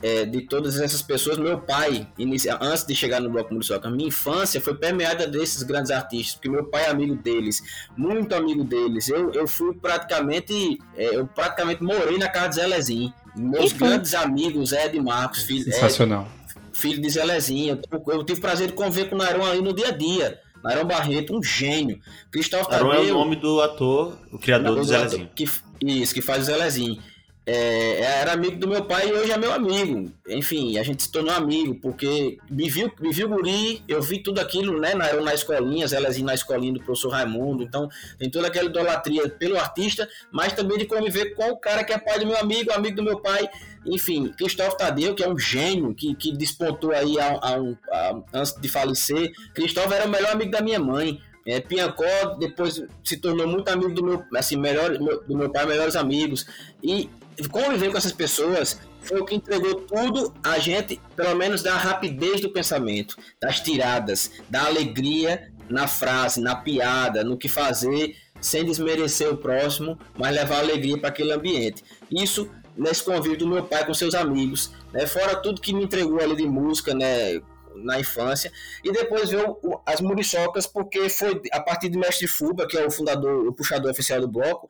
é, 0.01 0.25
de 0.25 0.41
todas 0.41 0.79
essas 0.79 1.01
pessoas. 1.01 1.37
Meu 1.37 1.59
pai, 1.59 2.07
inicia, 2.17 2.57
antes 2.61 2.85
de 2.85 2.95
chegar 2.95 3.19
no 3.19 3.29
bloco 3.29 3.53
Muriçoca, 3.53 3.89
minha 3.89 4.07
infância 4.07 4.59
foi 4.61 4.75
permeada 4.75 5.27
desses 5.27 5.63
grandes 5.63 5.91
artistas, 5.91 6.35
porque 6.35 6.49
meu 6.49 6.65
pai 6.65 6.85
é 6.85 6.89
amigo 6.89 7.15
deles, 7.15 7.61
muito 7.97 8.33
amigo 8.35 8.63
deles. 8.63 9.09
Eu, 9.09 9.31
eu 9.33 9.47
fui 9.47 9.73
praticamente, 9.73 10.79
é, 10.95 11.15
eu 11.15 11.27
praticamente 11.27 11.83
morei 11.83 12.17
na 12.17 12.27
casa 12.29 12.49
de 12.49 12.55
Zé 12.55 12.67
Lezinho. 12.67 13.13
Meus 13.35 13.71
grandes 13.73 14.13
amigos, 14.13 14.71
Ed 14.73 14.99
Marcos, 14.99 15.43
filho, 15.43 15.61
Ed- 15.67 15.73
Sensacional. 15.73 16.27
filho 16.73 17.01
de 17.01 17.09
Zé 17.09 17.23
Lezinho. 17.23 17.79
Eu, 17.91 18.03
eu 18.13 18.23
tive 18.23 18.41
prazer 18.41 18.67
de 18.67 18.73
conviver 18.73 19.09
com 19.09 19.15
o 19.15 19.17
Nairão 19.17 19.45
ali 19.45 19.61
no 19.61 19.73
dia 19.73 19.87
a 19.87 19.91
dia. 19.91 20.39
Nairão 20.63 20.85
Barreto, 20.85 21.35
um 21.35 21.41
gênio. 21.41 21.99
Cristóvão 22.29 22.71
Aron 22.71 22.93
é 22.93 22.99
o 23.11 23.13
nome 23.15 23.35
do 23.35 23.61
ator, 23.61 24.15
o 24.31 24.37
criador 24.37 24.75
do 24.75 24.81
o 24.81 24.83
Zé 24.83 24.97
ator 24.97 25.09
Lezinho. 25.11 25.29
Que, 25.35 25.49
isso, 25.83 26.13
que 26.13 26.21
faz 26.21 26.43
o 26.43 26.45
Zé 26.45 26.55
Lezinho. 26.55 27.01
É, 27.43 28.01
era 28.01 28.33
amigo 28.33 28.57
do 28.57 28.67
meu 28.67 28.85
pai 28.85 29.09
e 29.09 29.13
hoje 29.13 29.31
é 29.31 29.37
meu 29.37 29.51
amigo. 29.51 30.11
Enfim, 30.27 30.77
a 30.77 30.83
gente 30.83 31.01
se 31.01 31.11
tornou 31.11 31.33
amigo, 31.33 31.73
porque 31.81 32.37
me 32.49 32.69
viu, 32.69 32.91
me 32.99 33.11
viu 33.11 33.27
guri, 33.27 33.83
eu 33.87 33.99
vi 33.99 34.19
tudo 34.21 34.39
aquilo, 34.39 34.79
né? 34.79 34.93
Na, 34.93 35.11
na 35.13 35.33
escolinha, 35.33 35.87
Zé 35.87 35.99
Lezinho 35.99 36.27
na 36.27 36.35
escolinha 36.35 36.71
do 36.73 36.79
professor 36.83 37.09
Raimundo. 37.09 37.63
Então, 37.63 37.89
tem 38.19 38.29
toda 38.29 38.47
aquela 38.47 38.69
idolatria 38.69 39.27
pelo 39.27 39.57
artista, 39.57 40.07
mas 40.31 40.53
também 40.53 40.77
de 40.77 40.85
conviver 40.85 41.33
com 41.33 41.49
o 41.49 41.57
cara 41.57 41.83
que 41.83 41.91
é 41.91 41.97
pai 41.97 42.19
do 42.19 42.27
meu 42.27 42.37
amigo, 42.37 42.71
amigo 42.73 42.95
do 42.97 43.03
meu 43.03 43.19
pai. 43.19 43.49
Enfim, 43.87 44.27
Cristóvão 44.37 44.77
Tadeu, 44.77 45.15
que 45.15 45.23
é 45.23 45.27
um 45.27 45.37
gênio, 45.39 45.95
que, 45.95 46.13
que 46.13 46.31
despontou 46.31 46.91
aí 46.91 47.19
a, 47.19 47.39
a 47.41 47.55
a- 47.91 48.21
antes 48.35 48.53
de 48.61 48.69
falecer. 48.69 49.31
Cristóvão 49.55 49.93
era 49.97 50.05
o 50.05 50.09
melhor 50.09 50.31
amigo 50.31 50.51
da 50.51 50.61
minha 50.61 50.79
mãe. 50.79 51.19
É, 51.43 51.59
Piancó 51.59 52.05
depois 52.37 52.83
se 53.03 53.17
tornou 53.17 53.47
muito 53.47 53.67
amigo 53.67 53.91
do 53.95 54.03
meu, 54.03 54.23
assim, 54.35 54.55
melhor, 54.55 54.95
do 54.95 55.35
meu 55.35 55.49
pai, 55.49 55.65
melhores 55.65 55.95
amigos. 55.95 56.45
E 56.83 57.09
conviver 57.49 57.91
com 57.91 57.97
essas 57.97 58.11
pessoas 58.11 58.79
foi 59.01 59.19
o 59.19 59.25
que 59.25 59.35
entregou 59.35 59.75
tudo 59.75 60.33
a 60.43 60.59
gente, 60.59 61.01
pelo 61.15 61.35
menos 61.35 61.63
da 61.63 61.75
rapidez 61.75 62.41
do 62.41 62.51
pensamento, 62.51 63.17
das 63.41 63.59
tiradas, 63.59 64.31
da 64.49 64.65
alegria 64.65 65.51
na 65.69 65.87
frase, 65.87 66.41
na 66.41 66.55
piada, 66.55 67.23
no 67.23 67.37
que 67.37 67.47
fazer, 67.47 68.15
sem 68.39 68.65
desmerecer 68.65 69.29
o 69.29 69.37
próximo, 69.37 69.97
mas 70.17 70.35
levar 70.35 70.59
alegria 70.59 70.97
para 70.97 71.09
aquele 71.09 71.31
ambiente. 71.31 71.83
Isso 72.11 72.49
nesse 72.75 73.03
convívio 73.03 73.37
do 73.37 73.47
meu 73.47 73.63
pai 73.63 73.85
com 73.85 73.93
seus 73.93 74.13
amigos, 74.13 74.71
né? 74.91 75.05
Fora 75.05 75.35
tudo 75.35 75.61
que 75.61 75.73
me 75.73 75.83
entregou 75.83 76.19
ali 76.19 76.35
de 76.35 76.45
música, 76.45 76.93
né? 76.93 77.41
Na 77.73 77.97
infância, 77.97 78.51
e 78.83 78.91
depois 78.91 79.29
veio 79.29 79.57
as 79.85 80.01
muriçocas, 80.01 80.67
porque 80.67 81.07
foi 81.07 81.41
a 81.53 81.59
partir 81.61 81.87
do 81.87 81.97
Mestre 81.97 82.27
Fuba, 82.27 82.67
que 82.67 82.77
é 82.77 82.85
o 82.85 82.91
fundador, 82.91 83.47
o 83.47 83.53
puxador 83.53 83.89
oficial 83.89 84.19
do 84.19 84.27
bloco, 84.27 84.67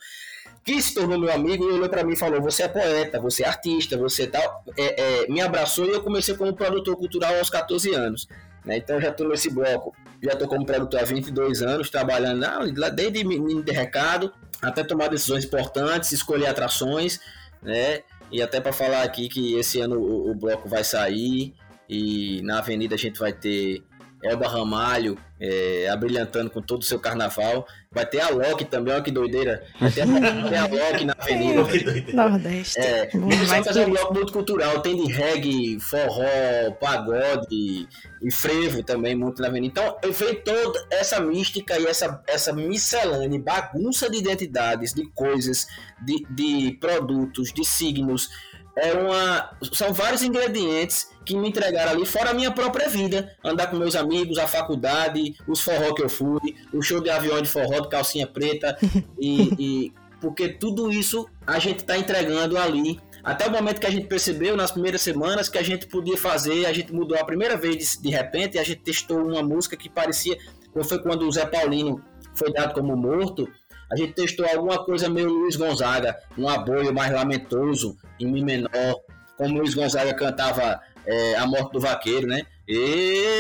que 0.64 0.82
se 0.82 0.94
tornou 0.94 1.20
meu 1.20 1.32
amigo 1.32 1.64
e 1.64 1.74
olhou 1.74 1.90
para 1.90 2.04
mim 2.04 2.14
e 2.14 2.18
falou: 2.18 2.42
Você 2.42 2.64
é 2.64 2.68
poeta, 2.68 3.20
você 3.20 3.44
é 3.44 3.48
artista, 3.48 3.98
você 3.98 4.28
tal. 4.28 4.64
É, 4.78 5.24
é, 5.24 5.28
me 5.28 5.42
abraçou 5.42 5.86
e 5.86 5.90
eu 5.90 6.04
comecei 6.04 6.36
como 6.36 6.54
produtor 6.54 6.96
cultural 6.96 7.36
aos 7.38 7.50
14 7.50 7.94
anos. 7.94 8.28
né? 8.64 8.78
Então 8.78 9.00
já 9.02 9.10
estou 9.10 9.28
nesse 9.28 9.50
bloco, 9.50 9.96
já 10.22 10.34
estou 10.34 10.48
como 10.48 10.66
produtor 10.66 11.00
há 11.00 11.04
22 11.04 11.62
anos, 11.62 11.90
trabalhando 11.90 12.46
lá 12.78 12.90
desde 12.90 13.24
menino 13.24 13.64
de 13.64 13.72
recado 13.72 14.32
até 14.62 14.84
tomar 14.84 15.08
decisões 15.08 15.44
importantes, 15.44 16.12
escolher 16.12 16.48
atrações, 16.48 17.20
né? 17.62 18.02
E 18.32 18.42
até 18.42 18.62
para 18.62 18.72
falar 18.72 19.04
aqui 19.04 19.28
que 19.28 19.56
esse 19.56 19.80
ano 19.82 20.00
o, 20.00 20.32
o 20.32 20.36
bloco 20.36 20.70
vai 20.70 20.84
sair 20.84 21.54
e 21.90 22.42
na 22.44 22.60
avenida 22.60 22.96
a 22.96 22.98
gente 22.98 23.20
vai 23.20 23.34
ter 23.34 23.84
Elba 24.24 24.48
Ramalho, 24.48 25.18
é, 25.40 25.90
abrilhantando 25.90 26.50
com 26.50 26.62
todo 26.62 26.82
o 26.82 26.86
seu 26.86 27.00
carnaval. 27.00 27.66
Vai 27.92 28.06
ter 28.06 28.22
a 28.22 28.30
Loki 28.30 28.64
também, 28.64 28.94
olha 28.94 29.04
que 29.04 29.12
doideira. 29.12 29.64
Vai 29.80 29.92
ter 29.92 30.02
a, 30.02 30.06
ter 30.50 30.56
a 30.56 30.68
Loki 30.68 31.06
na 31.06 31.14
avenida. 31.18 32.14
Nordeste. 32.14 32.80
É, 32.80 33.10
vai 33.48 33.64
fazer 33.64 33.88
um 33.88 33.90
bloco 33.90 34.14
muito 34.14 34.32
cultural, 34.32 34.80
tem 34.82 34.96
de 34.96 35.12
reggae, 35.12 35.80
forró, 35.80 36.72
pagode 36.80 37.88
e 38.22 38.32
frevo 38.32 38.84
também, 38.84 39.16
muito 39.16 39.42
na 39.42 39.48
avenida. 39.48 39.82
Então, 39.82 39.98
eu 40.04 40.14
vejo 40.14 40.36
toda 40.44 40.88
essa 40.92 41.20
mística 41.20 41.80
e 41.80 41.88
essa, 41.88 42.22
essa 42.28 42.54
miscelânea, 42.54 43.40
bagunça 43.40 44.10
de 44.10 44.20
identidades, 44.20 44.94
de 44.94 45.06
coisas, 45.12 45.68
de, 46.06 46.26
de 46.30 46.78
produtos, 46.80 47.52
de 47.52 47.66
signos, 47.66 48.30
é 48.76 48.94
uma 48.94 49.52
são 49.74 49.94
vários 49.94 50.24
ingredientes 50.24 51.10
que 51.26 51.36
me 51.36 51.50
entregaram 51.50 51.92
ali 51.92 52.06
fora 52.06 52.32
a 52.32 52.34
minha 52.34 52.52
própria 52.52 52.88
vida. 52.90 53.36
Andar 53.44 53.68
com 53.68 53.76
meus 53.76 53.96
amigos 53.96 54.38
a 54.38 54.48
faculdade 54.48 55.36
os 55.48 55.62
forró 55.62 55.94
que 55.94 56.04
eu 56.04 56.10
fui 56.10 56.56
o 56.74 56.82
show 56.82 57.02
de 57.02 57.10
avião 57.10 57.42
de 57.42 57.50
forró 57.50 57.80
de 57.82 57.90
calcinha 57.90 58.28
preta. 58.28 58.78
E, 59.20 59.54
e 59.60 59.94
porque 60.20 60.50
tudo 60.50 60.92
isso 60.92 61.28
a 61.46 61.60
gente 61.60 61.80
está 61.80 61.98
entregando 61.98 62.58
ali. 62.58 63.00
Até 63.24 63.48
o 63.48 63.52
momento 63.52 63.80
que 63.80 63.86
a 63.86 63.92
gente 63.92 64.08
percebeu 64.08 64.56
nas 64.56 64.72
primeiras 64.72 65.02
semanas 65.02 65.48
que 65.48 65.58
a 65.58 65.64
gente 65.64 65.86
podia 65.86 66.18
fazer 66.18 66.66
a 66.66 66.74
gente 66.74 66.92
mudou 66.92 67.18
a 67.18 67.24
primeira 67.24 67.56
vez 67.56 67.78
de, 67.78 68.02
de 68.02 68.10
repente 68.10 68.58
a 68.58 68.64
gente 68.64 68.82
testou 68.82 69.20
uma 69.20 69.44
música 69.44 69.78
que 69.78 69.90
parecia 69.90 70.38
foi 70.84 71.00
quando 71.00 71.28
o 71.28 71.32
Zé 71.32 71.46
Paulino 71.46 72.04
foi 72.34 72.52
dado 72.52 72.74
como 72.74 72.96
morto 72.96 73.48
a 73.92 73.96
gente 73.96 74.14
testou 74.14 74.46
alguma 74.46 74.84
coisa 74.86 75.10
meio 75.10 75.28
Luiz 75.28 75.58
Gonzaga, 75.58 76.18
um 76.38 76.48
aboio 76.48 76.94
mais 76.94 77.12
lamentoso, 77.12 77.98
em 78.20 78.26
Mi 78.26 78.42
menor, 78.44 79.02
como 79.38 79.58
Luiz 79.60 79.74
Gonzaga 79.74 80.14
cantava 80.14 80.80
é, 81.06 81.36
A 81.36 81.46
Morte 81.46 81.74
do 81.74 81.80
Vaqueiro, 81.82 82.26
né? 82.26 82.44
E, 82.68 83.36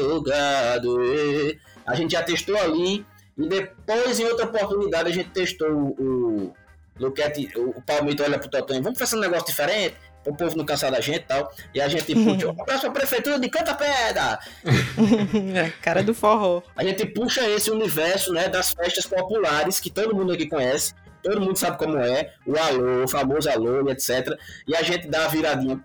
o 0.00 0.20
gado, 0.22 1.02
e. 1.02 1.58
A 1.86 1.94
gente 1.96 2.12
já 2.12 2.22
testou 2.22 2.56
ali, 2.56 3.04
e 3.36 3.48
depois, 3.48 4.20
em 4.20 4.24
outra 4.26 4.46
oportunidade, 4.46 5.08
a 5.10 5.12
gente 5.12 5.30
testou 5.30 5.70
o, 5.70 5.88
o 6.00 6.54
Luquete, 6.98 7.50
o 7.56 7.82
Palmito 7.82 8.22
olha 8.22 8.38
pro 8.38 8.48
Totonho, 8.48 8.82
vamos 8.82 8.98
fazer 8.98 9.16
um 9.16 9.20
negócio 9.20 9.46
diferente? 9.46 9.96
O 10.26 10.34
povo 10.34 10.56
não 10.56 10.64
cansar 10.64 10.90
da 10.90 11.00
gente 11.00 11.18
e 11.18 11.26
tal. 11.26 11.52
E 11.74 11.80
a 11.80 11.88
gente 11.88 12.14
puxa, 12.14 12.50
abraço 12.60 12.82
pra 12.82 12.90
prefeitura 12.90 13.38
de 13.38 13.48
Canta 13.48 13.74
Pedra! 13.74 14.38
é, 15.54 15.70
cara 15.82 16.02
do 16.02 16.14
forró. 16.14 16.62
A 16.76 16.84
gente 16.84 17.06
puxa 17.06 17.48
esse 17.48 17.70
universo, 17.70 18.32
né, 18.32 18.48
das 18.48 18.72
festas 18.72 19.06
populares 19.06 19.80
que 19.80 19.90
todo 19.90 20.14
mundo 20.14 20.32
aqui 20.32 20.46
conhece. 20.46 20.94
Todo 21.24 21.40
mundo 21.40 21.56
sabe 21.56 21.78
como 21.78 21.96
é, 21.96 22.34
o 22.46 22.54
alô, 22.56 23.04
o 23.04 23.08
famoso 23.08 23.48
alô, 23.48 23.88
etc. 23.88 24.38
E 24.68 24.76
a 24.76 24.82
gente 24.82 25.08
dá 25.08 25.24
a 25.24 25.28
viradinha 25.28 25.80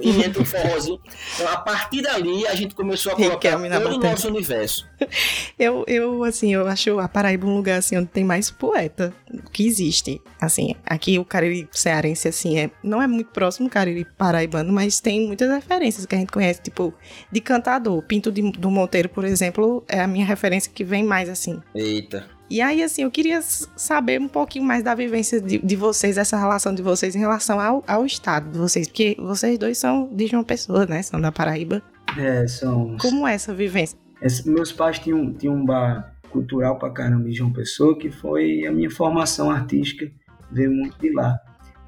e 0.00 0.24
entra 0.24 0.40
um 0.40 0.44
forrozinho. 0.46 0.98
Então, 1.34 1.46
a 1.48 1.58
partir 1.58 2.00
dali, 2.00 2.46
a 2.46 2.54
gente 2.54 2.74
começou 2.74 3.12
a 3.12 3.16
colocar 3.16 3.58
todo 3.58 3.96
o 3.96 3.98
nosso 3.98 4.28
universo. 4.28 4.88
Eu, 5.58 5.84
eu, 5.88 6.22
assim, 6.22 6.54
eu 6.54 6.68
acho 6.68 6.98
a 7.00 7.08
Paraíba 7.08 7.46
um 7.46 7.56
lugar, 7.56 7.78
assim, 7.78 7.96
onde 7.96 8.06
tem 8.06 8.22
mais 8.22 8.48
poeta 8.50 9.12
que 9.52 9.66
existe. 9.66 10.20
Assim, 10.40 10.74
aqui 10.86 11.18
o 11.18 11.24
Cariri 11.24 11.68
cearense, 11.72 12.28
assim, 12.28 12.58
é, 12.58 12.70
não 12.82 13.02
é 13.02 13.06
muito 13.06 13.30
próximo 13.30 13.68
do 13.68 13.72
Cariri 13.72 14.04
paraibano, 14.04 14.72
mas 14.72 15.00
tem 15.00 15.26
muitas 15.26 15.50
referências 15.50 16.06
que 16.06 16.14
a 16.14 16.18
gente 16.18 16.30
conhece, 16.30 16.62
tipo, 16.62 16.94
de 17.30 17.40
cantador. 17.40 18.00
Pinto 18.02 18.30
de, 18.30 18.52
do 18.52 18.70
Monteiro, 18.70 19.08
por 19.08 19.24
exemplo, 19.24 19.84
é 19.88 20.00
a 20.00 20.06
minha 20.06 20.24
referência 20.24 20.70
que 20.72 20.84
vem 20.84 21.02
mais, 21.02 21.28
assim. 21.28 21.60
Eita. 21.74 22.37
E 22.50 22.62
aí, 22.62 22.82
assim, 22.82 23.02
eu 23.02 23.10
queria 23.10 23.42
saber 23.42 24.18
um 24.18 24.28
pouquinho 24.28 24.64
mais 24.64 24.82
da 24.82 24.94
vivência 24.94 25.40
de, 25.40 25.58
de 25.58 25.76
vocês, 25.76 26.16
essa 26.16 26.36
relação 26.36 26.74
de 26.74 26.80
vocês 26.80 27.14
em 27.14 27.18
relação 27.18 27.60
ao, 27.60 27.84
ao 27.86 28.06
estado 28.06 28.50
de 28.50 28.58
vocês, 28.58 28.88
porque 28.88 29.16
vocês 29.18 29.58
dois 29.58 29.76
são 29.76 30.08
de 30.10 30.26
João 30.26 30.42
Pessoa, 30.42 30.86
né? 30.86 31.02
São 31.02 31.20
da 31.20 31.30
Paraíba. 31.30 31.82
É, 32.16 32.46
são. 32.46 32.96
Como 32.98 33.28
é 33.28 33.34
essa 33.34 33.52
vivência? 33.52 33.98
Esse, 34.22 34.48
meus 34.48 34.72
pais 34.72 34.98
tinham, 34.98 35.32
tinham 35.34 35.54
um 35.54 35.64
bar 35.64 36.14
cultural 36.30 36.78
pra 36.78 36.90
caramba 36.90 37.28
em 37.28 37.32
João 37.32 37.52
Pessoa, 37.52 37.98
que 37.98 38.10
foi 38.10 38.66
a 38.66 38.72
minha 38.72 38.90
formação 38.90 39.50
artística, 39.50 40.10
veio 40.50 40.70
muito 40.70 40.98
de 40.98 41.12
lá. 41.12 41.38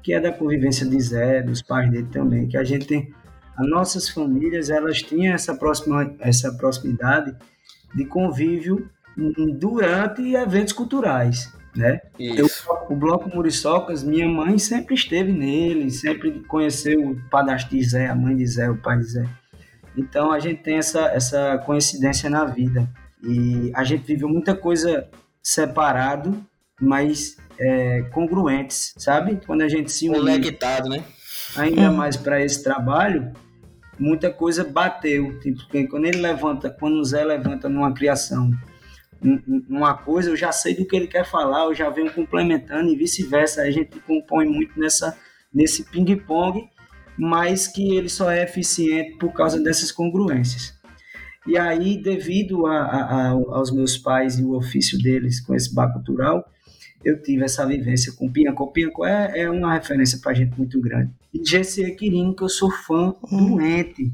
Que 0.03 0.13
é 0.13 0.19
da 0.19 0.31
convivência 0.31 0.85
de 0.85 0.99
Zé, 0.99 1.41
dos 1.41 1.61
pais 1.61 1.89
dele 1.89 2.07
também, 2.11 2.47
que 2.47 2.57
a 2.57 2.63
gente 2.63 2.85
tem. 2.85 3.11
As 3.57 3.67
nossas 3.67 4.09
famílias, 4.09 4.69
elas 4.69 5.01
tinham 5.01 5.33
essa, 5.33 5.55
próxima, 5.55 6.15
essa 6.19 6.51
proximidade 6.53 7.35
de 7.93 8.05
convívio 8.05 8.89
durante 9.15 10.33
eventos 10.33 10.73
culturais, 10.73 11.53
né? 11.75 12.01
O 12.89 12.95
Bloco 12.95 13.29
Muriçocas, 13.29 14.03
minha 14.03 14.27
mãe 14.27 14.57
sempre 14.57 14.95
esteve 14.95 15.31
nele, 15.31 15.89
sempre 15.89 16.41
conheceu 16.41 17.11
o 17.11 17.29
padastro 17.29 17.81
Zé, 17.81 18.07
a 18.07 18.15
mãe 18.15 18.35
de 18.35 18.45
Zé, 18.45 18.69
o 18.69 18.77
pai 18.77 18.97
de 18.97 19.05
Zé. 19.05 19.25
Então 19.95 20.31
a 20.31 20.39
gente 20.39 20.61
tem 20.61 20.77
essa, 20.77 21.01
essa 21.07 21.57
coincidência 21.65 22.29
na 22.29 22.45
vida. 22.45 22.87
E 23.23 23.71
a 23.75 23.83
gente 23.83 24.03
viveu 24.05 24.27
muita 24.27 24.55
coisa 24.55 25.07
separado, 25.43 26.43
mas 26.79 27.37
é, 27.59 28.01
congruentes, 28.13 28.93
sabe? 28.97 29.39
Quando 29.45 29.61
a 29.61 29.69
gente 29.69 29.91
se 29.91 30.09
uniu. 30.09 30.21
Conectado, 30.21 30.89
né? 30.89 31.03
Ainda 31.55 31.91
mais 31.91 32.15
para 32.15 32.43
esse 32.43 32.63
trabalho, 32.63 33.31
muita 33.99 34.31
coisa 34.31 34.63
bateu. 34.63 35.39
Tipo, 35.39 35.61
quando 35.89 36.05
ele 36.05 36.19
levanta, 36.19 36.69
quando 36.69 36.95
o 36.95 37.03
Zé 37.03 37.23
levanta 37.23 37.69
numa 37.69 37.93
criação 37.93 38.51
uma 39.69 39.95
coisa, 39.95 40.29
eu 40.29 40.35
já 40.35 40.51
sei 40.51 40.75
do 40.75 40.85
que 40.85 40.95
ele 40.95 41.07
quer 41.07 41.25
falar, 41.25 41.65
eu 41.65 41.75
já 41.75 41.89
venho 41.89 42.11
complementando 42.11 42.89
e 42.89 42.95
vice-versa. 42.95 43.61
A 43.61 43.71
gente 43.71 43.99
compõe 44.01 44.45
muito 44.45 44.79
nessa, 44.79 45.17
nesse 45.53 45.83
ping-pong, 45.83 46.67
mas 47.17 47.67
que 47.67 47.95
ele 47.95 48.09
só 48.09 48.31
é 48.31 48.43
eficiente 48.43 49.17
por 49.17 49.33
causa 49.33 49.61
dessas 49.61 49.91
congruências. 49.91 50.73
E 51.47 51.57
aí, 51.57 52.01
devido 52.01 52.65
a, 52.67 52.77
a, 52.77 53.29
aos 53.29 53.71
meus 53.71 53.97
pais 53.97 54.37
e 54.37 54.43
o 54.43 54.55
ofício 54.55 54.97
deles 54.99 55.39
com 55.39 55.55
esse 55.55 55.73
bar 55.73 55.91
cultural, 55.91 56.45
eu 57.03 57.21
tive 57.21 57.43
essa 57.43 57.65
vivência 57.65 58.13
com 58.13 58.27
o 58.27 58.31
Pinhaco. 58.31 58.71
Pinhaco 58.71 59.05
é, 59.05 59.41
é 59.41 59.49
uma 59.49 59.73
referência 59.73 60.19
para 60.21 60.31
a 60.31 60.35
gente 60.35 60.55
muito 60.57 60.79
grande. 60.79 61.11
E 61.33 61.43
Jesse 61.43 61.95
Quirino, 61.95 62.35
que 62.35 62.43
eu 62.43 62.49
sou 62.49 62.69
fã 62.69 63.15
uhum. 63.31 63.55
doente, 63.55 64.13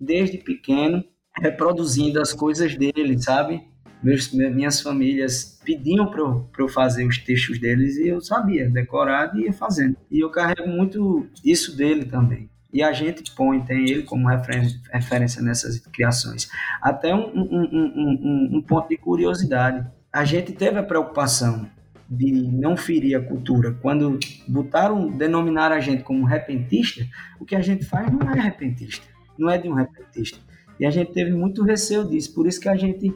desde 0.00 0.38
pequeno, 0.38 1.04
reproduzindo 1.40 2.20
as 2.20 2.32
coisas 2.32 2.76
dele, 2.76 3.20
sabe? 3.22 3.62
Meus, 4.04 4.30
minhas 4.32 4.80
famílias 4.80 5.58
pediam 5.64 6.06
para 6.06 6.20
eu, 6.20 6.48
eu 6.58 6.68
fazer 6.68 7.06
os 7.06 7.16
textos 7.18 7.58
deles 7.58 7.96
e 7.96 8.08
eu 8.08 8.20
sabia, 8.20 8.68
decorado 8.68 9.40
e 9.40 9.44
ia 9.44 9.52
fazendo. 9.52 9.96
E 10.10 10.20
eu 10.20 10.30
carrego 10.30 10.68
muito 10.68 11.26
isso 11.42 11.74
dele 11.74 12.04
também. 12.04 12.50
E 12.70 12.82
a 12.82 12.92
gente 12.92 13.30
põe, 13.34 13.60
tem 13.60 13.88
ele 13.88 14.02
como 14.02 14.28
referência, 14.28 15.40
nessas 15.40 15.78
criações. 15.78 16.48
Até 16.82 17.14
um, 17.14 17.30
um, 17.34 17.68
um, 17.72 18.50
um, 18.56 18.62
ponto 18.62 18.88
de 18.88 18.96
curiosidade. 18.96 19.86
A 20.12 20.24
gente 20.24 20.52
teve 20.52 20.78
a 20.78 20.82
preocupação 20.82 21.70
de 22.10 22.32
não 22.32 22.76
ferir 22.76 23.16
a 23.16 23.22
cultura. 23.22 23.72
Quando 23.80 24.18
botaram, 24.46 25.08
denominaram 25.08 25.76
a 25.76 25.80
gente 25.80 26.02
como 26.02 26.26
repentista, 26.26 27.06
o 27.40 27.44
que 27.44 27.54
a 27.54 27.60
gente 27.60 27.84
faz 27.84 28.10
não 28.10 28.28
é 28.32 28.40
repentista, 28.40 29.06
não 29.38 29.48
é 29.48 29.56
de 29.56 29.68
um 29.68 29.74
repentista. 29.74 30.38
E 30.78 30.84
a 30.84 30.90
gente 30.90 31.12
teve 31.12 31.32
muito 31.32 31.62
receio 31.62 32.08
disso, 32.08 32.34
por 32.34 32.46
isso 32.46 32.60
que 32.60 32.68
a 32.68 32.74
gente 32.74 33.14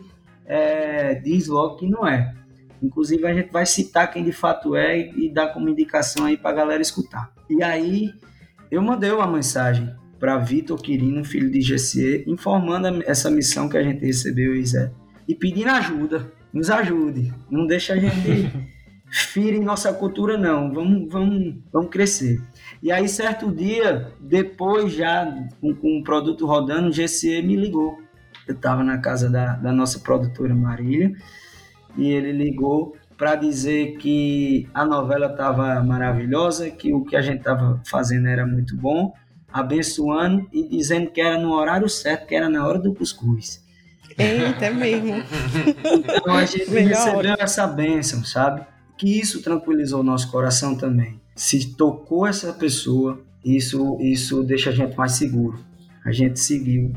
é, 0.48 1.14
diz 1.16 1.46
logo 1.46 1.76
que 1.76 1.86
não 1.86 2.08
é. 2.08 2.34
Inclusive, 2.82 3.26
a 3.26 3.34
gente 3.34 3.52
vai 3.52 3.66
citar 3.66 4.10
quem 4.10 4.24
de 4.24 4.32
fato 4.32 4.74
é 4.74 4.98
e, 4.98 5.26
e 5.26 5.32
dar 5.32 5.48
como 5.48 5.68
indicação 5.68 6.24
aí 6.24 6.36
para 6.36 6.50
a 6.50 6.54
galera 6.54 6.80
escutar. 6.80 7.32
E 7.50 7.62
aí, 7.62 8.10
eu 8.70 8.80
mandei 8.80 9.10
uma 9.10 9.26
mensagem 9.26 9.92
para 10.18 10.38
Vitor 10.38 10.80
Quirino, 10.80 11.24
filho 11.24 11.50
de 11.50 11.60
GCE, 11.60 12.24
informando 12.26 13.02
essa 13.06 13.30
missão 13.30 13.68
que 13.68 13.76
a 13.76 13.82
gente 13.82 14.04
recebeu, 14.04 14.56
Isé, 14.56 14.90
e 15.28 15.34
pedindo 15.34 15.70
ajuda. 15.70 16.32
Nos 16.50 16.70
ajude, 16.70 17.32
não 17.50 17.66
deixa 17.66 17.92
a 17.92 17.98
gente 17.98 18.50
ferir 19.12 19.60
nossa 19.60 19.92
cultura, 19.92 20.38
não. 20.38 20.72
Vamos, 20.72 21.12
vamos, 21.12 21.56
vamos 21.70 21.90
crescer. 21.90 22.40
E 22.82 22.90
aí, 22.90 23.06
certo 23.06 23.52
dia, 23.52 24.10
depois 24.18 24.92
já 24.92 25.26
com, 25.60 25.74
com 25.74 25.98
o 25.98 26.02
produto 26.02 26.46
rodando, 26.46 26.88
o 26.88 26.92
GCE 26.92 27.42
me 27.42 27.54
ligou 27.54 27.98
eu 28.48 28.54
estava 28.54 28.82
na 28.82 28.98
casa 28.98 29.28
da, 29.28 29.56
da 29.56 29.72
nossa 29.72 30.00
produtora 30.00 30.54
Marília 30.54 31.12
e 31.96 32.10
ele 32.10 32.32
ligou 32.32 32.96
para 33.16 33.34
dizer 33.34 33.96
que 33.96 34.68
a 34.72 34.84
novela 34.84 35.26
estava 35.26 35.82
maravilhosa, 35.82 36.70
que 36.70 36.94
o 36.94 37.04
que 37.04 37.16
a 37.16 37.20
gente 37.20 37.38
estava 37.38 37.80
fazendo 37.84 38.28
era 38.28 38.46
muito 38.46 38.76
bom, 38.76 39.12
abençoando 39.52 40.46
e 40.52 40.68
dizendo 40.68 41.10
que 41.10 41.20
era 41.20 41.36
no 41.38 41.52
horário 41.52 41.88
certo, 41.88 42.26
que 42.26 42.34
era 42.34 42.48
na 42.48 42.64
hora 42.64 42.78
do 42.78 42.94
cuscuz. 42.94 43.64
Eita, 44.16 44.66
é 44.66 44.70
mesmo. 44.70 45.14
Então 46.16 46.34
a 46.34 46.44
gente 46.44 46.70
recebeu 46.70 47.36
essa 47.38 47.66
bênção, 47.66 48.24
sabe? 48.24 48.64
Que 48.96 49.18
isso 49.18 49.42
tranquilizou 49.42 50.00
o 50.00 50.04
nosso 50.04 50.30
coração 50.30 50.76
também. 50.76 51.20
Se 51.34 51.74
tocou 51.76 52.26
essa 52.26 52.52
pessoa, 52.52 53.20
isso, 53.44 53.96
isso 54.00 54.42
deixa 54.42 54.70
a 54.70 54.72
gente 54.72 54.96
mais 54.96 55.12
seguro. 55.12 55.58
A 56.04 56.12
gente 56.12 56.38
seguiu 56.40 56.92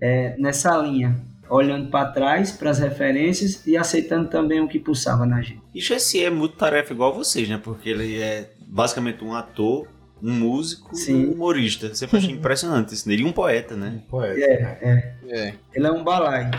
é, 0.00 0.34
nessa 0.38 0.76
linha, 0.78 1.16
olhando 1.48 1.90
para 1.90 2.10
trás, 2.10 2.52
para 2.52 2.70
as 2.70 2.78
referências 2.78 3.66
e 3.66 3.76
aceitando 3.76 4.28
também 4.28 4.60
o 4.60 4.68
que 4.68 4.78
pulsava 4.78 5.26
na 5.26 5.42
gente. 5.42 5.60
E 5.74 5.80
Jesse 5.80 6.22
é 6.22 6.30
muito 6.30 6.56
tarefa 6.56 6.92
igual 6.92 7.12
a 7.12 7.16
vocês, 7.16 7.48
né? 7.48 7.60
Porque 7.62 7.90
ele 7.90 8.20
é 8.20 8.50
basicamente 8.66 9.24
um 9.24 9.34
ator 9.34 9.88
Um 10.22 10.32
músico 10.32 10.94
Sim. 10.94 11.22
e 11.22 11.26
um 11.26 11.32
humorista. 11.32 11.94
Sempre 11.94 12.18
achei 12.18 12.30
impressionante 12.30 12.92
isso 12.92 13.08
nele. 13.08 13.22
E 13.22 13.24
um 13.24 13.32
poeta, 13.32 13.74
né? 13.74 14.02
Poeta. 14.08 14.38
É, 14.38 14.78
é. 14.82 15.14
É. 15.28 15.54
Ele 15.74 15.86
é 15.86 15.90
um 15.90 16.04
balai. 16.04 16.50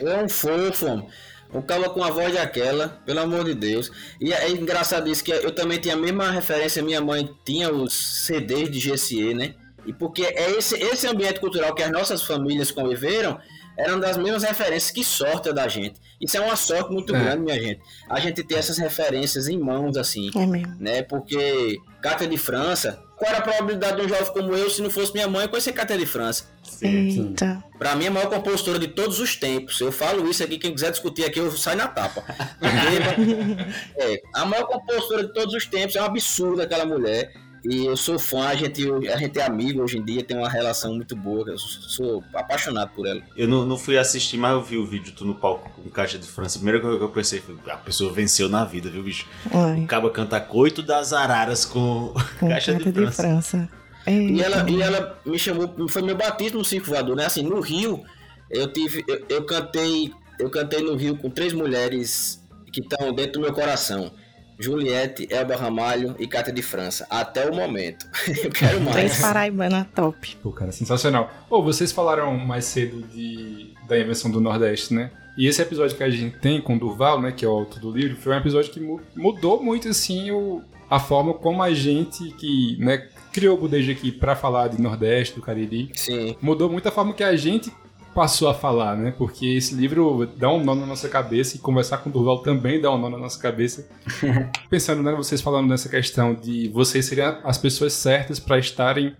Ele 0.00 0.08
é 0.08 0.22
um 0.22 0.28
fofo. 0.28 1.04
Um 1.52 1.62
cara 1.62 1.88
com 1.90 2.02
a 2.02 2.10
voz 2.10 2.34
daquela, 2.34 2.88
pelo 3.04 3.20
amor 3.20 3.44
de 3.44 3.54
Deus. 3.54 3.90
E 4.20 4.32
é 4.32 4.50
engraçado 4.50 5.08
isso 5.08 5.24
que 5.24 5.32
eu 5.32 5.52
também 5.52 5.78
tinha 5.80 5.94
a 5.94 5.98
mesma 5.98 6.30
referência, 6.30 6.82
minha 6.82 7.00
mãe 7.00 7.28
tinha 7.44 7.72
os 7.72 8.26
CDs 8.26 8.70
de 8.70 8.78
GCE, 8.78 9.34
né? 9.34 9.54
E 9.86 9.92
porque 9.92 10.22
é 10.22 10.50
esse, 10.52 10.74
esse 10.76 11.06
ambiente 11.06 11.40
cultural 11.40 11.74
que 11.74 11.82
as 11.82 11.90
nossas 11.90 12.22
famílias 12.22 12.70
conviveram, 12.70 13.38
era 13.78 13.92
uma 13.92 14.00
das 14.00 14.16
mesmas 14.16 14.42
referências 14.42 14.90
que 14.90 15.04
sorte 15.04 15.52
da 15.52 15.68
gente. 15.68 16.00
Isso 16.20 16.36
é 16.36 16.40
uma 16.40 16.56
sorte 16.56 16.90
muito 16.92 17.14
É. 17.14 17.18
grande, 17.20 17.42
minha 17.44 17.60
gente. 17.60 17.80
A 18.08 18.18
gente 18.18 18.42
ter 18.42 18.54
essas 18.54 18.78
referências 18.78 19.48
em 19.48 19.58
mãos, 19.58 19.96
assim. 19.98 20.30
É 20.34 20.46
mesmo. 20.46 20.74
Né? 20.80 21.02
Porque 21.02 21.76
Cátia 22.00 22.26
de 22.26 22.38
França, 22.38 22.98
qual 23.18 23.28
era 23.30 23.38
a 23.40 23.42
probabilidade 23.42 23.96
de 24.00 24.06
um 24.06 24.08
jovem 24.08 24.32
como 24.32 24.54
eu, 24.54 24.70
se 24.70 24.80
não 24.80 24.88
fosse 24.88 25.12
minha 25.12 25.28
mãe, 25.28 25.46
conhecer 25.46 25.72
Cátia 25.72 25.98
de 25.98 26.06
França? 26.06 26.46
Eita. 26.80 27.62
Pra 27.78 27.94
mim, 27.94 28.06
é 28.06 28.08
a 28.08 28.10
maior 28.10 28.30
compositora 28.30 28.78
de 28.78 28.88
todos 28.88 29.20
os 29.20 29.36
tempos. 29.36 29.78
Eu 29.80 29.92
falo 29.92 30.26
isso 30.28 30.42
aqui, 30.42 30.56
quem 30.56 30.72
quiser 30.72 30.90
discutir 30.90 31.24
aqui, 31.26 31.38
eu 31.38 31.50
saio 31.52 31.76
na 31.76 31.86
tapa. 31.88 32.22
Porque, 32.58 33.56
é, 33.98 34.22
a 34.34 34.46
maior 34.46 34.66
compositora 34.66 35.26
de 35.26 35.34
todos 35.34 35.54
os 35.54 35.66
tempos 35.66 35.96
é 35.96 36.00
um 36.02 36.06
absurdo 36.06 36.62
aquela 36.62 36.86
mulher. 36.86 37.30
E 37.68 37.84
eu 37.84 37.96
sou 37.96 38.16
fã, 38.16 38.46
a 38.46 38.54
gente, 38.54 38.88
a 39.08 39.16
gente 39.16 39.38
é 39.38 39.44
amigo 39.44 39.82
hoje 39.82 39.98
em 39.98 40.04
dia, 40.04 40.22
tem 40.22 40.36
uma 40.36 40.48
relação 40.48 40.94
muito 40.94 41.16
boa. 41.16 41.48
Eu 41.48 41.58
sou 41.58 42.22
apaixonado 42.32 42.90
por 42.90 43.06
ela. 43.06 43.20
Eu 43.36 43.48
não, 43.48 43.66
não 43.66 43.76
fui 43.76 43.98
assistir, 43.98 44.36
mas 44.36 44.52
eu 44.52 44.62
vi 44.62 44.76
o 44.76 44.86
vídeo 44.86 45.12
tu 45.16 45.24
no 45.24 45.34
palco 45.34 45.68
com 45.70 45.90
Caixa 45.90 46.16
de 46.16 46.26
França. 46.28 46.58
A 46.58 46.60
primeira 46.60 46.80
coisa 46.80 46.96
que 46.96 47.02
eu 47.02 47.08
pensei 47.08 47.40
foi, 47.40 47.56
a 47.68 47.76
pessoa 47.76 48.12
venceu 48.12 48.48
na 48.48 48.64
vida, 48.64 48.88
viu, 48.88 49.02
bicho? 49.02 49.26
Oi. 49.52 49.84
O 49.84 50.10
canta 50.10 50.40
coito 50.40 50.80
das 50.80 51.12
araras 51.12 51.64
com 51.64 52.14
Com 52.38 52.46
Caixa 52.48 52.74
de 52.74 52.92
França. 52.92 53.22
França. 53.22 53.68
E 54.06 54.40
ela, 54.40 54.70
e 54.70 54.80
ela 54.80 55.20
me 55.26 55.36
chamou, 55.36 55.88
foi 55.88 56.02
meu 56.02 56.14
batismo 56.14 56.58
no 56.58 56.64
Circo 56.64 56.86
Voador, 56.86 57.16
né? 57.16 57.26
Assim, 57.26 57.42
no 57.42 57.60
Rio, 57.60 58.04
eu 58.48 58.72
tive, 58.72 59.04
eu, 59.08 59.24
eu 59.28 59.44
cantei, 59.44 60.12
eu 60.38 60.48
cantei 60.48 60.80
no 60.80 60.94
Rio 60.94 61.16
com 61.16 61.28
três 61.28 61.52
mulheres 61.52 62.40
que 62.72 62.80
estão 62.80 63.12
dentro 63.12 63.32
do 63.32 63.40
meu 63.40 63.52
coração. 63.52 64.12
Juliette, 64.58 65.26
Elba 65.30 65.56
Ramalho 65.56 66.14
e 66.18 66.26
Cátia 66.26 66.52
de 66.52 66.62
França. 66.62 67.06
Até 67.10 67.48
o 67.48 67.54
momento. 67.54 68.06
eu 68.42 68.50
quero 68.50 68.80
mais. 68.80 68.96
Três 68.96 69.20
paraibana 69.20 69.88
top. 69.94 70.36
Pô, 70.42 70.50
cara, 70.52 70.72
sensacional. 70.72 71.30
Ô, 71.50 71.62
vocês 71.62 71.92
falaram 71.92 72.36
mais 72.36 72.64
cedo 72.64 73.02
de, 73.14 73.74
da 73.88 73.98
invenção 73.98 74.30
do 74.30 74.40
Nordeste, 74.40 74.94
né? 74.94 75.10
E 75.36 75.46
esse 75.46 75.60
episódio 75.60 75.96
que 75.96 76.02
a 76.02 76.08
gente 76.10 76.38
tem 76.38 76.60
com 76.62 76.76
o 76.76 76.78
Durval, 76.78 77.20
né, 77.20 77.30
que 77.30 77.44
é 77.44 77.48
o 77.48 77.52
autor 77.52 77.78
do 77.78 77.90
livro, 77.90 78.16
foi 78.16 78.32
um 78.32 78.38
episódio 78.38 78.72
que 78.72 78.80
mu- 78.80 79.00
mudou 79.14 79.62
muito, 79.62 79.86
assim, 79.88 80.30
o, 80.30 80.62
a 80.88 80.98
forma 80.98 81.34
como 81.34 81.62
a 81.62 81.74
gente 81.74 82.30
que, 82.38 82.78
né, 82.80 83.06
criou 83.34 83.54
o 83.54 83.60
Budejo 83.60 83.92
aqui 83.92 84.10
pra 84.10 84.34
falar 84.34 84.68
de 84.68 84.80
Nordeste, 84.80 85.34
do 85.34 85.42
Cariri, 85.42 85.90
Sim. 85.94 86.34
mudou 86.40 86.70
muito 86.70 86.88
a 86.88 86.90
forma 86.90 87.12
que 87.12 87.22
a 87.22 87.36
gente 87.36 87.70
passou 88.16 88.48
a 88.48 88.54
falar, 88.54 88.96
né? 88.96 89.12
Porque 89.16 89.44
esse 89.44 89.74
livro 89.74 90.26
dá 90.38 90.50
um 90.50 90.64
nó 90.64 90.74
na 90.74 90.86
nossa 90.86 91.06
cabeça 91.06 91.54
e 91.54 91.58
conversar 91.58 91.98
com 91.98 92.08
o 92.08 92.12
Durval 92.12 92.38
também 92.38 92.80
dá 92.80 92.90
um 92.90 92.96
nó 92.96 93.10
na 93.10 93.18
nossa 93.18 93.38
cabeça. 93.38 93.86
Pensando, 94.70 95.02
né, 95.02 95.12
vocês 95.14 95.42
falando 95.42 95.68
nessa 95.68 95.90
questão 95.90 96.34
de 96.34 96.70
vocês 96.70 97.04
seriam 97.04 97.38
as 97.44 97.58
pessoas 97.58 97.92
certas 97.92 98.40
para 98.40 98.58
estarem 98.58 99.14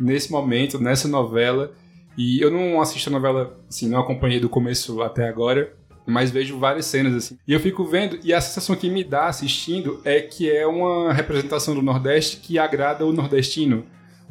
nesse 0.00 0.32
momento, 0.32 0.80
nessa 0.80 1.06
novela. 1.06 1.70
E 2.18 2.40
eu 2.40 2.50
não 2.50 2.80
assisto 2.80 3.08
a 3.08 3.12
novela, 3.12 3.56
assim, 3.68 3.88
não 3.88 4.00
acompanhei 4.00 4.40
do 4.40 4.48
começo 4.48 5.00
até 5.00 5.28
agora, 5.28 5.72
mas 6.04 6.32
vejo 6.32 6.58
várias 6.58 6.86
cenas 6.86 7.14
assim. 7.14 7.38
E 7.46 7.52
eu 7.52 7.60
fico 7.60 7.84
vendo, 7.84 8.18
e 8.24 8.34
a 8.34 8.40
sensação 8.40 8.74
que 8.74 8.90
me 8.90 9.04
dá 9.04 9.28
assistindo 9.28 10.00
é 10.04 10.20
que 10.20 10.50
é 10.50 10.66
uma 10.66 11.12
representação 11.12 11.72
do 11.72 11.82
Nordeste 11.82 12.38
que 12.38 12.58
agrada 12.58 13.06
o 13.06 13.12
nordestino. 13.12 13.86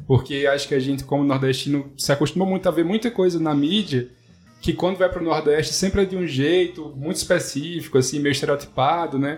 Porque 0.10 0.48
acho 0.48 0.68
que 0.68 0.74
a 0.74 0.80
gente, 0.80 1.04
como 1.04 1.24
nordestino, 1.24 1.94
se 1.96 2.12
acostumou 2.12 2.48
muito 2.48 2.68
a 2.68 2.72
ver 2.72 2.84
muita 2.84 3.12
coisa 3.12 3.40
na 3.40 3.54
mídia 3.54 4.10
que 4.60 4.74
quando 4.74 4.98
vai 4.98 5.08
pro 5.08 5.24
Nordeste 5.24 5.72
sempre 5.72 6.02
é 6.02 6.06
de 6.06 6.18
um 6.18 6.26
jeito 6.26 6.92
muito 6.98 7.18
específico, 7.18 7.96
assim, 7.96 8.18
meio 8.18 8.32
estereotipado, 8.32 9.20
né? 9.20 9.38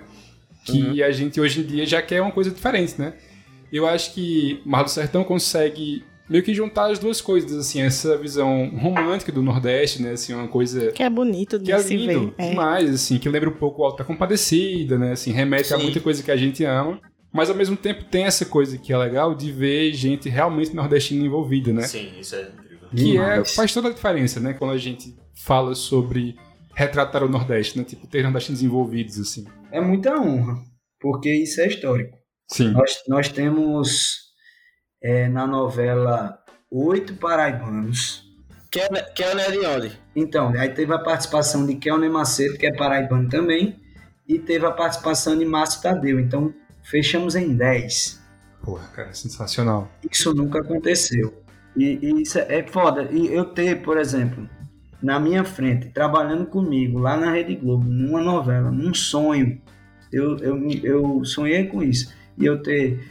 Que 0.64 1.04
a 1.04 1.12
gente 1.12 1.42
hoje 1.42 1.60
em 1.60 1.64
dia 1.64 1.86
já 1.86 2.02
quer 2.02 2.22
uma 2.22 2.32
coisa 2.32 2.50
diferente, 2.50 2.96
né? 2.98 3.16
Eu 3.70 3.86
acho 3.86 4.14
que 4.14 4.62
Mar 4.66 4.84
do 4.84 4.90
Sertão 4.90 5.26
consegue 5.26 6.06
meio 6.30 6.42
que 6.42 6.54
juntar 6.54 6.90
as 6.90 6.98
duas 6.98 7.20
coisas, 7.20 7.52
assim, 7.52 7.82
essa 7.82 8.18
visão 8.18 8.72
romântica 8.78 9.30
do 9.30 9.42
Nordeste, 9.42 10.02
né? 10.02 10.12
Assim, 10.12 10.34
uma 10.34 10.48
coisa 10.48 10.94
Que 10.94 11.04
é 11.04 11.10
bonito 11.10 11.60
de 11.60 11.66
que 11.66 11.74
é 11.74 11.80
se 11.80 11.98
lindo 11.98 12.28
ver. 12.28 12.46
É. 12.46 12.50
demais, 12.52 12.90
assim, 12.90 13.18
que 13.18 13.28
lembra 13.28 13.50
um 13.50 13.58
pouco 13.58 13.82
o 13.82 13.86
Alta 13.86 14.06
Compadecida, 14.06 14.98
né? 14.98 15.12
Assim, 15.12 15.34
remete 15.34 15.74
a 15.74 15.78
Sim. 15.78 15.84
muita 15.84 16.00
coisa 16.00 16.24
que 16.24 16.32
a 16.32 16.38
gente 16.38 16.64
ama. 16.64 16.98
Mas 17.32 17.50
ao 17.50 17.56
mesmo 17.56 17.78
tempo 17.78 18.04
tem 18.04 18.26
essa 18.26 18.46
coisa 18.46 18.78
que 18.78 18.92
é 18.92 18.98
legal 18.98 19.34
de 19.34 19.52
ver 19.52 19.94
gente 19.94 20.28
realmente 20.28 20.76
nordestina 20.76 21.26
envolvida, 21.26 21.72
né? 21.72 21.84
Sim, 21.84 22.12
isso 22.20 22.36
é 22.36 22.42
incrível. 22.42 22.90
Que 22.96 23.18
é, 23.18 23.46
faz 23.46 23.74
toda 23.74 23.88
a 23.88 23.94
diferença, 23.94 24.40
né? 24.40 24.54
Quando 24.54 24.72
a 24.72 24.78
gente 24.78 25.16
fala 25.34 25.74
sobre 25.74 26.36
retratar 26.76 27.24
o 27.24 27.30
Nordeste, 27.30 27.78
né? 27.78 27.86
Tipo, 27.86 28.06
ter 28.08 28.24
nordestinos 28.24 28.62
envolvidos, 28.62 29.18
assim. 29.20 29.46
É 29.72 29.80
muita 29.80 30.20
honra, 30.20 30.58
porque 31.00 31.34
isso 31.34 31.62
é 31.62 31.68
histórico. 31.68 32.18
Sim. 32.50 32.72
Nós, 32.72 33.02
nós 33.08 33.30
temos 33.30 34.18
é, 35.02 35.30
na 35.30 35.48
novela 35.48 36.38
oito 36.70 37.14
paraibanos. 37.16 38.30
Kelner 38.70 39.46
é 39.48 39.52
de 39.52 39.66
onde? 39.66 40.00
Então, 40.16 40.54
aí 40.58 40.70
teve 40.70 40.94
a 40.94 41.00
participação 41.00 41.66
de 41.66 41.76
Kelner 41.76 42.10
Macedo, 42.10 42.58
que 42.58 42.66
é 42.66 42.74
paraibano 42.74 43.28
também, 43.28 43.78
e 44.28 44.40
teve 44.40 44.66
a 44.66 44.72
participação 44.72 45.38
de 45.38 45.44
Márcio 45.44 45.82
Tadeu. 45.82 46.20
Então, 46.20 46.54
fechamos 46.92 47.36
em 47.36 47.56
10. 47.56 48.22
Porra, 48.62 48.86
cara, 48.94 49.14
sensacional. 49.14 49.90
Isso 50.12 50.36
nunca 50.36 50.60
aconteceu. 50.60 51.42
E, 51.76 51.98
e 52.02 52.22
isso 52.22 52.38
é 52.38 52.62
foda. 52.68 53.08
E 53.12 53.34
eu 53.34 53.46
ter, 53.46 53.82
por 53.82 53.98
exemplo, 53.98 54.48
na 55.02 55.20
minha 55.20 55.46
frente, 55.46 55.88
trabalhando 55.88 56.46
comigo 56.46 57.00
lá 57.00 57.16
na 57.18 57.32
Rede 57.32 57.56
Globo, 57.56 57.86
numa 57.86 58.22
novela, 58.22 58.70
num 58.70 58.94
sonho, 58.94 59.60
eu, 60.12 60.38
eu, 60.40 60.70
eu 60.84 61.26
sonhei 61.26 61.66
com 61.68 61.82
isso. 61.82 62.14
E 62.38 62.46
eu 62.46 62.62
ter 62.62 63.02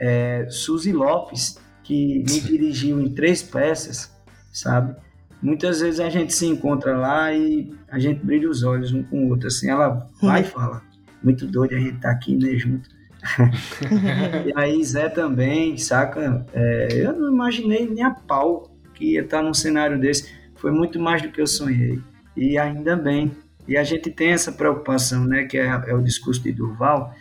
é, 0.00 0.46
Suzy 0.48 0.92
Lopes, 0.92 1.58
que 1.84 2.20
me 2.20 2.40
dirigiu 2.40 2.98
em 3.00 3.10
três 3.10 3.42
peças, 3.42 4.10
sabe? 4.50 4.96
Muitas 5.42 5.80
vezes 5.80 6.00
a 6.00 6.08
gente 6.08 6.34
se 6.34 6.46
encontra 6.46 6.96
lá 6.96 7.32
e 7.34 7.70
a 7.88 7.98
gente 7.98 8.24
brilha 8.24 8.48
os 8.48 8.62
olhos 8.62 8.92
um 8.92 9.02
com 9.02 9.26
o 9.26 9.28
outro. 9.28 9.48
Assim, 9.48 9.68
ela 9.68 10.08
vai 10.22 10.40
e 10.42 10.44
fala: 10.44 10.82
Muito 11.22 11.46
doido 11.46 11.74
a 11.76 11.78
gente 11.78 12.00
tá 12.00 12.10
aqui, 12.10 12.34
né, 12.34 12.56
junto. 12.56 12.95
E 14.46 14.52
aí 14.54 14.82
Zé 14.84 15.08
também, 15.08 15.76
saca? 15.76 16.46
É, 16.52 16.88
eu 16.92 17.12
não 17.12 17.32
imaginei 17.32 17.88
nem 17.88 18.02
a 18.02 18.10
pau 18.10 18.70
que 18.94 19.12
ia 19.14 19.22
estar 19.22 19.42
num 19.42 19.54
cenário 19.54 19.98
desse. 19.98 20.32
Foi 20.56 20.70
muito 20.70 20.98
mais 20.98 21.22
do 21.22 21.30
que 21.30 21.40
eu 21.40 21.46
sonhei. 21.46 22.00
E 22.36 22.58
ainda 22.58 22.96
bem. 22.96 23.32
E 23.68 23.76
a 23.76 23.84
gente 23.84 24.10
tem 24.10 24.30
essa 24.30 24.52
preocupação, 24.52 25.24
né? 25.24 25.44
Que 25.44 25.58
é, 25.58 25.66
é 25.66 25.94
o 25.94 26.02
discurso 26.02 26.42
de 26.42 26.52
Durval, 26.52 27.12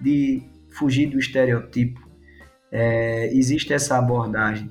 de 0.00 0.42
fugir 0.70 1.06
do 1.06 1.18
estereotipo. 1.18 2.00
É, 2.70 3.32
existe 3.32 3.72
essa 3.72 3.96
abordagem. 3.96 4.70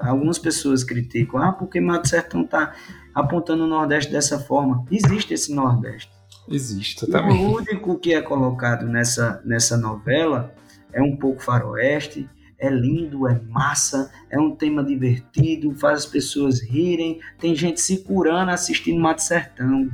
Algumas 0.00 0.38
pessoas 0.38 0.82
criticam, 0.82 1.40
ah, 1.40 1.52
porque 1.52 1.80
Mato 1.80 2.08
Sertão 2.08 2.42
está 2.44 2.72
apontando 3.14 3.64
o 3.64 3.66
Nordeste 3.66 4.10
dessa 4.10 4.38
forma. 4.38 4.84
Existe 4.90 5.34
esse 5.34 5.54
Nordeste. 5.54 6.10
Existe, 6.54 7.04
O 7.04 7.06
totalmente. 7.06 7.40
único 7.40 7.98
que 7.98 8.14
é 8.14 8.20
colocado 8.20 8.86
nessa, 8.86 9.40
nessa 9.44 9.76
novela 9.76 10.54
é 10.92 11.00
um 11.02 11.16
pouco 11.16 11.42
faroeste, 11.42 12.28
é 12.58 12.70
lindo, 12.70 13.26
é 13.26 13.40
massa, 13.48 14.10
é 14.30 14.38
um 14.38 14.54
tema 14.54 14.84
divertido, 14.84 15.74
faz 15.76 16.00
as 16.00 16.06
pessoas 16.06 16.60
rirem, 16.62 17.18
tem 17.38 17.56
gente 17.56 17.80
se 17.80 17.98
curando 18.04 18.50
assistindo 18.52 19.00
Mato 19.00 19.22
Sertão. 19.22 19.90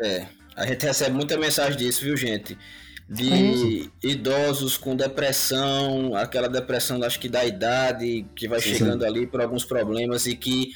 É, 0.00 0.26
a 0.56 0.66
gente 0.66 0.86
recebe 0.86 1.16
muita 1.16 1.36
mensagem 1.36 1.76
disso, 1.76 2.04
viu, 2.04 2.16
gente? 2.16 2.56
De 3.08 3.24
Sim. 3.24 3.90
idosos 4.02 4.76
com 4.76 4.94
depressão, 4.94 6.14
aquela 6.14 6.48
depressão, 6.48 7.02
acho 7.02 7.18
que 7.18 7.28
da 7.28 7.44
idade, 7.44 8.24
que 8.36 8.46
vai 8.46 8.60
Sim. 8.60 8.74
chegando 8.74 9.04
ali 9.04 9.26
por 9.26 9.40
alguns 9.40 9.64
problemas 9.64 10.24
e 10.26 10.36
que 10.36 10.70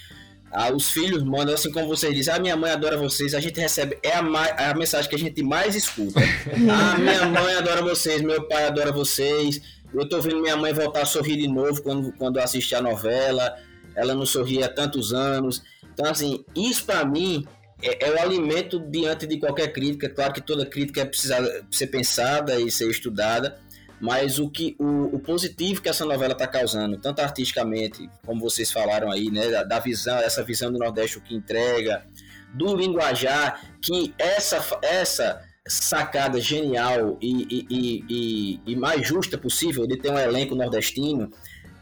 ah, 0.53 0.73
os 0.73 0.91
filhos 0.91 1.23
mandam, 1.23 1.55
assim 1.55 1.71
como 1.71 1.87
vocês 1.89 2.15
dizem, 2.15 2.33
ah, 2.35 2.39
minha 2.39 2.57
mãe 2.57 2.71
adora 2.71 2.97
vocês, 2.97 3.35
a 3.35 3.41
gente 3.41 3.61
recebe, 3.61 3.99
é 4.03 4.15
a, 4.15 4.23
ma- 4.23 4.47
é 4.47 4.71
a 4.71 4.75
mensagem 4.75 5.09
que 5.09 5.17
a 5.17 5.19
gente 5.19 5.43
mais 5.43 5.75
escuta. 5.75 6.21
ah, 6.71 6.99
minha 6.99 7.27
mãe 7.27 7.55
adora 7.55 7.83
vocês, 7.83 8.23
meu 8.23 8.47
pai 8.49 8.67
adora 8.67 8.93
vocês, 8.93 9.61
eu 9.93 10.09
tô 10.09 10.21
vendo 10.21 10.41
minha 10.41 10.57
mãe 10.57 10.73
voltar 10.73 11.03
a 11.03 11.07
sorrir 11.07 11.37
de 11.37 11.49
novo 11.49 11.83
quando, 11.83 12.13
quando 12.13 12.39
assiste 12.39 12.75
a 12.75 12.81
novela, 12.81 13.55
ela 13.95 14.15
não 14.15 14.27
sorria 14.27 14.67
há 14.67 14.69
tantos 14.69 15.13
anos. 15.13 15.63
Então, 15.93 16.11
assim, 16.11 16.45
isso 16.55 16.85
pra 16.85 17.05
mim 17.05 17.47
é, 17.83 18.07
é 18.07 18.11
o 18.13 18.21
alimento 18.21 18.79
diante 18.79 19.27
de 19.27 19.39
qualquer 19.39 19.73
crítica. 19.73 20.09
Claro 20.09 20.33
que 20.33 20.41
toda 20.41 20.67
crítica 20.67 21.01
é 21.01 21.05
precisar 21.05 21.43
ser 21.71 21.87
pensada 21.87 22.61
e 22.61 22.71
ser 22.71 22.91
estudada, 22.91 23.59
mas 24.01 24.39
o 24.39 24.51
que 24.51 24.77
o, 24.79 25.17
o 25.17 25.19
positivo 25.19 25.81
que 25.81 25.89
essa 25.89 26.05
novela 26.05 26.33
está 26.33 26.47
causando, 26.47 26.99
tanto 26.99 27.21
artisticamente, 27.21 28.09
como 28.25 28.41
vocês 28.41 28.71
falaram 28.71 29.11
aí, 29.11 29.31
né, 29.31 29.49
da, 29.49 29.63
da 29.63 29.79
visão, 29.79 30.19
essa 30.19 30.43
visão 30.45 30.71
do 30.73 30.79
Nordeste 30.79 31.19
o 31.19 31.21
que 31.21 31.35
entrega, 31.35 32.07
do 32.55 32.75
linguajar, 32.77 33.61
que 33.81 34.15
essa 34.19 34.63
essa 34.83 35.43
sacada 35.67 36.41
genial 36.41 37.19
e, 37.21 37.67
e, 37.71 38.05
e, 38.09 38.61
e- 38.67 38.77
mais 38.77 39.07
justa 39.07 39.37
possível 39.37 39.87
de 39.87 39.97
ter 39.97 40.11
um 40.11 40.19
elenco 40.19 40.55
nordestino 40.55 41.29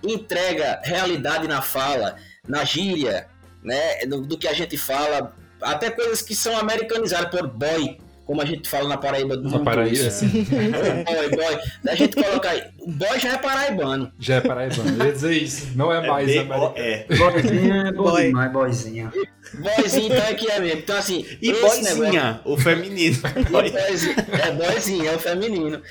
entrega 0.03 0.81
realidade 0.83 1.47
na 1.49 1.61
fala, 1.61 2.17
na 2.47 2.65
gíria, 2.65 3.27
né? 3.63 4.05
Do, 4.07 4.23
do 4.23 4.39
que 4.39 4.49
a 4.49 4.53
gente 4.53 4.77
fala, 4.77 5.35
até 5.61 5.91
coisas 5.91 6.23
que 6.23 6.35
são 6.35 6.57
americanizadas 6.59 7.31
por 7.31 7.47
boy, 7.49 7.99
como 8.25 8.41
a 8.41 8.45
gente 8.45 8.69
fala 8.69 8.89
na 8.89 8.97
Paraíba 8.97 9.37
do 9.37 9.51
Na 9.51 9.59
Paraíba, 9.61 10.11
sim. 10.11 10.29
boy, 10.47 11.31
boy. 11.31 11.59
A 11.89 11.95
gente 11.95 12.15
coloca 12.17 12.49
aí, 12.51 12.63
o 12.81 12.91
boy 12.91 13.19
já 13.21 13.33
é 13.35 13.39
paraibano. 13.39 14.11
Já 14.19 14.37
é 14.37 14.41
paraibano. 14.41 14.91
Eu 14.99 15.07
ia 15.07 15.13
dizer 15.13 15.33
isso. 15.35 15.69
Não 15.77 15.93
é, 15.93 16.07
mais 16.07 16.27
bem- 16.27 16.39
americano. 16.41 16.73
é. 16.77 17.07
Boizinha 17.17 17.75
é 17.89 17.93
bom 17.93 18.03
Boy. 18.05 18.23
demais, 18.27 18.53
boizinha. 18.53 19.13
Boyzinho 19.55 20.07
então 20.07 20.25
é 20.25 20.35
que 20.35 20.51
é 20.51 20.59
mesmo. 20.61 20.79
Então 20.79 20.97
assim, 20.97 21.25
E 21.43 21.51
esse 21.51 21.61
boizinha, 21.61 22.25
negócio- 22.25 22.41
o 22.53 22.57
feminino. 22.57 23.17
Boyzinho, 23.51 24.15
é 24.43 24.51
boyzinho, 24.53 25.07
é 25.09 25.15
o 25.15 25.19
feminino. 25.19 25.83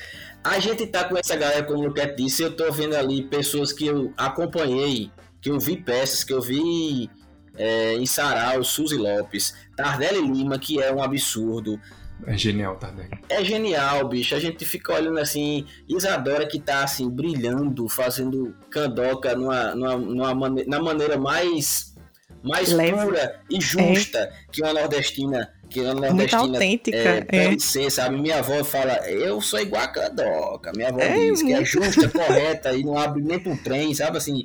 A 0.43 0.59
gente 0.59 0.85
tá 0.87 1.03
com 1.05 1.17
essa 1.17 1.35
galera, 1.37 1.63
como 1.63 1.79
o 1.79 1.85
Luquete 1.87 2.15
disse, 2.23 2.41
eu 2.43 2.51
tô 2.55 2.69
vendo 2.71 2.95
ali 2.95 3.23
pessoas 3.23 3.71
que 3.71 3.85
eu 3.87 4.11
acompanhei, 4.17 5.09
que 5.41 5.49
eu 5.49 5.59
vi 5.59 5.77
peças, 5.77 6.23
que 6.23 6.33
eu 6.33 6.41
vi 6.41 7.09
é, 7.55 7.93
em 7.95 8.05
Sarau, 8.05 8.61
Suzy 8.63 8.97
Lopes, 8.97 9.53
Tardelli 9.77 10.19
Lima, 10.27 10.57
que 10.59 10.81
é 10.81 10.91
um 10.93 11.01
absurdo. 11.01 11.79
É 12.25 12.37
genial, 12.37 12.75
Tardelli. 12.77 13.09
É 13.29 13.43
genial, 13.43 14.07
bicho. 14.07 14.33
A 14.35 14.39
gente 14.39 14.65
fica 14.65 14.93
olhando 14.93 15.19
assim, 15.19 15.65
Isadora 15.87 16.47
que 16.47 16.59
tá 16.59 16.83
assim, 16.83 17.09
brilhando, 17.09 17.87
fazendo 17.89 18.55
candoca 18.69 19.35
numa, 19.35 19.75
numa, 19.75 19.97
numa 19.97 20.35
mane- 20.35 20.65
na 20.65 20.79
maneira 20.81 21.17
mais, 21.17 21.93
mais 22.43 22.71
Leve. 22.71 22.91
pura 22.97 23.41
e 23.49 23.59
justa 23.59 24.31
que 24.51 24.61
uma 24.61 24.73
nordestina. 24.73 25.51
Que 25.69 25.79
uma 25.81 25.93
Muito 25.93 26.07
nordestina 26.09 26.41
autêntica, 26.41 26.97
é, 26.97 27.25
é. 27.85 27.89
sabe? 27.89 28.21
Minha 28.21 28.37
avó 28.39 28.63
fala, 28.63 28.93
eu 29.09 29.41
sou 29.41 29.59
igual 29.59 29.81
a 29.81 29.87
candoca. 29.87 30.71
Minha 30.75 30.89
avó 30.89 30.99
É, 30.99 31.15
diz 31.31 31.41
que 31.41 31.51
é 31.51 31.55
muito. 31.55 31.65
justa, 31.67 32.09
correta 32.09 32.73
e 32.73 32.83
não 32.83 32.95
abre 32.95 33.23
nem 33.23 33.39
pro 33.39 33.57
trem, 33.57 33.91
sabe 33.95 34.17
assim? 34.19 34.43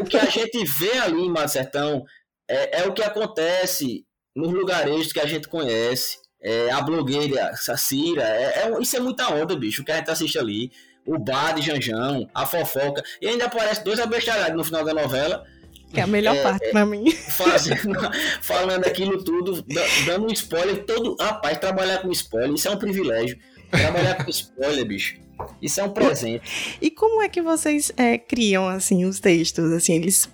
o 0.00 0.04
que 0.04 0.16
a 0.16 0.24
gente 0.26 0.64
vê 0.64 0.92
ali 0.98 1.20
em 1.20 1.30
Mar 1.30 1.46
Sertão 1.46 2.04
é, 2.48 2.80
é 2.80 2.86
o 2.88 2.92
que 2.94 3.02
acontece 3.02 4.06
nos 4.34 4.50
lugarejos 4.50 5.12
que 5.12 5.20
a 5.20 5.26
gente 5.26 5.46
conhece. 5.46 6.16
É, 6.40 6.70
a 6.70 6.80
blogueira 6.80 7.52
Sacira, 7.56 8.22
é, 8.22 8.62
é- 8.68 8.80
isso 8.80 8.96
é 8.96 9.00
muita 9.00 9.28
onda, 9.32 9.56
bicho, 9.56 9.82
o 9.82 9.84
que 9.84 9.92
a 9.92 9.96
gente 9.96 10.10
assiste 10.10 10.38
ali. 10.38 10.70
O 11.04 11.18
bar 11.18 11.54
de 11.54 11.62
Janjão, 11.62 12.28
a 12.34 12.44
fofoca. 12.46 13.02
E 13.20 13.26
ainda 13.28 13.46
aparece 13.46 13.82
dois 13.82 13.98
abestalhados 13.98 14.56
no 14.56 14.62
final 14.64 14.84
da 14.84 14.92
novela, 14.94 15.44
Que 15.92 16.00
é 16.00 16.02
a 16.02 16.06
melhor 16.06 16.36
É, 16.36 16.42
parte 16.42 16.70
pra 16.70 16.84
mim. 16.84 17.10
fazendo, 17.10 17.96
falando 18.42 18.84
aquilo 18.86 19.24
tudo, 19.24 19.62
da- 19.62 19.86
dando 20.04 20.26
um 20.26 20.32
spoiler. 20.32 20.84
Todo, 20.84 21.16
rapaz, 21.18 21.56
trabalhar 21.58 21.98
com 22.02 22.12
spoiler, 22.12 22.52
isso 22.54 22.68
é 22.68 22.70
um 22.70 22.76
privilégio. 22.76 23.38
Trabalhar 23.70 24.24
com 24.24 24.30
spoiler, 24.30 24.86
bicho, 24.86 25.18
isso 25.60 25.80
é 25.80 25.84
um 25.84 25.90
presente. 25.90 26.78
E 26.80 26.90
como 26.90 27.22
é 27.22 27.28
que 27.28 27.40
vocês 27.42 27.92
é, 27.96 28.18
criam 28.18 28.68
assim 28.68 29.04
os 29.04 29.20
textos? 29.20 29.72
Assim, 29.72 29.94
eles 29.94 30.28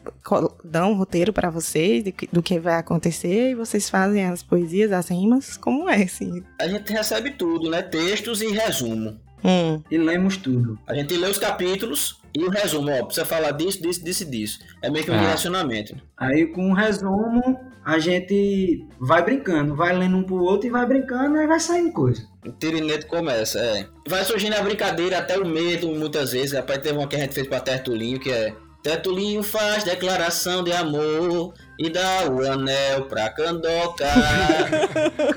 dão 0.64 0.93
um 0.93 0.97
roteiro 0.97 1.32
pra 1.32 1.51
vocês 1.51 2.05
do 2.05 2.12
que, 2.12 2.28
do 2.32 2.43
que 2.43 2.59
vai 2.59 2.76
acontecer 2.76 3.51
e 3.51 3.55
vocês 3.55 3.89
fazem 3.91 4.24
as 4.24 4.43
poesias, 4.43 4.93
as 4.93 5.09
rimas? 5.09 5.57
Como 5.57 5.89
é 5.89 6.03
assim? 6.03 6.43
A 6.61 6.68
gente 6.68 6.93
recebe 6.93 7.32
tudo, 7.32 7.70
né? 7.70 7.82
Textos 7.82 8.41
e 8.41 8.49
resumo. 8.49 9.20
Hum. 9.45 9.83
E 9.91 9.99
lemos 9.99 10.37
tudo. 10.39 10.79
A 10.87 10.95
gente 10.95 11.15
lê 11.17 11.29
os 11.29 11.39
capítulos 11.39 12.19
e 12.35 12.43
o 12.45 12.51
resumo, 12.51 12.91
ó, 12.91 13.05
precisa 13.05 13.27
falar 13.27 13.51
disso, 13.53 13.83
disso, 13.83 14.03
disso 14.03 14.23
e 14.23 14.27
disso. 14.27 14.59
É 14.83 14.89
meio 14.91 15.05
que 15.05 15.11
um 15.11 15.15
Ah. 15.15 15.19
direcionamento. 15.19 15.95
Aí 16.17 16.47
com 16.47 16.67
um 16.69 16.73
resumo, 16.73 17.61
a 17.85 17.99
gente 17.99 18.87
vai 18.99 19.23
brincando, 19.23 19.77
vai 19.77 19.95
lendo 19.95 20.17
um 20.17 20.23
pro 20.23 20.43
outro 20.43 20.67
e 20.67 20.71
vai 20.71 20.87
brincando, 20.87 21.37
aí 21.37 21.47
vai 21.47 21.61
saindo 21.61 21.93
coisa. 21.93 22.27
O 22.47 22.51
tirineto 22.53 23.07
começa, 23.07 23.59
é. 23.59 23.87
Vai 24.09 24.25
surgindo 24.25 24.55
a 24.55 24.63
brincadeira, 24.63 25.19
até 25.19 25.39
o 25.39 25.47
medo, 25.47 25.89
muitas 25.89 26.33
vezes. 26.33 26.53
Rapaz, 26.55 26.79
teve 26.81 26.97
uma 26.97 27.07
que 27.07 27.17
a 27.17 27.19
gente 27.21 27.35
fez 27.35 27.47
pra 27.47 27.61
Tertulinho, 27.61 28.19
que 28.19 28.31
é... 28.33 28.55
Tertulinho 28.83 29.43
faz 29.43 29.83
declaração 29.85 30.63
de 30.63 30.71
amor 30.73 31.55
e 31.79 31.89
dá 31.89 32.29
o 32.31 32.45
anel 32.47 33.07
pra 33.07 33.31
Candoca. 33.31 34.05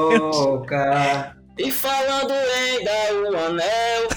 Candoca, 0.00 1.36
e 1.58 1.70
falando 1.70 2.32
em 2.32 2.84
dar 2.84 3.12
o 3.14 3.36
anel... 3.46 4.08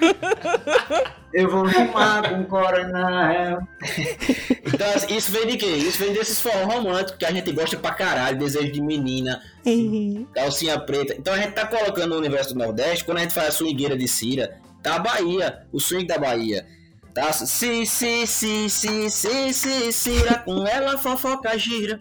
eu 1.34 1.50
vou 1.50 1.64
rimar 1.64 2.28
com 2.30 2.44
coronel. 2.44 3.60
Então, 4.72 4.88
isso 5.16 5.30
vem 5.32 5.46
de 5.46 5.56
quê? 5.58 5.66
Isso 5.66 5.98
vem 5.98 6.12
desses 6.14 6.40
forró 6.40 6.64
românticos 6.64 7.16
que 7.18 7.24
a 7.26 7.32
gente 7.32 7.52
gosta 7.52 7.76
pra 7.76 7.92
caralho, 7.92 8.38
desejo 8.38 8.72
de 8.72 8.80
menina, 8.80 9.42
Uhum. 9.66 10.26
calcinha 10.34 10.78
preta. 10.80 11.14
Então 11.18 11.34
a 11.34 11.36
gente 11.38 11.52
tá 11.52 11.66
colocando 11.66 12.10
no 12.10 12.16
universo 12.18 12.54
do 12.54 12.58
Nordeste, 12.58 13.04
quando 13.04 13.18
a 13.18 13.20
gente 13.20 13.34
faz 13.34 13.48
a 13.48 13.52
swingueira 13.52 13.96
de 13.96 14.08
Cira, 14.08 14.58
tá 14.82 14.94
a 14.94 14.98
Bahia, 14.98 15.66
o 15.70 15.78
swing 15.78 16.06
da 16.06 16.16
Bahia. 16.18 16.66
Tá? 17.12 17.30
Si, 17.32 17.84
si, 17.84 18.26
si, 18.26 18.70
si, 18.70 19.10
si, 19.10 19.52
si, 19.52 19.92
Cira, 19.92 20.38
com 20.38 20.66
ela 20.66 20.96
fofoca 20.96 21.58
gira. 21.58 22.00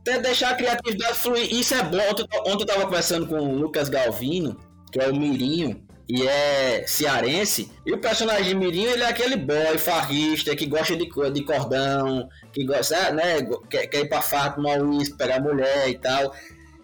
Até 0.00 0.18
deixar 0.20 0.50
a 0.50 0.54
criatividade 0.54 1.14
fluir, 1.18 1.52
isso 1.52 1.74
é 1.74 1.82
bom. 1.82 1.98
Ontem, 2.10 2.26
eu- 2.32 2.40
ontem 2.52 2.62
eu 2.62 2.66
tava 2.66 2.84
conversando 2.84 3.26
com 3.26 3.36
o 3.38 3.54
Lucas 3.58 3.88
Galvino, 3.88 4.56
que 4.90 4.98
é 5.00 5.08
o 5.08 5.14
Mirinho, 5.14 5.82
e 6.08 6.26
é 6.26 6.84
cearense. 6.86 7.70
E 7.84 7.92
o 7.92 7.98
personagem 7.98 8.44
de 8.44 8.54
Mirinho, 8.54 8.88
ele 8.90 9.02
é 9.02 9.06
aquele 9.08 9.36
boy 9.36 9.76
farrista 9.76 10.56
que 10.56 10.64
gosta 10.66 10.96
de, 10.96 11.06
de 11.32 11.42
cordão, 11.44 12.26
que 12.52 12.64
gosta, 12.64 13.10
né, 13.12 13.42
go- 13.42 13.60
quer, 13.68 13.86
quer 13.88 14.00
ir 14.00 14.08
pra 14.08 14.22
farra, 14.22 14.50
tomar 14.50 14.80
uísque, 14.80 15.16
pegar 15.18 15.40
mulher 15.40 15.88
e 15.90 15.98
tal. 15.98 16.34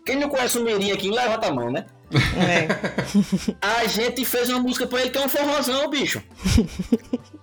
Quem 0.05 0.17
não 0.17 0.29
conhece 0.29 0.59
o 0.59 0.63
Mirinho 0.65 0.95
aqui, 0.95 1.11
levanta 1.11 1.47
a 1.49 1.53
mão, 1.53 1.71
né? 1.73 1.87
É. 2.37 2.69
A 3.63 3.87
gente 3.87 4.23
fez 4.27 4.51
uma 4.51 4.61
música 4.61 4.87
pra 4.87 5.01
ele 5.01 5.09
que 5.11 5.17
é 5.19 5.25
um 5.25 5.29
forrozão, 5.31 5.89
bicho. 5.89 6.23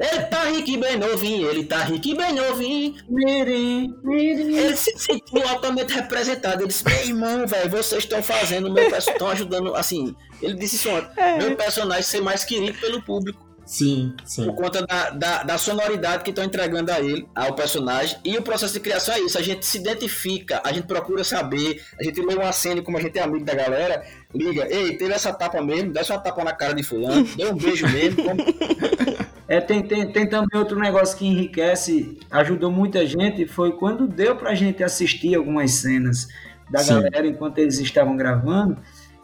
Ele 0.00 0.22
tá 0.24 0.44
rico 0.44 0.70
e 0.70 0.76
bem 0.78 0.96
novinho, 0.96 1.50
ele 1.50 1.64
tá 1.64 1.78
rico 1.84 2.08
e 2.08 2.16
bem 2.16 2.32
novinho. 2.32 2.94
Mirim, 3.08 3.94
mirim. 4.02 4.56
Ele 4.56 4.74
se 4.76 4.92
sentiu 4.98 5.46
altamente 5.46 5.92
representado. 5.92 6.62
Ele 6.62 6.68
disse: 6.68 6.84
Meu 6.84 7.04
irmão, 7.04 7.46
velho, 7.46 7.68
vocês 7.70 8.04
estão 8.04 8.22
fazendo, 8.22 8.72
meu 8.72 8.88
personagem 8.88 9.12
estão 9.12 9.28
ajudando. 9.28 9.74
Assim, 9.74 10.14
ele 10.40 10.54
disse 10.54 10.76
isso 10.76 10.88
ontem: 10.88 11.10
É. 11.18 11.36
Meu 11.36 11.54
personagem 11.54 12.02
ser 12.02 12.22
mais 12.22 12.44
querido 12.44 12.78
pelo 12.78 13.02
público. 13.02 13.50
Sim, 13.66 14.14
sim. 14.24 14.46
Por 14.46 14.54
conta 14.56 14.84
da, 14.84 15.10
da, 15.10 15.42
da 15.44 15.58
sonoridade 15.58 16.24
que 16.24 16.30
estão 16.30 16.42
entregando 16.44 16.90
a 16.90 16.98
ele, 16.98 17.28
ao 17.36 17.54
personagem. 17.54 18.18
E 18.24 18.36
o 18.36 18.42
processo 18.42 18.72
de 18.72 18.80
criação 18.80 19.14
é 19.14 19.20
isso: 19.20 19.36
a 19.38 19.42
gente 19.42 19.64
se 19.66 19.76
identifica, 19.78 20.62
a 20.64 20.72
gente 20.72 20.86
procura 20.86 21.22
saber, 21.22 21.80
a 22.00 22.02
gente 22.02 22.20
lê 22.20 22.34
uma 22.34 22.52
cena, 22.52 22.80
como 22.82 22.96
a 22.96 23.00
gente 23.02 23.18
é 23.18 23.22
amigo 23.22 23.44
da 23.44 23.54
galera, 23.54 24.02
liga: 24.34 24.66
Ei, 24.74 24.96
teve 24.96 25.12
essa 25.12 25.30
tapa 25.32 25.60
mesmo, 25.62 25.92
dá 25.92 26.00
uma 26.08 26.18
tapa 26.18 26.42
na 26.42 26.52
cara 26.52 26.72
de 26.74 26.82
Fulano, 26.82 27.22
deu 27.36 27.50
um 27.52 27.54
beijo 27.54 27.86
mesmo. 27.86 28.24
como- 28.24 28.42
É, 29.50 29.60
tem, 29.60 29.82
tem, 29.82 30.12
tem 30.12 30.28
também 30.28 30.56
outro 30.56 30.78
negócio 30.78 31.18
que 31.18 31.26
enriquece, 31.26 32.16
ajudou 32.30 32.70
muita 32.70 33.04
gente, 33.04 33.48
foi 33.48 33.72
quando 33.72 34.06
deu 34.06 34.36
pra 34.36 34.54
gente 34.54 34.80
assistir 34.84 35.34
algumas 35.34 35.72
cenas 35.72 36.28
da 36.70 36.78
Sim. 36.78 36.94
galera 36.94 37.26
enquanto 37.26 37.58
eles 37.58 37.80
estavam 37.80 38.16
gravando, 38.16 38.78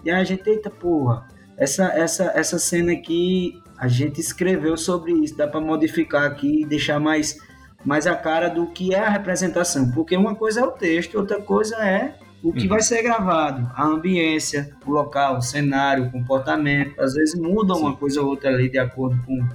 e 0.04 0.10
a 0.10 0.24
gente, 0.24 0.44
eita 0.50 0.68
porra, 0.68 1.28
essa, 1.56 1.84
essa, 1.92 2.32
essa 2.34 2.58
cena 2.58 2.90
aqui, 2.90 3.62
a 3.78 3.86
gente 3.86 4.20
escreveu 4.20 4.76
sobre 4.76 5.12
isso, 5.12 5.36
dá 5.36 5.46
pra 5.46 5.60
modificar 5.60 6.24
aqui 6.24 6.62
e 6.62 6.66
deixar 6.66 6.98
mais, 6.98 7.38
mais 7.84 8.04
a 8.04 8.16
cara 8.16 8.48
do 8.48 8.66
que 8.66 8.92
é 8.92 8.98
a 8.98 9.08
representação, 9.08 9.92
porque 9.92 10.16
uma 10.16 10.34
coisa 10.34 10.58
é 10.58 10.64
o 10.64 10.72
texto, 10.72 11.16
outra 11.16 11.40
coisa 11.40 11.76
é 11.76 12.16
o 12.42 12.52
que 12.52 12.64
Uhum. 12.64 12.68
vai 12.70 12.80
ser 12.80 13.00
gravado, 13.00 13.70
a 13.76 13.86
ambiência, 13.86 14.74
o 14.84 14.90
local, 14.90 15.38
o 15.38 15.40
cenário, 15.40 16.06
o 16.06 16.10
comportamento, 16.10 17.00
às 17.00 17.14
vezes 17.14 17.38
muda 17.38 17.74
uma 17.74 17.94
coisa 17.94 18.20
ou 18.20 18.26
outra 18.26 18.50
ali 18.50 18.68
de 18.68 18.78
acordo 18.78 19.22
com 19.24 19.46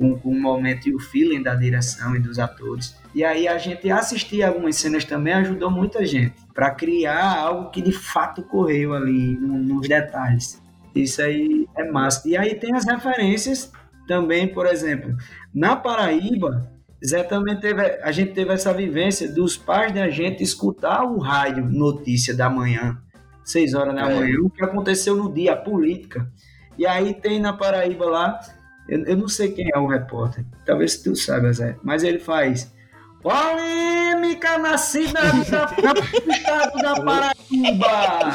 com, 0.00 0.18
com 0.18 0.30
o 0.30 0.40
momento 0.40 0.88
e 0.88 0.94
o 0.94 0.98
feeling 0.98 1.42
da 1.42 1.54
direção 1.54 2.16
e 2.16 2.18
dos 2.18 2.38
atores. 2.38 2.96
E 3.14 3.22
aí 3.22 3.46
a 3.46 3.58
gente 3.58 3.90
assistir 3.90 4.42
algumas 4.42 4.76
cenas 4.76 5.04
também 5.04 5.34
ajudou 5.34 5.70
muita 5.70 6.06
gente 6.06 6.34
para 6.54 6.70
criar 6.70 7.36
algo 7.36 7.70
que 7.70 7.82
de 7.82 7.92
fato 7.92 8.42
correu 8.42 8.94
ali 8.94 9.36
no- 9.38 9.58
nos 9.58 9.86
detalhes. 9.86 10.58
Isso 10.94 11.20
aí 11.20 11.68
é 11.76 11.84
massa. 11.90 12.26
E 12.26 12.34
aí 12.34 12.54
tem 12.54 12.74
as 12.74 12.86
referências 12.86 13.70
também, 14.08 14.48
por 14.48 14.66
exemplo, 14.66 15.14
na 15.54 15.76
Paraíba, 15.76 16.72
Zé 17.06 17.22
também 17.22 17.58
teve, 17.60 17.80
a 18.02 18.10
gente 18.12 18.32
teve 18.32 18.52
essa 18.52 18.72
vivência 18.72 19.30
dos 19.30 19.56
pais 19.56 19.92
da 19.92 20.08
gente 20.08 20.42
escutar 20.42 21.02
o 21.04 21.18
rádio 21.18 21.64
notícia 21.64 22.34
da 22.34 22.48
manhã, 22.50 22.98
seis 23.44 23.74
horas 23.74 23.94
da 23.94 24.10
É. 24.10 24.14
manhã, 24.14 24.36
o 24.42 24.48
que 24.50 24.62
aconteceu 24.64 25.14
no 25.16 25.32
dia, 25.32 25.52
a 25.52 25.56
política. 25.56 26.26
E 26.78 26.86
aí 26.86 27.12
tem 27.14 27.40
na 27.40 27.52
Paraíba 27.52 28.04
lá, 28.06 28.40
eu, 28.90 29.04
eu 29.04 29.16
não 29.16 29.28
sei 29.28 29.52
quem 29.52 29.70
é 29.72 29.78
o 29.78 29.86
repórter, 29.86 30.44
talvez 30.66 30.96
tu 30.98 31.14
saiba, 31.16 31.52
Zé, 31.52 31.76
mas 31.82 32.02
ele 32.02 32.18
faz 32.18 32.70
polêmica 33.22 34.58
na 34.58 34.76
cidade 34.78 35.50
da, 35.50 35.64
da- 35.80 35.92
do 35.92 36.30
estado 36.32 36.78
da 36.82 36.94
Paraíba. 37.02 38.32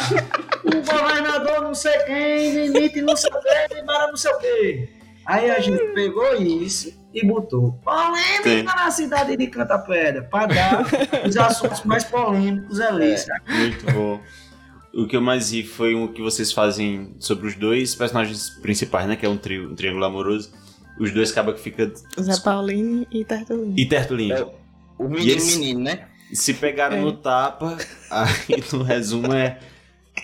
O 0.63 0.71
governador 0.81 1.61
não 1.63 1.73
sei 1.75 1.97
quem, 2.03 2.67
limite 2.67 3.01
não 3.01 3.15
sei 3.15 3.29
o 3.31 3.39
quê, 3.41 3.79
embora 3.81 4.07
não 4.07 4.15
sei 4.17 4.31
o 4.31 4.37
quê. 4.39 4.89
Aí 5.25 5.49
a 5.49 5.59
gente 5.59 5.83
pegou 5.93 6.35
isso 6.35 6.93
e 7.13 7.25
botou 7.25 7.71
polêmica 7.83 8.75
na 8.75 8.91
cidade 8.91 9.35
de 9.35 9.47
Canta 9.47 9.79
Pedra, 9.79 10.21
para 10.23 10.45
dar 10.47 10.85
os 11.27 11.35
assuntos 11.37 11.83
mais 11.83 12.03
polêmicos 12.03 12.79
ali, 12.79 13.13
É. 13.13 13.25
Muito 13.57 13.85
bom. 13.91 14.19
O 14.95 15.05
que 15.07 15.17
eu 15.17 15.21
mais 15.21 15.51
ri 15.51 15.63
foi 15.63 15.93
o 15.93 16.07
que 16.07 16.21
vocês 16.21 16.51
fazem 16.53 17.13
sobre 17.19 17.47
os 17.47 17.55
dois 17.55 17.93
personagens 17.95 18.49
principais, 18.61 19.07
né? 19.07 19.15
Que 19.15 19.25
é 19.25 19.29
um, 19.29 19.37
trio, 19.37 19.71
um 19.71 19.75
triângulo 19.75 20.05
amoroso. 20.05 20.51
Os 20.99 21.11
dois 21.13 21.31
cabas 21.31 21.55
que 21.55 21.61
ficam. 21.61 21.91
Zé 22.19 22.39
Paulinho 22.41 23.05
e 23.11 23.25
Tertulinho. 23.25 23.73
E 23.77 23.85
Tertulinho. 23.85 24.51
O 24.97 25.05
E 25.05 25.09
menino, 25.09 25.31
eles- 25.31 25.57
menino, 25.57 25.79
né? 25.81 26.07
Se 26.33 26.53
pegaram 26.53 26.95
É. 26.97 27.01
no 27.01 27.11
tapa, 27.13 27.77
aí 28.09 28.63
no 28.71 28.81
resumo 28.83 29.33
é. 29.33 29.59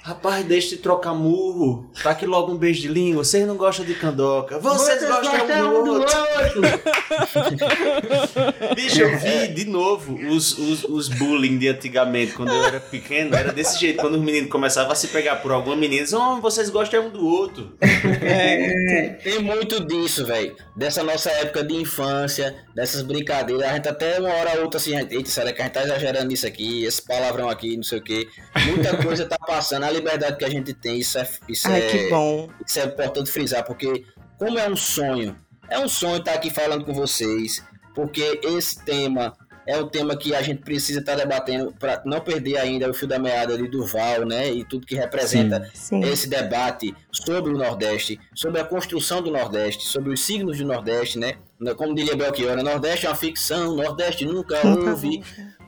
Rapaz, 0.04 0.44
deixa 0.46 0.70
de 0.70 0.78
trocar 0.78 1.14
murro. 1.14 1.92
Tá 2.02 2.12
aqui 2.12 2.26
logo 2.26 2.52
um 2.52 2.58
beijo 2.58 2.82
de 2.82 2.88
língua. 2.88 3.24
Vocês 3.24 3.46
não 3.46 3.56
gostam 3.56 3.86
de 3.86 3.94
candoca. 3.94 4.58
Vocês, 4.58 5.04
gostam 5.04 5.82
um 5.82 5.84
do 5.84 5.94
outro. 6.00 6.62
Bicho, 8.74 9.02
eu 9.02 9.20
vi 9.20 9.50
de 9.50 9.66
novo 9.66 10.16
os, 10.30 10.58
os, 10.58 10.86
os 10.86 11.08
bullying 11.10 11.58
de 11.60 11.68
antigamente, 11.68 12.34
quando 12.34 12.52
eu 12.52 12.64
era 12.64 12.80
pequeno. 12.80 13.36
Era 13.36 13.52
desse 13.52 13.80
jeito. 13.80 14.02
Quando 14.02 14.16
os 14.16 14.22
meninos 14.22 14.50
começavam 14.50 14.92
a 14.92 14.96
se 14.96 15.08
pegar 15.08 15.36
por 15.36 15.52
alguma 15.52 15.76
menina, 15.76 15.98
eles 15.98 16.10
diziam, 16.10 16.38
oh, 16.38 16.42
vocês 16.42 16.70
gostam 16.70 17.08
um 17.08 17.10
do 17.10 17.26
outro. 17.26 17.72
Tem 19.24 19.40
muito 19.40 19.86
disso, 19.86 20.26
velho. 20.26 20.56
Dessa 20.76 21.04
nossa 21.04 21.30
época 21.30 21.64
de 21.64 21.76
infância, 21.76 22.56
dessas 22.74 23.02
brincadeiras. 23.04 23.68
A 23.68 23.74
gente 23.74 23.88
até 23.88 24.20
uma 24.20 24.30
hora 24.30 24.56
ou 24.56 24.64
outra 24.64 24.80
assim, 24.80 24.96
eita, 24.98 25.30
será 25.30 25.54
que 25.54 25.62
a 25.62 25.66
gente 25.66 25.74
tá 25.74 25.84
exagerando 25.84 26.28
nisso 26.28 26.48
aqui? 26.48 26.86
Esse 26.86 27.02
palavrão 27.04 27.50
aqui, 27.50 27.76
não 27.76 27.84
sei 27.84 28.00
o 28.00 28.04
quê. 28.04 28.28
Muita 28.66 28.98
coisa 28.98 29.26
tá 29.26 29.38
passando. 29.38 29.81
A 29.86 29.92
liberdade 29.92 30.38
que 30.38 30.46
a 30.46 30.50
gente 30.50 30.74
tem, 30.74 31.00
isso 31.00 31.18
é. 31.18 31.28
Isso 31.48 31.68
Ai, 31.68 31.82
é, 31.82 31.88
que 31.88 32.10
bom. 32.10 32.50
Isso 32.66 32.80
é 32.80 32.86
importante 32.86 33.32
frisar, 33.32 33.64
porque 33.66 34.06
como 34.38 34.58
é 34.58 34.70
um 34.70 34.76
sonho, 34.76 35.36
é 35.70 35.80
um 35.80 35.88
sonho 35.88 36.18
estar 36.18 36.34
aqui 36.34 36.50
falando 36.50 36.84
com 36.84 36.94
vocês, 36.94 37.64
porque 37.94 38.40
esse 38.44 38.84
tema 38.84 39.34
é 39.66 39.78
um 39.78 39.88
tema 39.88 40.18
que 40.18 40.34
a 40.34 40.42
gente 40.42 40.62
precisa 40.62 41.00
estar 41.00 41.16
debatendo 41.16 41.74
para 41.80 42.02
não 42.06 42.20
perder 42.20 42.58
ainda 42.58 42.90
o 42.90 42.94
fio 42.94 43.08
da 43.08 43.20
meada 43.20 43.54
ali 43.54 43.68
do 43.68 43.86
Val, 43.86 44.26
né? 44.26 44.52
E 44.52 44.66
tudo 44.66 44.86
que 44.86 44.96
representa 44.96 45.70
Sim. 45.74 46.02
esse 46.04 46.28
debate 46.28 46.96
sobre 47.12 47.54
o 47.54 47.58
Nordeste, 47.58 48.20
sobre 48.34 48.60
a 48.60 48.66
construção 48.66 49.22
do 49.22 49.32
Nordeste, 49.32 49.88
sobre 49.88 50.12
os 50.12 50.22
signos 50.22 50.58
do 50.58 50.66
Nordeste, 50.66 51.20
né? 51.20 51.36
Como 51.78 51.94
diria 51.94 52.16
Belchior, 52.16 52.62
Nordeste 52.64 53.06
é 53.06 53.10
uma 53.10 53.16
ficção, 53.16 53.76
Nordeste 53.76 54.26
nunca 54.26 54.60
houve. 54.66 55.22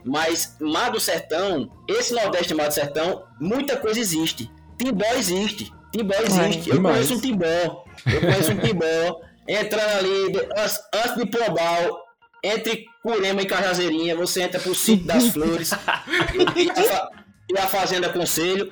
Mas 0.04 0.56
Mar 0.60 0.92
do 0.92 1.00
Sertão, 1.00 1.72
esse 1.88 2.14
Nordeste 2.14 2.54
Mar 2.54 2.68
do 2.68 2.74
Sertão, 2.74 3.24
muita 3.40 3.78
coisa 3.78 4.00
existe. 4.00 4.52
Timbó 4.78 5.06
existe. 5.16 5.72
Timbó 5.92 6.16
existe. 6.16 6.70
Eu 6.70 6.76
demais. 6.76 6.96
conheço 6.96 7.14
um 7.16 7.22
Timbó. 7.22 7.86
Eu 8.06 8.22
conheço 8.22 8.52
um 8.52 8.58
Timbó. 8.58 9.22
Entrando 9.48 9.98
ali, 9.98 10.48
antes, 10.58 10.80
antes 10.94 11.16
de 11.16 11.26
Pombal, 11.26 12.02
entre 12.44 12.86
Curema 13.02 13.42
e 13.42 13.46
Cajazeirinha, 13.46 14.16
você 14.16 14.42
entra 14.42 14.60
pro 14.60 14.74
sítio 14.74 15.06
das 15.06 15.28
flores 15.28 15.72
e, 15.72 16.90
a, 16.90 17.10
e 17.50 17.58
a 17.58 17.68
Fazenda 17.68 18.10
Conselho. 18.10 18.72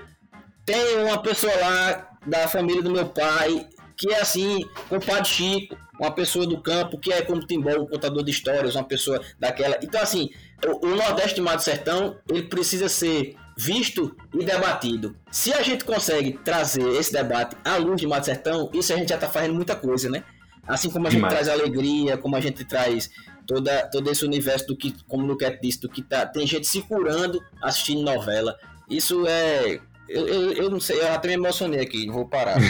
Tem 0.66 0.98
uma 1.04 1.22
pessoa 1.22 1.54
lá 1.56 2.10
da 2.26 2.48
família 2.48 2.82
do 2.82 2.92
meu 2.92 3.08
pai, 3.08 3.68
que 3.98 4.12
é 4.14 4.22
assim, 4.22 4.66
compadre 4.88 5.26
Chico, 5.26 5.78
uma 6.00 6.12
pessoa 6.12 6.48
do 6.48 6.62
campo, 6.62 6.98
que 6.98 7.12
é 7.12 7.22
como 7.22 7.46
Timbó, 7.46 7.72
um 7.72 7.88
contador 7.88 8.24
de 8.24 8.32
histórias, 8.32 8.76
uma 8.76 8.84
pessoa 8.84 9.22
daquela. 9.40 9.78
Então, 9.84 10.02
assim, 10.02 10.30
o, 10.68 10.88
o 10.88 10.96
Nordeste 10.96 11.40
do 11.42 11.60
Sertão, 11.60 12.18
ele 12.30 12.44
precisa 12.44 12.88
ser 12.90 13.36
visto 13.58 14.16
e 14.34 14.44
debatido. 14.44 15.16
Se 15.32 15.54
a 15.54 15.62
gente 15.62 15.84
consegue 15.84 16.40
trazer 16.44 16.88
esse 16.96 17.12
debate 17.12 17.56
à 17.64 17.78
luz 17.78 18.00
de 18.00 18.08
Mar 18.08 18.20
do 18.20 18.26
Sertão, 18.26 18.70
isso 18.74 18.94
a 18.94 18.98
gente 18.98 19.10
já 19.10 19.16
está 19.16 19.28
fazendo 19.28 19.54
muita 19.54 19.76
coisa, 19.76 20.10
né? 20.10 20.24
Assim 20.68 20.90
como 20.90 21.08
a 21.08 21.10
gente 21.10 21.18
Demais. 21.20 21.34
traz 21.34 21.50
alegria, 21.50 22.18
como 22.18 22.36
a 22.36 22.40
gente 22.40 22.64
traz 22.66 23.10
toda, 23.46 23.88
todo 23.88 24.10
esse 24.10 24.24
universo 24.24 24.68
do 24.68 24.78
que, 24.78 24.96
como 25.08 25.24
o 25.24 25.28
Luquete 25.28 25.60
disse, 25.62 25.82
do 25.82 25.90
que 25.90 26.02
tá, 26.02 26.26
tem 26.26 26.46
gente 26.48 26.68
se 26.68 26.82
curando 26.84 27.42
assistindo 27.62 28.02
novela. 28.04 28.56
Isso 28.90 29.26
é. 29.28 29.80
Eu, 30.08 30.28
eu, 30.28 30.52
eu 30.54 30.70
não 30.70 30.80
sei, 30.80 31.00
eu 31.00 31.12
até 31.14 31.30
me 31.30 31.36
emocionei 31.36 31.80
aqui, 31.82 32.06
não 32.06 32.14
vou 32.14 32.28
parar. 32.28 32.58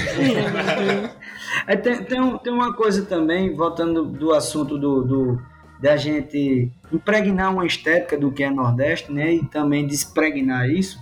É, 1.68 1.76
tem, 1.76 2.04
tem, 2.04 2.20
um- 2.22 2.38
tem 2.38 2.52
uma 2.52 2.74
coisa 2.74 3.06
também, 3.06 3.54
voltando 3.56 4.04
do 4.06 4.32
assunto 4.34 4.78
do, 4.78 5.04
do 5.04 5.42
da 5.82 5.98
gente 5.98 6.72
impregnar 6.92 7.52
uma 7.52 7.66
estética 7.66 8.18
do 8.18 8.32
que 8.32 8.44
é 8.44 8.50
Nordeste, 8.50 9.12
né? 9.12 9.34
E 9.34 9.46
também 9.46 9.88
despregnar 9.88 10.70
isso. 10.70 11.00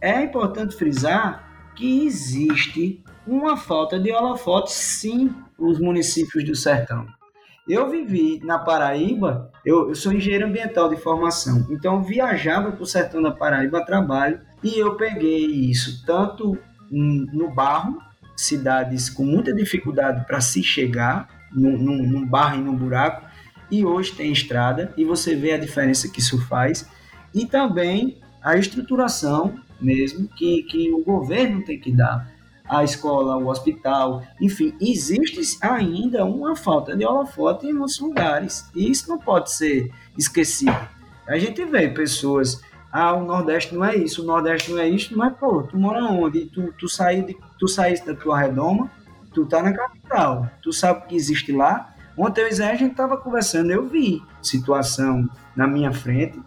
É 0.00 0.22
importante 0.22 0.76
frisar 0.76 1.72
que 1.74 2.04
existe 2.04 3.02
uma 3.26 3.56
falta 3.56 3.98
de 3.98 4.12
holofotes, 4.12 4.74
sim, 4.74 5.34
nos 5.58 5.78
municípios 5.78 6.44
do 6.44 6.54
sertão. 6.54 7.06
Eu 7.68 7.88
vivi 7.88 8.40
na 8.42 8.58
Paraíba, 8.58 9.50
eu, 9.64 9.88
eu 9.88 9.94
sou 9.94 10.12
engenheiro 10.12 10.46
ambiental 10.46 10.90
de 10.90 10.96
formação, 10.96 11.64
então 11.70 12.02
viajava 12.02 12.72
para 12.72 12.82
o 12.82 12.86
sertão 12.86 13.22
da 13.22 13.30
Paraíba 13.30 13.78
a 13.78 13.84
trabalho 13.84 14.40
e 14.62 14.76
eu 14.78 14.96
peguei 14.96 15.46
isso 15.46 16.04
tanto 16.04 16.58
no 16.90 17.54
barro, 17.54 17.98
cidades 18.36 19.08
com 19.08 19.24
muita 19.24 19.54
dificuldade 19.54 20.26
para 20.26 20.40
se 20.40 20.62
chegar, 20.62 21.28
num, 21.52 21.78
num, 21.78 22.02
num 22.02 22.26
barro 22.26 22.56
e 22.56 22.62
num 22.62 22.74
buraco, 22.74 23.31
e 23.72 23.84
hoje 23.84 24.12
tem 24.12 24.30
estrada, 24.30 24.92
e 24.96 25.04
você 25.04 25.34
vê 25.34 25.52
a 25.52 25.58
diferença 25.58 26.08
que 26.08 26.20
isso 26.20 26.40
faz, 26.46 26.88
e 27.34 27.46
também 27.46 28.18
a 28.40 28.56
estruturação 28.56 29.58
mesmo 29.80 30.28
que, 30.28 30.62
que 30.64 30.92
o 30.92 31.02
governo 31.02 31.64
tem 31.64 31.78
que 31.80 31.90
dar 31.90 32.30
a 32.68 32.84
escola, 32.84 33.36
o 33.36 33.48
hospital, 33.48 34.22
enfim, 34.40 34.74
existe 34.80 35.58
ainda 35.60 36.24
uma 36.24 36.54
falta 36.54 36.96
de 36.96 37.04
holofote 37.04 37.66
em 37.66 37.72
muitos 37.72 37.98
lugares. 37.98 38.70
E 38.74 38.90
isso 38.90 39.08
não 39.10 39.18
pode 39.18 39.52
ser 39.52 39.90
esquecido. 40.16 40.76
A 41.26 41.38
gente 41.38 41.64
vê 41.64 41.88
pessoas, 41.88 42.62
ah, 42.90 43.12
o 43.14 43.24
Nordeste 43.24 43.74
não 43.74 43.84
é 43.84 43.96
isso, 43.96 44.22
o 44.22 44.24
Nordeste 44.24 44.70
não 44.70 44.78
é 44.78 44.88
isso, 44.88 45.16
mas 45.16 45.36
pô, 45.36 45.62
tu 45.64 45.76
mora 45.76 46.04
onde? 46.04 46.46
Tu, 46.46 46.72
tu, 46.78 46.88
saiu 46.88 47.26
de, 47.26 47.36
tu 47.58 47.66
da 48.06 48.14
tua 48.14 48.38
redoma, 48.38 48.90
tu 49.34 49.44
tá 49.44 49.62
na 49.62 49.72
capital, 49.72 50.48
tu 50.62 50.72
sabe 50.72 51.00
o 51.00 51.08
que 51.08 51.16
existe 51.16 51.52
lá. 51.52 51.91
Ontem 52.16 52.42
eu 52.42 52.48
e 52.48 52.52
Zé, 52.52 52.70
a 52.70 52.74
gente 52.74 52.94
tava 52.94 53.16
conversando, 53.16 53.70
eu 53.70 53.86
vi 53.88 54.22
situação 54.42 55.28
na 55.56 55.66
minha 55.66 55.92
frente 55.92 56.38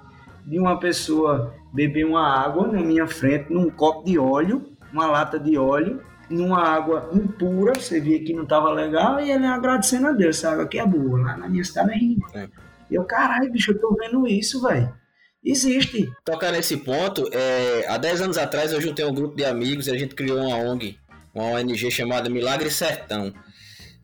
de 0.45 0.59
uma 0.59 0.79
pessoa 0.79 1.53
beber 1.73 2.05
uma 2.05 2.27
água 2.27 2.67
na 2.67 2.81
minha 2.81 3.07
frente, 3.07 3.51
num 3.51 3.69
copo 3.69 4.05
de 4.05 4.17
óleo, 4.19 4.71
uma 4.93 5.07
lata 5.07 5.39
de 5.39 5.57
óleo, 5.57 6.01
numa 6.29 6.61
água 6.61 7.09
impura, 7.13 7.73
você 7.73 7.99
via 7.99 8.23
que 8.23 8.33
não 8.33 8.43
estava 8.43 8.71
legal, 8.71 9.19
e 9.19 9.31
ele 9.31 9.45
agradecendo 9.45 10.07
a 10.07 10.11
Deus, 10.11 10.37
essa 10.37 10.51
água 10.51 10.65
aqui 10.65 10.79
é 10.79 10.85
boa, 10.85 11.19
lá 11.19 11.37
na 11.37 11.49
minha 11.49 11.63
cidade 11.63 11.91
é 11.91 11.97
rica. 11.97 12.39
É. 12.39 12.49
E 12.89 12.95
eu, 12.95 13.03
caralho, 13.03 13.51
bicho, 13.51 13.71
eu 13.71 13.79
tô 13.79 13.95
vendo 13.95 14.27
isso, 14.27 14.61
velho. 14.61 14.93
Existe. 15.43 16.11
Tocar 16.23 16.51
nesse 16.51 16.77
ponto, 16.77 17.27
é, 17.31 17.85
há 17.87 17.97
10 17.97 18.21
anos 18.21 18.37
atrás 18.37 18.71
eu 18.71 18.81
juntei 18.81 19.05
um 19.05 19.13
grupo 19.13 19.35
de 19.35 19.45
amigos 19.45 19.87
e 19.87 19.91
a 19.91 19.97
gente 19.97 20.15
criou 20.15 20.39
uma 20.39 20.57
ONG, 20.57 20.97
uma 21.33 21.45
ONG 21.45 21.91
chamada 21.91 22.29
Milagre 22.29 22.71
Sertão, 22.71 23.31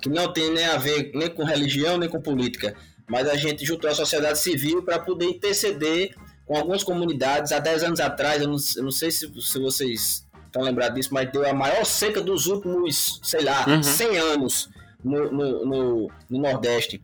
que 0.02 0.10
não 0.10 0.32
tem 0.34 0.52
nem 0.52 0.66
a 0.66 0.78
ver 0.78 1.12
nem 1.14 1.30
com 1.30 1.44
religião 1.44 1.98
nem 1.98 2.10
com 2.10 2.20
política, 2.22 2.76
mas 3.08 3.28
a 3.30 3.36
gente 3.36 3.66
juntou 3.66 3.90
a 3.90 3.96
sociedade 3.96 4.40
civil 4.40 4.84
para 4.84 4.98
poder 5.00 5.26
interceder 5.26 6.16
com 6.46 6.56
algumas 6.58 6.84
comunidades. 6.84 7.52
Há 7.52 7.60
10 7.60 7.84
anos 7.84 8.00
atrás, 8.00 8.42
eu 8.42 8.48
não, 8.48 8.58
eu 8.78 8.84
não 8.84 8.92
sei 8.92 9.12
se, 9.12 9.32
se 9.42 9.60
vocês 9.60 10.26
estão 10.46 10.62
lembrados 10.62 10.96
disso, 10.96 11.14
mas 11.14 11.32
deu 11.32 11.48
a 11.48 11.54
maior 11.54 11.86
seca 11.86 12.22
dos 12.22 12.48
últimos, 12.48 13.20
sei 13.24 13.44
lá, 13.44 13.66
Uhum. 13.68 13.84
100 13.84 14.18
anos 14.18 14.70
no, 15.04 15.32
no, 15.32 15.66
no, 15.66 16.12
no 16.30 16.40
Nordeste. 16.40 17.02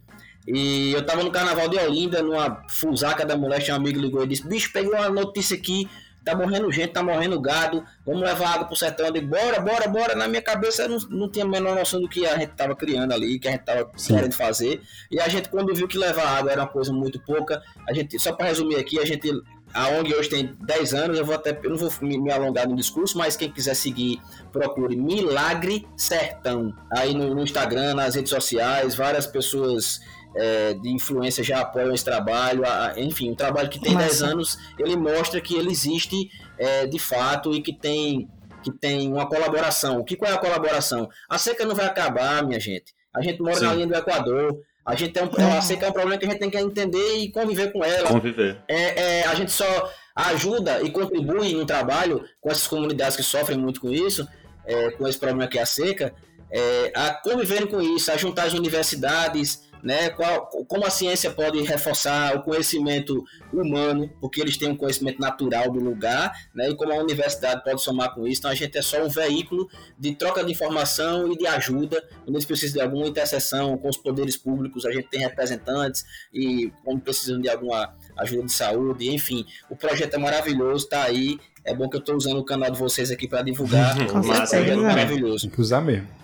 E 0.47 0.93
eu 0.93 1.05
tava 1.05 1.23
no 1.23 1.31
carnaval 1.31 1.67
de 1.67 1.77
Olinda, 1.77 2.21
numa 2.21 2.63
fusaca 2.69 3.25
da 3.25 3.35
mulher, 3.35 3.61
um 3.69 3.75
amigo 3.75 3.99
ligou 3.99 4.23
e 4.23 4.27
disse: 4.27 4.47
Bicho, 4.47 4.71
peguei 4.71 4.91
uma 4.91 5.09
notícia 5.09 5.57
aqui, 5.57 5.89
tá 6.27 6.35
morrendo 6.35 6.71
gente, 6.71 6.91
tá 6.91 7.01
morrendo 7.01 7.39
gado, 7.39 7.83
vamos 8.05 8.21
levar 8.21 8.55
água 8.55 8.67
pro 8.67 8.75
sertão. 8.75 9.05
Eu 9.05 9.13
digo: 9.13 9.27
Bora, 9.27 9.59
bora, 9.61 9.87
bora. 9.87 10.15
Na 10.15 10.27
minha 10.27 10.41
cabeça 10.41 10.83
eu 10.83 10.89
não, 10.89 10.97
não 11.09 11.29
tinha 11.29 11.45
a 11.45 11.47
menor 11.47 11.75
noção 11.75 12.01
do 12.01 12.09
que 12.09 12.25
a 12.25 12.37
gente 12.37 12.51
tava 12.51 12.75
criando 12.75 13.13
ali, 13.13 13.39
que 13.39 13.47
a 13.47 13.51
gente 13.51 13.63
tava 13.63 13.89
Sim. 13.95 14.15
querendo 14.15 14.33
fazer. 14.33 14.81
E 15.09 15.19
a 15.19 15.27
gente, 15.29 15.47
quando 15.49 15.73
viu 15.73 15.87
que 15.87 15.97
levar 15.97 16.37
água 16.37 16.51
era 16.51 16.61
uma 16.61 16.67
coisa 16.67 16.91
muito 16.91 17.19
pouca, 17.21 17.63
a 17.87 17.93
gente, 17.93 18.19
só 18.19 18.33
para 18.33 18.47
resumir 18.47 18.75
aqui, 18.75 18.99
a 18.99 19.05
gente. 19.05 19.31
A 19.73 19.89
ONG 19.89 20.15
hoje 20.15 20.29
tem 20.29 20.55
10 20.61 20.93
anos, 20.93 21.19
eu 21.19 21.25
vou 21.25 21.35
até. 21.35 21.57
Eu 21.61 21.69
não 21.69 21.77
vou 21.77 21.91
me, 22.01 22.17
me 22.17 22.31
alongar 22.31 22.67
no 22.67 22.75
discurso, 22.75 23.17
mas 23.17 23.35
quem 23.35 23.51
quiser 23.51 23.75
seguir, 23.75 24.19
procure 24.51 24.95
Milagre 24.95 25.85
Sertão. 25.95 26.73
Aí 26.91 27.13
no, 27.13 27.35
no 27.35 27.43
Instagram, 27.43 27.93
nas 27.93 28.15
redes 28.15 28.31
sociais, 28.31 28.95
várias 28.95 29.27
pessoas 29.27 29.99
é, 30.35 30.73
de 30.73 30.89
influência 30.89 31.43
já 31.43 31.61
apoiam 31.61 31.93
esse 31.93 32.03
trabalho. 32.05 32.63
a- 32.65 32.93
enfim, 32.97 33.31
um 33.31 33.35
trabalho 33.35 33.69
que 33.69 33.79
tem 33.79 33.93
Massa. 33.93 34.07
10 34.07 34.23
anos, 34.23 34.57
ele 34.77 34.95
mostra 34.95 35.39
que 35.41 35.55
ele 35.55 35.71
existe 35.71 36.29
é, 36.57 36.85
de 36.87 36.99
fato 36.99 37.53
e 37.53 37.61
que 37.61 37.71
tem, 37.73 38.27
que 38.63 38.71
tem 38.71 39.11
uma 39.11 39.27
colaboração. 39.27 39.99
O 39.99 40.03
que 40.03 40.15
qual 40.15 40.31
é 40.31 40.35
a 40.35 40.39
colaboração? 40.39 41.07
A 41.29 41.37
seca 41.37 41.65
não 41.65 41.75
vai 41.75 41.85
acabar, 41.85 42.43
minha 42.43 42.59
gente. 42.59 42.93
A 43.15 43.21
gente 43.21 43.41
mora 43.41 43.59
na 43.59 43.69
Sim. 43.69 43.75
linha 43.75 43.87
do 43.87 43.95
Equador. 43.95 44.59
A 44.85 44.95
gente 44.95 45.11
tem 45.13 45.23
um, 45.23 45.57
a 45.57 45.61
seca 45.61 45.85
é 45.85 45.89
um 45.89 45.93
problema 45.93 46.17
que 46.17 46.25
a 46.25 46.29
gente 46.29 46.39
tem 46.39 46.49
que 46.49 46.57
entender 46.57 47.17
e 47.17 47.29
conviver 47.31 47.71
com 47.73 47.83
ela. 47.83 48.07
Conviver. 48.07 48.57
É, 48.67 49.19
é, 49.19 49.27
a 49.27 49.35
gente 49.35 49.51
só 49.51 49.91
ajuda 50.15 50.81
e 50.81 50.89
contribui 50.91 51.53
no 51.53 51.65
trabalho 51.65 52.23
com 52.41 52.49
essas 52.49 52.67
comunidades 52.67 53.15
que 53.17 53.23
sofrem 53.23 53.57
muito 53.57 53.81
com 53.81 53.91
isso, 53.91 54.27
é, 54.65 54.91
com 54.91 55.07
esse 55.07 55.17
problema 55.19 55.47
que 55.47 55.59
é 55.59 55.61
a 55.61 55.65
seca, 55.65 56.13
é, 56.49 56.91
a 56.95 57.11
conviverem 57.11 57.67
com 57.67 57.81
isso, 57.81 58.11
a 58.11 58.17
juntar 58.17 58.45
as 58.45 58.53
universidades 58.53 59.66
né? 59.87 60.09
Qual, 60.09 60.47
como 60.67 60.85
a 60.85 60.89
ciência 60.89 61.31
pode 61.31 61.61
reforçar 61.61 62.35
o 62.35 62.43
conhecimento 62.43 63.23
humano, 63.53 64.11
porque 64.19 64.41
eles 64.41 64.57
têm 64.57 64.69
um 64.69 64.75
conhecimento 64.75 65.17
natural 65.17 65.71
do 65.71 65.79
lugar, 65.79 66.29
né? 66.53 66.69
E 66.69 66.75
como 66.75 66.91
a 66.91 66.97
universidade 66.97 67.63
pode 67.63 67.81
somar 67.81 68.13
com 68.13 68.27
isso. 68.27 68.41
Então 68.41 68.51
a 68.51 68.55
gente 68.55 68.77
é 68.77 68.81
só 68.81 69.01
um 69.01 69.07
veículo 69.07 69.69
de 69.97 70.13
troca 70.13 70.43
de 70.43 70.51
informação 70.51 71.31
e 71.31 71.37
de 71.37 71.47
ajuda. 71.47 72.03
Quando 72.25 72.35
eles 72.35 72.43
precisam 72.43 72.73
de 72.73 72.81
alguma 72.81 73.07
interseção 73.07 73.77
com 73.77 73.87
os 73.87 73.95
poderes 73.95 74.35
públicos, 74.35 74.85
a 74.85 74.91
gente 74.91 75.07
tem 75.07 75.21
representantes 75.21 76.03
e 76.33 76.69
quando 76.83 76.99
precisam 76.99 77.39
de 77.39 77.47
alguma 77.47 77.95
ajuda 78.17 78.43
de 78.43 78.51
saúde, 78.51 79.09
enfim. 79.09 79.45
O 79.69 79.75
projeto 79.77 80.15
é 80.15 80.17
maravilhoso, 80.17 80.83
está 80.83 81.03
aí. 81.03 81.39
É 81.63 81.73
bom 81.73 81.87
que 81.87 81.95
eu 81.95 82.01
estou 82.01 82.15
usando 82.17 82.39
o 82.39 82.43
canal 82.43 82.69
de 82.69 82.77
vocês 82.77 83.09
aqui 83.09 83.25
para 83.25 83.41
divulgar. 83.41 83.95
Com 84.11 84.19
é 84.19 84.75
maravilhoso. 84.75 85.43
Tem 85.43 85.55
que 85.55 85.61
usar 85.61 85.79
mesmo. 85.79 86.16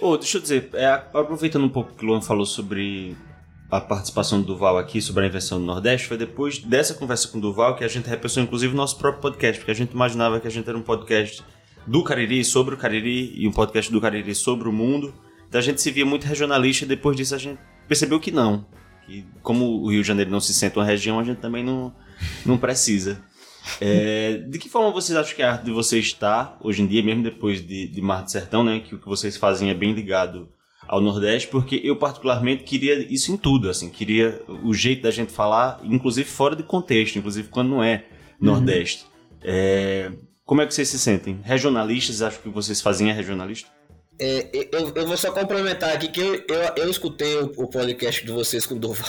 Ô, 0.00 0.16
deixa 0.16 0.38
eu 0.38 0.42
dizer, 0.42 0.70
é, 0.72 0.86
aproveitando 0.86 1.64
um 1.64 1.68
pouco 1.68 1.94
que 1.94 2.04
o 2.04 2.08
Luan 2.08 2.22
falou 2.22 2.46
sobre 2.46 3.14
a 3.70 3.78
participação 3.80 4.40
do 4.40 4.46
Duval 4.46 4.78
aqui, 4.78 5.00
sobre 5.00 5.24
a 5.24 5.26
invenção 5.26 5.60
do 5.60 5.66
Nordeste, 5.66 6.08
foi 6.08 6.16
depois 6.16 6.58
dessa 6.58 6.94
conversa 6.94 7.28
com 7.28 7.36
o 7.36 7.40
Duval 7.40 7.76
que 7.76 7.84
a 7.84 7.88
gente 7.88 8.08
repensou 8.08 8.42
inclusive 8.42 8.72
o 8.72 8.76
nosso 8.76 8.96
próprio 8.96 9.20
podcast, 9.20 9.60
porque 9.60 9.70
a 9.70 9.74
gente 9.74 9.92
imaginava 9.92 10.40
que 10.40 10.48
a 10.48 10.50
gente 10.50 10.66
era 10.66 10.76
um 10.76 10.82
podcast 10.82 11.44
do 11.86 12.02
Cariri, 12.02 12.42
sobre 12.44 12.74
o 12.74 12.78
Cariri, 12.78 13.34
e 13.36 13.46
um 13.46 13.52
podcast 13.52 13.92
do 13.92 14.00
Cariri 14.00 14.34
sobre 14.34 14.68
o 14.68 14.72
mundo. 14.72 15.12
Então 15.46 15.58
a 15.58 15.62
gente 15.62 15.82
se 15.82 15.90
via 15.90 16.06
muito 16.06 16.24
regionalista 16.24 16.84
e 16.86 16.88
depois 16.88 17.14
disso 17.14 17.34
a 17.34 17.38
gente 17.38 17.60
percebeu 17.86 18.18
que 18.18 18.30
não. 18.30 18.64
Que 19.04 19.26
como 19.42 19.82
o 19.82 19.90
Rio 19.90 20.00
de 20.00 20.08
Janeiro 20.08 20.30
não 20.30 20.40
se 20.40 20.54
sente 20.54 20.78
uma 20.78 20.84
região, 20.84 21.18
a 21.18 21.24
gente 21.24 21.38
também 21.38 21.62
não, 21.62 21.92
não 22.46 22.56
precisa. 22.56 23.22
É, 23.80 24.38
de 24.48 24.58
que 24.58 24.68
forma 24.68 24.90
vocês 24.90 25.16
acham 25.16 25.34
que 25.34 25.42
a 25.42 25.52
arte 25.52 25.64
de 25.64 25.70
vocês 25.70 26.06
está 26.06 26.56
hoje 26.60 26.82
em 26.82 26.86
dia, 26.86 27.02
mesmo 27.02 27.22
depois 27.22 27.66
de, 27.66 27.86
de 27.88 28.00
Mar 28.00 28.22
do 28.22 28.30
Sertão, 28.30 28.64
né? 28.64 28.80
Que 28.80 28.94
o 28.94 28.98
que 28.98 29.06
vocês 29.06 29.36
fazem 29.36 29.70
é 29.70 29.74
bem 29.74 29.92
ligado 29.92 30.48
ao 30.88 31.00
Nordeste, 31.00 31.48
porque 31.48 31.80
eu 31.84 31.94
particularmente 31.96 32.64
queria 32.64 32.98
isso 33.12 33.30
em 33.30 33.36
tudo, 33.36 33.70
assim, 33.70 33.88
queria 33.88 34.42
o 34.64 34.74
jeito 34.74 35.02
da 35.02 35.10
gente 35.12 35.30
falar, 35.32 35.80
inclusive 35.84 36.28
fora 36.28 36.56
de 36.56 36.64
contexto, 36.64 37.16
inclusive 37.16 37.48
quando 37.48 37.68
não 37.68 37.82
é 37.82 38.06
Nordeste. 38.40 39.06
É, 39.40 40.10
como 40.44 40.62
é 40.62 40.66
que 40.66 40.74
vocês 40.74 40.88
se 40.88 40.98
sentem? 40.98 41.38
Regionalistas? 41.44 42.22
Acho 42.22 42.40
que 42.40 42.48
o 42.48 42.50
que 42.50 42.56
vocês 42.56 42.80
fazem 42.80 43.08
é 43.08 43.12
regionalista? 43.12 43.68
É, 44.18 44.50
eu, 44.72 44.92
eu 44.94 45.06
vou 45.06 45.16
só 45.16 45.30
complementar 45.30 45.94
aqui 45.94 46.08
que 46.08 46.20
eu, 46.20 46.34
eu, 46.34 46.74
eu 46.76 46.90
escutei 46.90 47.36
o, 47.36 47.52
o 47.56 47.66
podcast 47.68 48.26
de 48.26 48.32
vocês 48.32 48.66
com 48.66 48.74
o 48.74 48.78
Durval. 48.78 49.08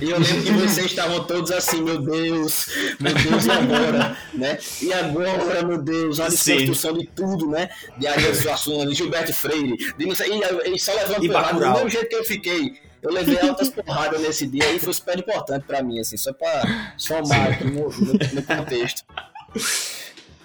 E 0.00 0.10
eu 0.10 0.18
lembro 0.18 0.42
que 0.42 0.52
vocês 0.52 0.86
estavam 0.86 1.24
todos 1.24 1.50
assim, 1.50 1.82
meu 1.82 2.00
Deus, 2.00 2.66
meu 3.00 3.14
Deus, 3.14 3.46
e 3.46 3.50
agora? 3.50 4.16
né? 4.34 4.58
E 4.80 4.92
agora, 4.92 5.62
meu 5.64 5.82
Deus, 5.82 6.20
a 6.20 6.30
Sim. 6.30 6.56
desconstrução 6.56 6.98
de 6.98 7.06
tudo, 7.06 7.48
né? 7.50 7.68
De 7.98 8.06
Arias 8.06 8.38
Suassuna, 8.38 8.86
de 8.90 8.94
Gilberto 8.94 9.32
Freire, 9.32 9.76
de 9.96 10.06
não 10.06 10.14
sei, 10.14 10.30
e, 10.32 10.74
e 10.74 10.78
só 10.78 10.92
levando 10.94 11.26
porrada, 11.26 11.54
do 11.54 11.72
mesmo 11.72 11.88
jeito 11.88 12.08
que 12.08 12.16
eu 12.16 12.24
fiquei. 12.24 12.80
Eu 13.02 13.10
levei 13.10 13.38
altas 13.40 13.68
porradas 13.68 14.20
nesse 14.20 14.46
dia 14.46 14.70
e 14.72 14.78
foi 14.78 14.92
super 14.92 15.18
importante 15.18 15.64
pra 15.66 15.82
mim, 15.82 15.98
assim, 15.98 16.16
só 16.16 16.32
pra 16.32 16.94
somar 16.96 17.50
aqui 17.52 17.64
no, 17.64 17.88
no, 17.88 18.12
no 18.12 18.42
contexto. 18.44 19.02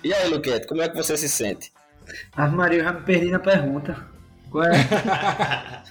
E 0.04 0.12
aí, 0.14 0.28
Luquete, 0.28 0.66
como 0.66 0.82
é 0.82 0.90
que 0.90 0.96
você 0.96 1.16
se 1.16 1.30
sente? 1.30 1.72
Ave 2.36 2.56
Maria, 2.56 2.80
eu 2.80 2.84
já 2.84 2.94
me 2.94 3.02
perdi 3.02 3.30
na 3.30 3.40
pergunta. 3.40 4.17
Qual 4.50 4.64
é? 4.64 4.72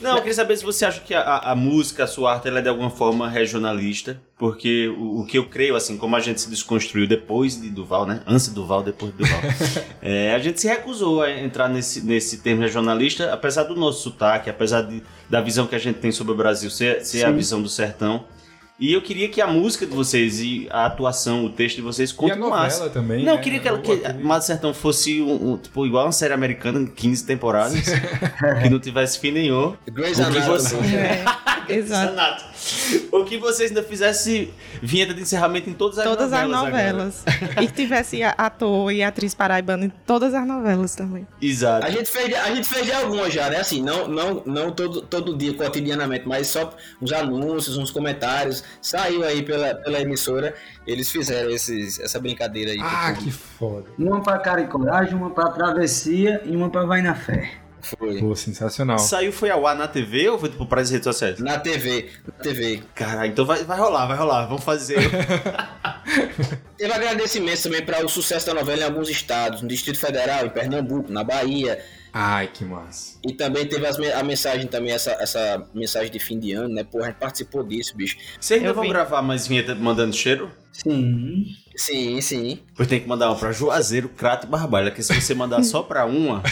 Não, 0.00 0.12
eu 0.12 0.18
queria 0.18 0.34
saber 0.34 0.56
se 0.56 0.64
você 0.64 0.84
acha 0.84 1.00
que 1.00 1.12
a, 1.14 1.38
a 1.38 1.56
música, 1.56 2.04
a 2.04 2.06
sua 2.06 2.34
arte, 2.34 2.48
ela 2.48 2.60
é 2.60 2.62
de 2.62 2.68
alguma 2.68 2.90
forma 2.90 3.28
regionalista, 3.28 4.20
porque 4.38 4.88
o, 4.88 5.20
o 5.20 5.26
que 5.26 5.38
eu 5.38 5.46
creio, 5.46 5.74
assim, 5.74 5.96
como 5.96 6.14
a 6.16 6.20
gente 6.20 6.40
se 6.40 6.48
desconstruiu 6.48 7.06
depois 7.06 7.60
de 7.60 7.68
Duval, 7.68 8.06
né? 8.06 8.22
Antes 8.26 8.48
de 8.48 8.54
Duval, 8.54 8.82
depois 8.82 9.12
de 9.12 9.18
Duval, 9.18 9.40
é, 10.00 10.32
a 10.32 10.38
gente 10.38 10.60
se 10.60 10.68
recusou 10.68 11.22
a 11.22 11.30
entrar 11.30 11.68
nesse, 11.68 12.04
nesse 12.04 12.38
termo 12.38 12.62
regionalista, 12.62 13.32
apesar 13.32 13.64
do 13.64 13.74
nosso 13.74 14.02
sotaque, 14.02 14.48
apesar 14.48 14.82
de, 14.82 15.02
da 15.28 15.40
visão 15.40 15.66
que 15.66 15.74
a 15.74 15.78
gente 15.78 15.98
tem 15.98 16.12
sobre 16.12 16.32
o 16.32 16.36
Brasil 16.36 16.70
ser, 16.70 17.04
ser 17.04 17.24
a 17.24 17.30
visão 17.30 17.60
do 17.60 17.68
sertão. 17.68 18.24
E 18.84 18.92
eu 18.92 19.00
queria 19.00 19.28
que 19.28 19.40
a 19.40 19.46
música 19.46 19.86
de 19.86 19.94
vocês 19.94 20.40
e 20.40 20.66
a 20.68 20.86
atuação, 20.86 21.44
o 21.44 21.50
texto 21.50 21.76
de 21.76 21.82
vocês 21.82 22.10
E 22.10 22.12
a 22.14 22.16
continuasse. 22.16 22.78
novela 22.80 22.90
também, 22.92 23.24
Não, 23.24 23.34
eu 23.34 23.36
né? 23.36 23.42
queria 23.42 23.60
que, 23.60 23.68
ela, 23.68 23.78
que 23.78 23.94
do 23.96 24.40
Sertão 24.42 24.74
fosse 24.74 25.22
um, 25.22 25.52
um, 25.52 25.56
tipo, 25.56 25.86
igual 25.86 26.06
uma 26.06 26.10
série 26.12 26.34
americana, 26.34 26.84
15 26.88 27.24
temporadas, 27.24 27.78
que 28.60 28.68
não 28.68 28.80
tivesse 28.80 29.20
fim 29.20 29.30
nenhum. 29.30 29.76
Grey's 29.88 30.18
Anatomy. 30.18 30.46
você- 30.46 30.76
É, 30.96 31.24
exato. 31.72 32.44
O 33.12 33.24
que 33.24 33.38
vocês 33.38 33.70
ainda 33.70 33.82
fizessem 33.84 34.50
vinheta 34.82 35.14
de 35.14 35.20
encerramento 35.22 35.70
em 35.70 35.72
todas 35.72 35.98
as 35.98 36.04
Todas 36.04 36.32
as 36.32 36.48
novelas. 36.48 36.54
agora. 36.66 36.92
novelas. 36.92 37.24
e 37.62 37.66
que 37.68 37.72
tivesse 37.72 38.22
a- 38.22 38.34
ator 38.36 38.92
e 38.92 39.02
atriz 39.02 39.32
paraibana 39.32 39.84
em 39.84 39.92
todas 40.04 40.34
as 40.34 40.44
novelas 40.46 40.94
também. 40.96 41.24
Exato. 41.40 41.86
A 41.86 41.90
gente 41.90 42.10
fez, 42.10 42.34
a 42.34 42.52
gente 42.54 42.68
fez 42.68 42.86
de 42.86 42.92
algumas 42.92 43.32
já, 43.32 43.48
né? 43.48 43.58
Assim, 43.58 43.80
não, 43.80 44.08
não, 44.08 44.42
não 44.44 44.70
todo, 44.72 45.02
todo 45.02 45.36
dia, 45.36 45.54
cotidianamente, 45.54 46.26
mas 46.26 46.48
só 46.48 46.74
uns 47.00 47.12
anúncios, 47.12 47.76
uns 47.76 47.90
comentários. 47.92 48.64
Saiu 48.80 49.24
aí 49.24 49.42
pela, 49.42 49.74
pela 49.74 50.00
emissora, 50.00 50.54
eles 50.86 51.10
fizeram 51.10 51.50
esses, 51.50 52.00
essa 52.00 52.18
brincadeira 52.18 52.72
aí. 52.72 52.78
Ah, 52.80 53.12
que 53.12 53.30
foda. 53.30 53.86
Uma 53.98 54.22
pra 54.22 54.38
cara 54.38 54.60
e 54.62 54.66
coragem, 54.66 55.14
uma 55.14 55.30
pra 55.30 55.50
travessia 55.50 56.40
e 56.44 56.56
uma 56.56 56.70
pra 56.70 56.84
vai 56.84 57.02
na 57.02 57.14
fé. 57.14 57.62
Foi. 57.82 58.20
Pô, 58.20 58.34
sensacional. 58.36 58.98
Saiu, 58.98 59.32
foi 59.32 59.50
ao 59.50 59.66
ar 59.66 59.74
na 59.74 59.88
TV 59.88 60.28
ou 60.28 60.38
foi 60.38 60.48
tipo 60.48 60.64
para 60.64 60.80
as 60.80 60.90
redes 60.90 61.04
sociais? 61.04 61.40
Na 61.40 61.58
TV, 61.58 62.10
na 62.24 62.32
TV. 62.32 62.80
Caralho, 62.94 63.32
então 63.32 63.44
vai, 63.44 63.64
vai 63.64 63.76
rolar, 63.76 64.06
vai 64.06 64.16
rolar. 64.16 64.46
Vamos 64.46 64.62
fazer. 64.62 64.98
Teve 66.78 66.92
agradecimentos 66.92 67.62
também 67.62 67.84
para 67.84 68.04
o 68.04 68.08
sucesso 68.08 68.46
da 68.46 68.54
novela 68.54 68.82
em 68.82 68.84
alguns 68.84 69.08
estados, 69.08 69.62
no 69.62 69.68
Distrito 69.68 69.98
Federal, 69.98 70.46
em 70.46 70.50
Pernambuco, 70.50 71.10
na 71.10 71.24
Bahia. 71.24 71.84
Ai, 72.12 72.48
que 72.52 72.62
massa. 72.64 73.18
E 73.24 73.32
também 73.32 73.66
teve 73.66 73.86
as 73.86 73.98
a 73.98 74.22
mensagem 74.22 74.66
também, 74.66 74.92
essa, 74.92 75.12
essa 75.12 75.66
mensagem 75.74 76.10
de 76.10 76.18
fim 76.18 76.38
de 76.38 76.52
ano, 76.52 76.68
né? 76.74 76.84
Pô, 76.84 77.02
a 77.02 77.06
gente 77.06 77.16
participou 77.16 77.64
disso, 77.64 77.96
bicho. 77.96 78.18
Vocês 78.38 78.60
ainda 78.60 78.74
vão 78.74 78.86
gravar 78.86 79.22
mais 79.22 79.46
vinheta 79.46 79.74
mandando 79.74 80.14
cheiro? 80.14 80.50
Sim. 80.72 81.46
Sim, 81.74 82.20
sim. 82.20 82.58
Pois 82.76 82.86
tem 82.86 83.00
que 83.00 83.08
mandar 83.08 83.30
uma 83.30 83.36
pra 83.36 83.50
Juazeiro, 83.50 84.10
Crato 84.10 84.46
e 84.46 84.50
Barbalha, 84.50 84.90
que 84.90 85.02
se 85.02 85.14
você 85.14 85.34
mandar 85.34 85.62
só 85.62 85.82
pra 85.82 86.04
uma. 86.04 86.42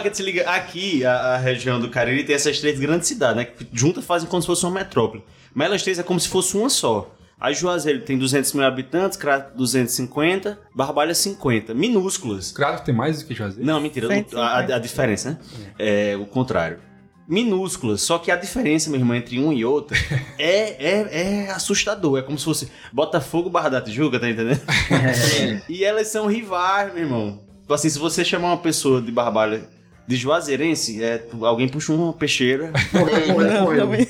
que 0.00 0.14
se 0.14 0.22
liga, 0.22 0.48
aqui 0.48 1.04
a, 1.04 1.12
a 1.12 1.36
região 1.38 1.80
do 1.80 1.90
Cariri 1.90 2.24
tem 2.24 2.36
essas 2.36 2.60
três 2.60 2.78
grandes 2.78 3.08
cidades, 3.08 3.36
né? 3.36 3.44
Que 3.44 3.66
juntas 3.72 4.04
fazem 4.04 4.28
como 4.28 4.40
se 4.40 4.46
fosse 4.46 4.64
uma 4.64 4.72
metrópole. 4.72 5.24
Mas 5.52 5.66
elas 5.66 5.82
três 5.82 5.98
é 5.98 6.02
como 6.02 6.20
se 6.20 6.28
fosse 6.28 6.56
uma 6.56 6.70
só. 6.70 7.10
Aí 7.40 7.54
Juazeiro 7.54 8.00
tem 8.02 8.18
200 8.18 8.52
mil 8.52 8.64
habitantes, 8.64 9.16
Crato 9.16 9.56
250, 9.56 10.58
Barbalha 10.74 11.14
50. 11.14 11.72
Minúsculas. 11.72 12.52
Crato 12.52 12.84
tem 12.84 12.94
mais 12.94 13.20
do 13.20 13.26
que 13.26 13.34
Juazeiro? 13.34 13.66
Não, 13.66 13.80
mentira. 13.80 14.08
A, 14.36 14.58
a 14.58 14.78
diferença, 14.78 15.30
né? 15.30 15.38
É 15.78 16.16
o 16.16 16.26
contrário. 16.26 16.78
Minúsculas, 17.26 18.02
só 18.02 18.18
que 18.18 18.30
a 18.30 18.36
diferença, 18.36 18.90
meu 18.90 18.98
irmão, 18.98 19.16
entre 19.16 19.38
um 19.38 19.52
e 19.52 19.64
outro 19.64 19.96
é, 20.36 20.84
é, 20.84 21.44
é 21.46 21.50
assustador. 21.52 22.18
É 22.18 22.22
como 22.22 22.36
se 22.36 22.44
fosse 22.44 22.68
Botafogo 22.92 23.48
barra 23.48 23.68
da 23.68 23.80
Tijuca, 23.80 24.18
tá 24.18 24.28
entendendo? 24.28 24.60
e 25.68 25.84
elas 25.84 26.08
são 26.08 26.26
rivais, 26.26 26.92
meu 26.92 27.04
irmão. 27.04 27.40
Tipo 27.60 27.72
assim, 27.72 27.88
se 27.88 28.00
você 28.00 28.24
chamar 28.24 28.48
uma 28.48 28.58
pessoa 28.58 29.00
de 29.00 29.12
Barbalha 29.12 29.62
de 30.08 30.16
Juazeirense, 30.16 31.02
é, 31.04 31.24
alguém 31.42 31.68
puxa 31.68 31.92
uma 31.92 32.12
peixeira, 32.12 32.72
Morreu, 32.92 33.62
morreu. 33.62 33.80
também. 33.82 34.08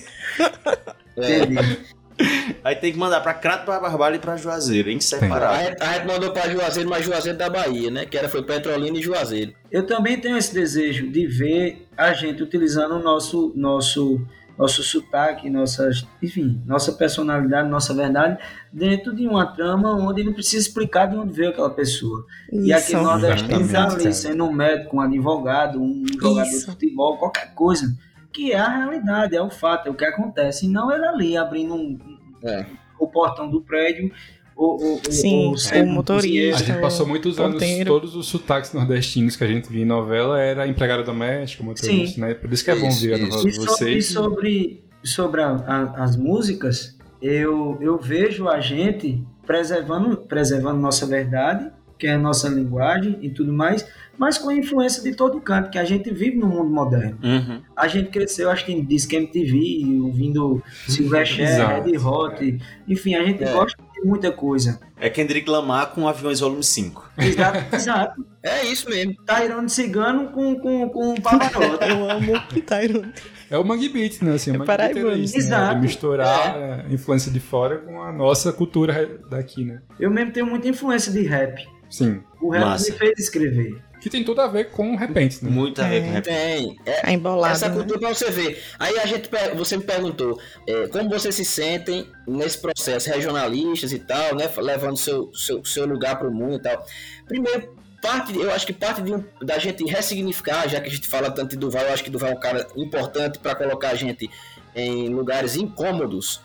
Aí 2.62 2.76
tem 2.76 2.92
que 2.92 2.98
mandar 2.98 3.20
pra 3.20 3.34
Crato, 3.34 3.64
pra 3.64 3.80
Barbalha 3.80 4.16
e 4.16 4.18
pra 4.18 4.36
Juazeiro, 4.36 4.90
em 4.90 4.96
A 4.96 5.00
separado. 5.00 5.64
gente, 5.64 5.82
a 5.82 5.92
gente 5.94 6.06
mandou 6.06 6.30
para 6.32 6.50
Juazeiro, 6.50 6.88
mas 6.88 7.04
Juazeiro 7.04 7.38
da 7.38 7.48
Bahia, 7.48 7.90
né? 7.90 8.04
Que 8.04 8.18
era, 8.18 8.28
foi 8.28 8.42
Petrolina 8.42 8.98
e 8.98 9.02
Juazeiro. 9.02 9.54
Eu 9.70 9.86
também 9.86 10.20
tenho 10.20 10.36
esse 10.36 10.52
desejo 10.52 11.10
de 11.10 11.26
ver 11.26 11.86
a 11.96 12.12
gente 12.12 12.42
utilizando 12.42 12.96
o 12.96 13.02
nosso, 13.02 13.52
nosso, 13.56 14.20
nosso 14.58 14.82
sotaque, 14.82 15.48
nossas, 15.48 16.06
enfim, 16.22 16.60
nossa 16.66 16.92
personalidade, 16.92 17.68
nossa 17.68 17.94
verdade, 17.94 18.38
dentro 18.72 19.14
de 19.14 19.26
uma 19.26 19.46
trama 19.46 19.92
onde 19.92 20.22
não 20.22 20.32
precisa 20.32 20.66
explicar 20.66 21.06
de 21.06 21.16
onde 21.16 21.32
veio 21.32 21.50
aquela 21.50 21.70
pessoa. 21.70 22.26
E 22.52 22.72
aqui 22.72 22.94
no 22.94 23.02
Nordeste 23.04 23.46
tem 23.48 23.58
que 23.58 23.64
estar 23.64 23.78
Exatamente, 23.78 24.06
ali, 24.06 24.14
sendo 24.14 24.44
um 24.44 24.52
médico, 24.52 24.96
um 24.96 25.00
advogado, 25.00 25.80
um 25.80 26.04
jogador 26.06 26.42
Isso. 26.48 26.60
de 26.60 26.66
futebol, 26.66 27.16
qualquer 27.16 27.54
coisa, 27.54 27.96
que 28.32 28.52
é 28.52 28.58
a 28.58 28.68
realidade, 28.68 29.34
é 29.36 29.42
o 29.42 29.50
fato, 29.50 29.86
é 29.88 29.90
o 29.90 29.94
que 29.94 30.04
acontece. 30.04 30.66
E 30.66 30.68
não 30.68 30.90
ele 30.92 31.04
ali 31.04 31.36
abrindo 31.36 31.74
um- 31.74 31.98
É. 32.44 32.64
o 32.98 33.06
portão 33.06 33.50
do 33.50 33.60
prédio, 33.60 34.12
ou, 34.56 34.80
ou, 34.82 34.90
ou- 34.92 35.00
Sim, 35.12 35.54
sendo 35.56 35.88
o 35.88 35.90
um 35.90 35.94
motorista. 35.94 36.62
A 36.62 36.66
gente 36.66 36.80
passou 36.80 37.06
muitos 37.06 37.38
anos, 37.40 37.54
ponteiro. 37.54 37.90
todos 37.90 38.14
os 38.14 38.26
sotaques 38.26 38.72
nordestinos 38.74 39.34
que 39.36 39.42
a 39.44 39.46
gente 39.46 39.68
via 39.70 39.82
em 39.82 39.86
novela 39.86 40.38
era 40.40 40.66
empregada 40.68 41.02
doméstica, 41.02 41.62
motorista, 41.64 42.14
Sim. 42.14 42.20
né? 42.20 42.34
Por 42.34 42.52
isso 42.52 42.64
que 42.64 42.70
é 42.70 42.76
bom 42.76 42.88
Isso, 42.88 43.00
ver 43.06 43.14
a 43.14 43.16
isso. 43.18 43.26
novela 43.28 43.42
E 43.42 43.50
de 43.50 43.54
sobre, 43.56 43.70
vocês. 43.70 44.06
sobre, 44.06 44.84
sobre 45.02 45.40
a- 45.42 45.56
a- 45.66 46.04
as 46.04 46.14
músicas, 46.16 46.98
eu, 47.22 47.78
eu 47.80 47.98
vejo 47.98 48.48
a 48.48 48.60
gente 48.60 49.22
preservando, 49.46 50.16
preservando 50.18 50.78
nossa 50.78 51.06
verdade, 51.06 51.70
que 51.98 52.06
é 52.06 52.12
a 52.12 52.18
nossa 52.18 52.48
linguagem 52.48 53.18
e 53.20 53.30
tudo 53.30 53.52
mais, 53.52 53.86
mas 54.20 54.36
com 54.36 54.50
a 54.50 54.54
influência 54.54 55.02
de 55.02 55.14
todo 55.14 55.40
canto, 55.40 55.70
que 55.70 55.78
a 55.78 55.84
gente 55.84 56.12
vive 56.12 56.36
no 56.36 56.46
mundo 56.46 56.68
moderno. 56.68 57.18
Uhum. 57.24 57.62
A 57.74 57.88
gente 57.88 58.10
cresceu, 58.10 58.50
acho 58.50 58.66
que 58.66 58.70
em 58.72 58.84
Disque 58.84 59.16
MTV, 59.16 59.98
ouvindo 60.02 60.62
Exato, 60.86 61.90
Red 61.90 61.96
Hot, 61.96 62.58
enfim, 62.86 63.14
a 63.14 63.24
gente 63.24 63.42
É. 63.42 63.50
gosta 63.50 63.82
de 63.94 64.06
muita 64.06 64.30
coisa. 64.30 64.78
É 64.98 65.08
Kendrick 65.08 65.48
Lamar 65.48 65.92
com 65.92 66.06
Aviões 66.06 66.40
Volume 66.40 66.62
5. 66.62 67.10
Exato, 67.16 67.64
exato. 67.74 68.26
É 68.42 68.66
isso 68.66 68.90
mesmo. 68.90 69.14
Tyrone 69.24 69.70
Cigano 69.70 70.28
com, 70.28 70.54
com, 70.60 70.90
com 70.90 71.14
Pavarotti. 71.14 71.88
Eu 71.88 72.10
amo 72.10 72.32
Tyrone. 72.66 73.12
É 73.50 73.56
o 73.56 73.64
Mangue 73.64 73.88
Beat, 73.88 74.20
né? 74.20 74.34
Assim, 74.34 74.50
o 74.50 74.58
Mangue 74.58 74.66
Beat 74.66 74.78
paraibano. 74.78 75.10
é 75.12 75.18
isso, 75.18 75.32
né? 75.32 75.38
Exato. 75.38 75.80
Misturar 75.80 76.56
a 76.56 76.92
influência 76.92 77.32
de 77.32 77.40
fora 77.40 77.78
com 77.78 78.02
a 78.02 78.12
nossa 78.12 78.52
cultura 78.52 79.18
daqui, 79.30 79.64
né? 79.64 79.80
Eu 79.98 80.10
mesmo 80.10 80.30
tenho 80.30 80.44
muita 80.46 80.68
influência 80.68 81.10
de 81.10 81.22
rap. 81.22 81.66
Sim. 81.88 82.20
O 82.40 82.50
rap 82.50 82.62
Massa. 82.64 82.92
me 82.92 82.98
fez 82.98 83.18
escrever. 83.18 83.82
Que 84.00 84.08
tem 84.08 84.24
tudo 84.24 84.40
a 84.40 84.46
ver 84.46 84.70
com 84.70 84.96
repente, 84.96 85.44
né? 85.44 85.50
Muito 85.50 85.80
a 85.82 85.86
ver 85.88 86.02
com 86.04 86.10
rap. 86.12 86.24
Tem. 86.24 86.80
É, 86.86 87.06
A 87.06 87.12
embolada, 87.12 87.52
essa 87.54 87.68
né? 87.68 87.74
cultura 87.76 87.98
pra 87.98 88.08
você 88.14 88.30
ver. 88.30 88.62
Aí 88.78 88.98
a 88.98 89.06
gente, 89.06 89.28
você 89.54 89.76
me 89.76 89.84
perguntou 89.84 90.40
é, 90.66 90.86
como 90.88 91.08
vocês 91.10 91.34
se 91.34 91.44
sentem 91.44 92.06
nesse 92.26 92.58
processo, 92.58 93.10
regionalistas 93.10 93.92
e 93.92 93.98
tal, 93.98 94.34
né? 94.34 94.50
Levando 94.56 94.96
seu, 94.96 95.30
seu, 95.34 95.64
seu 95.64 95.86
lugar 95.86 96.18
pro 96.18 96.30
mundo 96.32 96.56
e 96.56 96.62
tal. 96.62 96.84
Primeiro, 97.28 97.76
parte, 98.00 98.34
eu 98.34 98.50
acho 98.50 98.66
que 98.66 98.72
parte 98.72 99.02
de 99.02 99.12
da 99.44 99.58
gente 99.58 99.84
ressignificar, 99.84 100.66
já 100.66 100.80
que 100.80 100.88
a 100.88 100.92
gente 100.92 101.06
fala 101.06 101.30
tanto 101.30 101.50
de 101.50 101.56
Duval, 101.58 101.82
eu 101.84 101.92
acho 101.92 102.02
que 102.02 102.08
Duval 102.10 102.30
é 102.30 102.34
um 102.34 102.40
cara 102.40 102.66
importante 102.76 103.38
para 103.38 103.54
colocar 103.54 103.90
a 103.90 103.94
gente 103.94 104.30
em 104.74 105.08
lugares 105.10 105.56
incômodos 105.56 106.40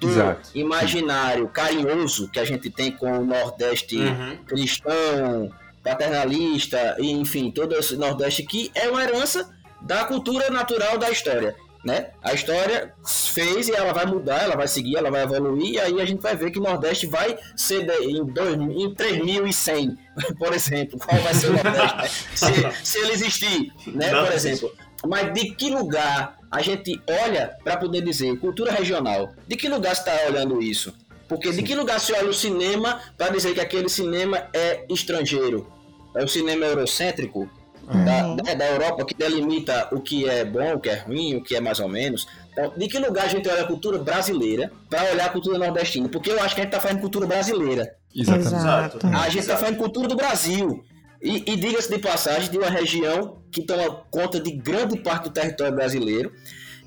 do 0.00 0.08
Exato. 0.08 0.50
imaginário 0.54 1.48
carinhoso 1.48 2.28
que 2.30 2.38
a 2.38 2.44
gente 2.44 2.68
tem 2.68 2.92
com 2.92 3.10
o 3.20 3.24
Nordeste 3.24 3.96
Uhum. 3.96 4.36
cristão, 4.46 5.50
paternalista, 5.88 6.96
enfim, 6.98 7.50
todo 7.50 7.74
esse 7.74 7.96
Nordeste 7.96 8.42
que 8.42 8.70
é 8.74 8.88
uma 8.88 9.02
herança 9.02 9.48
da 9.80 10.04
cultura 10.04 10.50
natural 10.50 10.98
da 10.98 11.10
história. 11.10 11.54
Né? 11.84 12.08
A 12.22 12.34
história 12.34 12.92
fez 13.06 13.68
e 13.68 13.72
ela 13.72 13.92
vai 13.92 14.04
mudar, 14.04 14.42
ela 14.42 14.56
vai 14.56 14.66
seguir, 14.66 14.96
ela 14.96 15.10
vai 15.12 15.22
evoluir, 15.22 15.74
e 15.74 15.80
aí 15.80 16.00
a 16.00 16.04
gente 16.04 16.20
vai 16.20 16.34
ver 16.36 16.50
que 16.50 16.58
o 16.58 16.62
Nordeste 16.62 17.06
vai 17.06 17.38
ser 17.56 17.86
de- 17.86 18.04
em, 18.10 18.24
dois, 18.26 18.54
em 18.54 18.92
3100, 18.94 19.96
por 20.38 20.52
exemplo. 20.52 20.98
Qual 20.98 21.20
vai 21.22 21.32
ser 21.32 21.50
o 21.50 21.52
Nordeste? 21.52 22.26
né? 22.60 22.72
se, 22.72 22.90
se 22.90 22.98
ele 22.98 23.12
existir, 23.12 23.72
né? 23.86 24.10
Não 24.10 24.24
por 24.24 24.34
exemplo. 24.34 24.72
Mas 25.06 25.32
de 25.32 25.54
que 25.54 25.70
lugar 25.70 26.36
a 26.50 26.60
gente 26.60 27.00
olha 27.24 27.56
para 27.62 27.76
poder 27.76 28.02
dizer 28.02 28.36
cultura 28.40 28.72
regional? 28.72 29.32
De 29.46 29.56
que 29.56 29.68
lugar 29.68 29.94
você 29.94 30.00
está 30.10 30.26
olhando 30.28 30.60
isso? 30.60 30.92
Porque 31.28 31.52
de 31.52 31.62
que 31.62 31.74
lugar 31.74 32.00
se 32.00 32.12
olha 32.12 32.28
o 32.28 32.34
cinema 32.34 33.00
para 33.16 33.28
dizer 33.30 33.54
que 33.54 33.60
aquele 33.60 33.88
cinema 33.88 34.48
é 34.52 34.84
estrangeiro? 34.90 35.70
É 36.18 36.24
o 36.24 36.28
cinema 36.28 36.64
eurocêntrico 36.64 37.48
da, 37.86 38.34
da, 38.34 38.54
da 38.54 38.66
Europa 38.66 39.04
que 39.04 39.14
delimita 39.14 39.88
o 39.92 40.00
que 40.00 40.28
é 40.28 40.44
bom, 40.44 40.74
o 40.74 40.80
que 40.80 40.90
é 40.90 40.96
ruim, 40.96 41.36
o 41.36 41.42
que 41.42 41.54
é 41.54 41.60
mais 41.60 41.80
ou 41.80 41.88
menos. 41.88 42.26
Então, 42.52 42.72
de 42.76 42.88
que 42.88 42.98
lugar 42.98 43.24
a 43.24 43.28
gente 43.28 43.48
olha 43.48 43.62
a 43.62 43.66
cultura 43.66 43.98
brasileira 43.98 44.70
para 44.90 45.10
olhar 45.10 45.26
a 45.26 45.28
cultura 45.30 45.58
nordestina? 45.58 46.08
Porque 46.08 46.30
eu 46.30 46.40
acho 46.40 46.54
que 46.54 46.60
a 46.60 46.64
gente 46.64 46.74
está 46.74 46.80
fazendo 46.80 47.00
cultura 47.00 47.26
brasileira. 47.26 47.94
Exatamente. 48.14 48.54
Exato. 48.54 49.06
A 49.06 49.28
gente 49.28 49.38
está 49.38 49.56
fazendo 49.56 49.78
cultura 49.78 50.08
do 50.08 50.16
Brasil. 50.16 50.84
E, 51.22 51.52
e 51.52 51.56
diga-se 51.56 51.88
de 51.88 51.98
passagem, 51.98 52.50
de 52.50 52.58
uma 52.58 52.70
região 52.70 53.38
que 53.50 53.62
toma 53.62 54.02
conta 54.10 54.38
de 54.38 54.52
grande 54.52 54.98
parte 54.98 55.24
do 55.24 55.30
território 55.30 55.74
brasileiro 55.74 56.32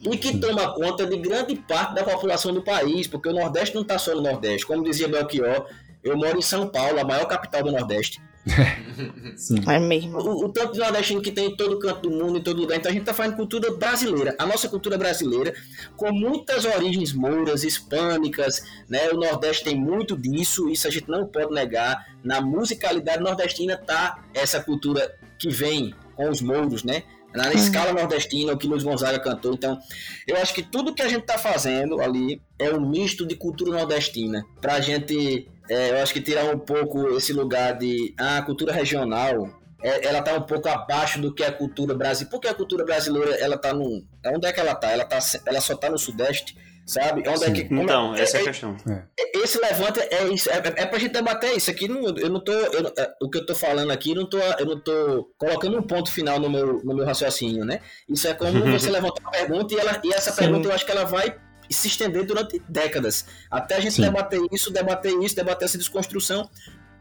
e 0.01 0.17
que 0.17 0.37
toma 0.37 0.73
conta 0.73 1.05
de 1.05 1.17
grande 1.17 1.55
parte 1.55 1.95
da 1.95 2.03
população 2.03 2.53
do 2.53 2.61
país, 2.61 3.07
porque 3.07 3.29
o 3.29 3.33
Nordeste 3.33 3.75
não 3.75 3.81
está 3.81 3.97
só 3.97 4.15
no 4.15 4.21
Nordeste. 4.21 4.65
Como 4.65 4.83
dizia 4.83 5.07
Belchior, 5.07 5.67
eu 6.03 6.17
moro 6.17 6.37
em 6.37 6.41
São 6.41 6.67
Paulo, 6.67 6.99
a 6.99 7.03
maior 7.03 7.25
capital 7.25 7.63
do 7.63 7.71
Nordeste. 7.71 8.21
Sim. 9.35 9.55
É 9.67 9.79
mesmo. 9.79 10.17
O, 10.17 10.45
o 10.45 10.49
tanto 10.49 10.73
de 10.73 10.79
nordestino 10.79 11.21
que 11.21 11.31
tem 11.31 11.47
em 11.47 11.55
todo 11.55 11.79
canto 11.79 12.09
do 12.09 12.11
mundo, 12.11 12.37
em 12.37 12.41
todo 12.41 12.59
lugar. 12.59 12.77
Então 12.77 12.89
a 12.89 12.93
gente 12.93 13.03
está 13.03 13.13
fazendo 13.13 13.35
cultura 13.35 13.71
brasileira, 13.71 14.35
a 14.37 14.45
nossa 14.45 14.67
cultura 14.67 14.97
brasileira, 14.97 15.53
com 15.95 16.11
muitas 16.11 16.65
origens 16.65 17.13
mouras, 17.13 17.63
hispânicas, 17.63 18.63
né? 18.89 19.09
O 19.09 19.17
Nordeste 19.17 19.63
tem 19.63 19.75
muito 19.75 20.17
disso, 20.17 20.69
isso 20.69 20.87
a 20.87 20.91
gente 20.91 21.09
não 21.09 21.25
pode 21.25 21.53
negar. 21.53 22.15
Na 22.23 22.41
musicalidade 22.41 23.23
nordestina 23.23 23.77
tá 23.77 24.23
essa 24.33 24.59
cultura 24.59 25.15
que 25.37 25.49
vem 25.49 25.93
com 26.15 26.29
os 26.29 26.41
mouros, 26.41 26.83
né? 26.83 27.03
Na 27.33 27.53
escala 27.53 27.93
nordestina, 27.93 28.51
o 28.51 28.57
que 28.57 28.67
Luiz 28.67 28.83
Gonzaga 28.83 29.17
cantou. 29.17 29.53
Então, 29.53 29.79
eu 30.27 30.35
acho 30.35 30.53
que 30.53 30.61
tudo 30.61 30.93
que 30.93 31.01
a 31.01 31.07
gente 31.07 31.23
tá 31.23 31.37
fazendo 31.37 32.01
ali 32.01 32.41
é 32.59 32.69
um 32.73 32.89
misto 32.89 33.25
de 33.25 33.35
cultura 33.35 33.71
nordestina. 33.71 34.45
Pra 34.59 34.81
gente, 34.81 35.47
é, 35.69 35.91
eu 35.91 35.97
acho 36.03 36.13
que 36.13 36.21
tirar 36.21 36.45
um 36.53 36.59
pouco 36.59 37.09
esse 37.17 37.31
lugar 37.33 37.77
de 37.77 38.13
ah, 38.17 38.41
cultura 38.41 38.73
regional. 38.73 39.49
é, 39.83 40.07
ela 40.07 40.21
tá 40.21 40.33
um 40.35 40.41
pouco 40.41 40.67
abaixo 40.69 41.19
do 41.19 41.33
que 41.33 41.43
é 41.43 41.47
a 41.47 41.51
cultura 41.51 41.93
brasileira. 41.95 42.29
Porque 42.31 42.47
a 42.47 42.53
cultura 42.53 42.85
brasileira, 42.85 43.35
ela 43.35 43.57
tá 43.57 43.73
no. 43.73 44.03
Onde 44.25 44.47
é 44.47 44.51
que 44.53 44.59
ela 44.59 44.75
tá? 44.75 44.91
Ela, 44.91 45.05
tá, 45.05 45.19
ela 45.45 45.61
só 45.61 45.75
tá 45.75 45.89
no 45.89 45.97
Sudeste, 45.97 46.55
sabe? 46.85 47.23
Onde 47.27 47.45
é 47.45 47.51
que, 47.51 47.63
como 47.65 47.81
Então, 47.83 48.13
essa 48.15 48.37
é 48.37 48.39
a 48.39 48.43
é- 48.43 48.45
questão. 48.45 48.77
esse 49.33 49.59
levanta 49.59 50.01
é 50.01 50.27
isso, 50.27 50.49
é, 50.51 50.57
é 50.57 50.85
pra 50.85 50.99
gente 50.99 51.13
debater 51.13 51.55
isso 51.57 51.71
aqui. 51.71 51.87
Não, 51.87 52.15
eu 52.17 52.29
não 52.29 52.43
tô. 52.43 52.51
eu 52.51 52.93
é, 52.97 53.11
o 53.21 53.29
que 53.29 53.39
eu 53.39 53.45
tô 53.45 53.55
falando 53.55 53.89
aqui, 53.91 54.11
eu 54.11 54.15
não 54.17 54.29
tô, 54.29 54.37
eu 54.39 54.65
não 54.65 54.79
tô 54.79 55.31
colocando 55.37 55.77
um 55.79 55.83
ponto 55.83 56.11
final 56.11 56.39
no 56.39 56.49
meu, 56.49 56.81
no 56.83 56.93
meu 56.95 57.05
raciocínio, 57.05 57.65
né? 57.65 57.79
Isso 58.07 58.27
é 58.27 58.33
como 58.35 58.51
você 58.71 58.89
levantar 58.89 59.21
uma 59.21 59.31
pergunta 59.31 59.73
e, 59.73 59.79
ela, 59.79 59.99
e 60.03 60.13
essa 60.13 60.31
Sim. 60.31 60.41
pergunta 60.41 60.67
eu 60.67 60.73
acho 60.73 60.85
que 60.85 60.91
ela 60.91 61.05
vai 61.05 61.35
se 61.73 61.87
estender 61.87 62.25
durante 62.25 62.61
décadas. 62.67 63.25
Até 63.49 63.75
a 63.75 63.79
gente 63.79 63.93
Sim. 63.95 64.01
debater 64.01 64.39
isso, 64.51 64.71
debater 64.71 65.13
isso, 65.21 65.35
debater 65.35 65.65
essa 65.65 65.77
desconstrução, 65.77 66.49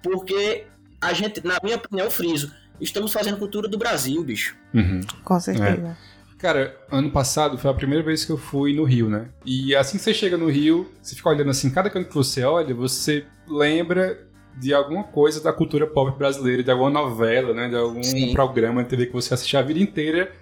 porque 0.03 0.67
a 1.01 1.13
gente, 1.13 1.45
na 1.47 1.59
minha 1.63 1.77
opinião, 1.77 2.07
eu 2.07 2.11
friso. 2.11 2.53
Estamos 2.81 3.13
fazendo 3.13 3.37
cultura 3.37 3.69
do 3.69 3.77
Brasil, 3.77 4.23
bicho. 4.25 4.57
Uhum. 4.73 5.01
Com 5.25 5.39
certeza. 5.41 5.97
Cara, 6.39 6.75
ano 6.91 7.11
passado 7.11 7.59
foi 7.59 7.71
a 7.71 7.75
primeira 7.75 8.03
vez 8.03 8.25
que 8.25 8.33
eu 8.33 8.39
fui 8.39 8.75
no 8.75 8.85
Rio, 8.85 9.11
né? 9.11 9.29
E 9.45 9.77
assim 9.77 9.99
que 9.99 10.03
você 10.05 10.15
chega 10.15 10.39
no 10.39 10.49
Rio, 10.49 10.91
você 11.03 11.15
fica 11.15 11.29
olhando 11.29 11.51
assim, 11.51 11.71
cada 11.71 11.91
canto 11.91 12.09
que 12.09 12.15
você 12.15 12.43
olha, 12.43 12.75
você 12.75 13.27
lembra 13.47 14.27
de 14.59 14.73
alguma 14.73 15.05
coisa 15.05 15.43
da 15.43 15.53
cultura 15.53 15.87
pop 15.87 16.17
brasileira, 16.19 16.63
de 16.63 16.71
alguma 16.71 16.89
novela, 16.89 17.53
né? 17.53 17.69
De 17.69 17.77
algum 17.77 18.03
Sim. 18.03 18.33
programa 18.33 18.83
de 18.83 18.89
TV 18.89 19.07
que 19.07 19.13
você 19.13 19.35
assistiu 19.35 19.59
a 19.59 19.63
vida 19.63 19.81
inteira, 19.81 20.33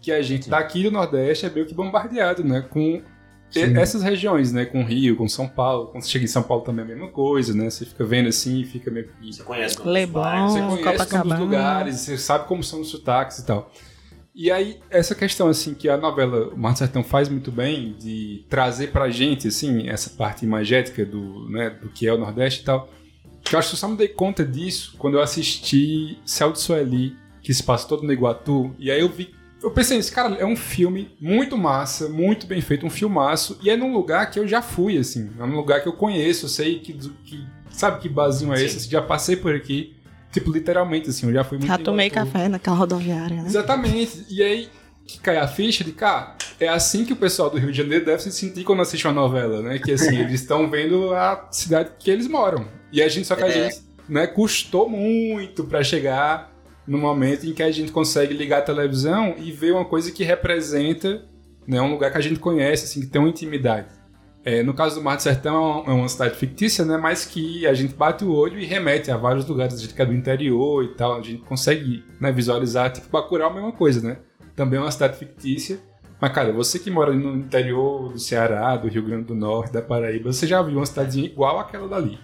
que 0.00 0.12
a 0.12 0.22
gente 0.22 0.48
daqui 0.48 0.84
do 0.84 0.90
Nordeste 0.92 1.46
é 1.46 1.50
meio 1.50 1.66
que 1.66 1.74
bombardeado, 1.74 2.44
né? 2.44 2.60
Com 2.70 2.80
e- 2.80 3.02
Sim. 3.50 3.76
essas 3.76 4.02
regiões, 4.02 4.52
né? 4.52 4.64
Com 4.64 4.84
Rio, 4.84 5.16
com 5.16 5.28
São 5.28 5.48
Paulo. 5.48 5.88
Quando 5.88 6.04
você 6.04 6.10
chega 6.10 6.24
em 6.24 6.28
São 6.28 6.42
Paulo 6.42 6.62
também 6.62 6.84
é 6.84 6.88
a 6.88 6.90
mesma 6.92 7.08
coisa, 7.10 7.54
né? 7.54 7.68
Você 7.68 7.84
fica 7.84 8.04
vendo 8.04 8.28
assim 8.28 8.60
e 8.60 8.64
fica 8.64 8.90
meio 8.90 9.08
que... 9.08 9.32
Você 9.32 9.42
conhece 9.42 9.80
Leblon, 9.82 10.48
Você 10.48 10.82
conhece 10.82 11.08
todos 11.08 11.32
os 11.32 11.38
lugares, 11.38 11.96
você 11.96 12.16
sabe 12.16 12.46
como 12.46 12.62
são 12.62 12.80
os 12.80 12.88
sotaques 12.88 13.38
e 13.38 13.46
tal. 13.46 13.70
E 14.34 14.50
aí, 14.50 14.78
essa 14.88 15.14
questão, 15.14 15.48
assim, 15.48 15.74
que 15.74 15.88
a 15.88 15.96
novela 15.96 16.48
O 16.54 16.56
Mar 16.58 16.72
do 16.72 16.78
Sertão 16.78 17.02
faz 17.02 17.28
muito 17.28 17.50
bem, 17.50 17.96
de 17.98 18.46
trazer 18.48 18.92
pra 18.92 19.10
gente, 19.10 19.48
assim, 19.48 19.88
essa 19.88 20.10
parte 20.10 20.44
imagética 20.44 21.04
do, 21.04 21.48
né, 21.50 21.70
do 21.70 21.88
que 21.88 22.06
é 22.06 22.12
o 22.12 22.18
Nordeste 22.18 22.62
e 22.62 22.64
tal, 22.64 22.88
que 23.42 23.54
eu 23.54 23.58
acho 23.58 23.70
que 23.70 23.74
eu 23.74 23.78
só 23.78 23.88
me 23.88 23.96
dei 23.96 24.08
conta 24.08 24.44
disso 24.44 24.94
quando 24.98 25.14
eu 25.14 25.22
assisti 25.22 26.18
Céu 26.24 26.52
de 26.52 26.60
Sueli, 26.60 27.16
que 27.42 27.52
se 27.52 27.62
passa 27.62 27.88
todo 27.88 28.04
no 28.04 28.12
Iguatu, 28.12 28.74
e 28.78 28.90
aí 28.90 29.00
eu 29.00 29.08
vi 29.08 29.34
eu 29.62 29.70
pensei 29.70 29.96
nisso, 29.96 30.12
cara, 30.12 30.34
é 30.36 30.44
um 30.44 30.56
filme 30.56 31.10
muito 31.20 31.56
massa, 31.56 32.08
muito 32.08 32.46
bem 32.46 32.60
feito, 32.60 32.86
um 32.86 32.90
filmaço, 32.90 33.58
e 33.62 33.70
é 33.70 33.76
num 33.76 33.92
lugar 33.92 34.30
que 34.30 34.38
eu 34.38 34.46
já 34.48 34.62
fui, 34.62 34.96
assim, 34.98 35.30
é 35.38 35.46
num 35.46 35.56
lugar 35.56 35.82
que 35.82 35.88
eu 35.88 35.92
conheço, 35.92 36.46
eu 36.46 36.48
sei 36.48 36.78
que, 36.80 36.92
que 37.24 37.46
sabe 37.70 38.00
que 38.00 38.08
barzinho 38.08 38.52
é 38.54 38.62
esse, 38.62 38.78
assim, 38.78 38.90
já 38.90 39.02
passei 39.02 39.36
por 39.36 39.54
aqui, 39.54 39.94
tipo, 40.32 40.50
literalmente, 40.50 41.10
assim, 41.10 41.26
eu 41.26 41.32
já 41.32 41.44
fui 41.44 41.58
muito 41.58 41.68
Já 41.68 41.78
tomei 41.78 42.08
café 42.10 42.48
naquela 42.48 42.76
rodoviária, 42.76 43.36
né? 43.42 43.44
Exatamente. 43.46 44.24
E 44.30 44.42
aí 44.42 44.68
que 45.06 45.18
cai 45.18 45.38
a 45.38 45.48
ficha 45.48 45.82
de, 45.82 45.90
cara, 45.92 46.36
é 46.60 46.68
assim 46.68 47.04
que 47.04 47.12
o 47.12 47.16
pessoal 47.16 47.50
do 47.50 47.58
Rio 47.58 47.72
de 47.72 47.78
Janeiro 47.78 48.04
deve 48.04 48.22
se 48.22 48.30
sentir 48.30 48.62
quando 48.62 48.80
assiste 48.80 49.06
uma 49.08 49.12
novela, 49.12 49.60
né? 49.60 49.78
Que 49.78 49.92
assim, 49.92 50.16
eles 50.20 50.40
estão 50.40 50.70
vendo 50.70 51.12
a 51.12 51.48
cidade 51.50 51.90
que 51.98 52.08
eles 52.10 52.28
moram. 52.28 52.68
E 52.92 53.02
a 53.02 53.08
gente, 53.08 53.26
só 53.26 53.34
que 53.34 53.42
a 53.42 53.48
É. 53.48 53.70
gente, 53.70 53.82
né, 54.08 54.26
custou 54.28 54.88
muito 54.88 55.64
pra 55.64 55.82
chegar 55.82 56.49
no 56.90 56.98
momento 56.98 57.46
em 57.46 57.54
que 57.54 57.62
a 57.62 57.70
gente 57.70 57.92
consegue 57.92 58.34
ligar 58.34 58.58
a 58.58 58.62
televisão 58.62 59.36
e 59.38 59.52
ver 59.52 59.70
uma 59.72 59.84
coisa 59.84 60.10
que 60.10 60.24
representa, 60.24 61.24
né, 61.64 61.80
um 61.80 61.88
lugar 61.92 62.10
que 62.10 62.18
a 62.18 62.20
gente 62.20 62.40
conhece, 62.40 62.84
assim, 62.84 63.00
que 63.00 63.06
tem 63.06 63.20
uma 63.20 63.28
intimidade. 63.30 63.86
É, 64.44 64.60
no 64.64 64.74
caso 64.74 64.96
do 64.96 65.04
Mar 65.04 65.14
do 65.14 65.22
Sertão, 65.22 65.84
é 65.86 65.90
uma- 65.92 66.06
é 66.06 66.08
cidade 66.08 66.34
fictícia, 66.34 66.84
né? 66.84 66.96
Mas 66.96 67.24
que 67.24 67.64
a 67.64 67.74
gente 67.74 67.94
bate 67.94 68.24
o 68.24 68.32
olho 68.32 68.58
e 68.58 68.64
remete 68.64 69.08
a 69.08 69.16
vários 69.16 69.46
lugares, 69.46 69.74
a 69.74 69.78
gente 69.78 69.94
que 69.94 70.02
é 70.02 70.06
do 70.06 70.12
interior 70.14 70.82
e 70.82 70.88
tal. 70.88 71.18
A 71.18 71.22
gente 71.22 71.42
consegue 71.42 72.02
né, 72.20 72.32
visualizar, 72.32 72.90
tipo, 72.90 73.08
Bacurau 73.08 73.48
é 73.48 73.52
a 73.52 73.54
mesma 73.54 73.72
coisa, 73.72 74.00
né? 74.00 74.16
Também 74.56 74.78
é 74.80 74.82
uma 74.82 74.90
cidade 74.90 75.16
fictícia. 75.16 75.78
Mas, 76.20 76.32
cara, 76.32 76.52
você 76.52 76.78
que 76.78 76.90
mora 76.90 77.12
no 77.12 77.36
interior 77.36 78.12
do 78.12 78.18
Ceará, 78.18 78.76
do 78.76 78.88
Rio 78.88 79.04
Grande 79.04 79.24
do 79.24 79.34
Norte, 79.34 79.72
da 79.72 79.80
Paraíba, 79.80 80.32
você 80.32 80.46
já 80.46 80.60
viu 80.60 80.78
uma 80.78 80.86
cidadezinha 80.86 81.26
igual 81.26 81.60
àquela 81.60 81.86
dali. 81.86 82.18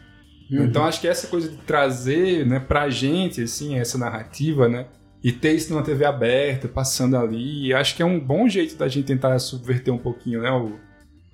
Uhum. 0.51 0.65
Então, 0.65 0.85
acho 0.85 1.01
que 1.01 1.09
essa 1.09 1.27
coisa 1.27 1.49
de 1.49 1.57
trazer, 1.59 2.47
né, 2.47 2.61
pra 2.61 2.89
gente, 2.89 3.43
assim, 3.43 3.79
essa 3.79 3.99
narrativa, 3.99 4.69
né? 4.69 4.87
E 5.23 5.33
ter 5.33 5.53
isso 5.53 5.73
numa 5.73 5.83
TV 5.83 6.05
aberta, 6.05 6.69
passando 6.69 7.17
ali, 7.17 7.73
acho 7.75 7.97
que 7.97 8.03
é 8.03 8.07
um 8.07 8.21
bom 8.21 8.49
jeito 8.49 8.77
da 8.77 8.87
gente 8.87 9.07
tentar 9.07 9.39
subverter 9.39 9.93
um 9.93 9.99
pouquinho, 9.99 10.43
né? 10.43 10.51
O, 10.51 10.79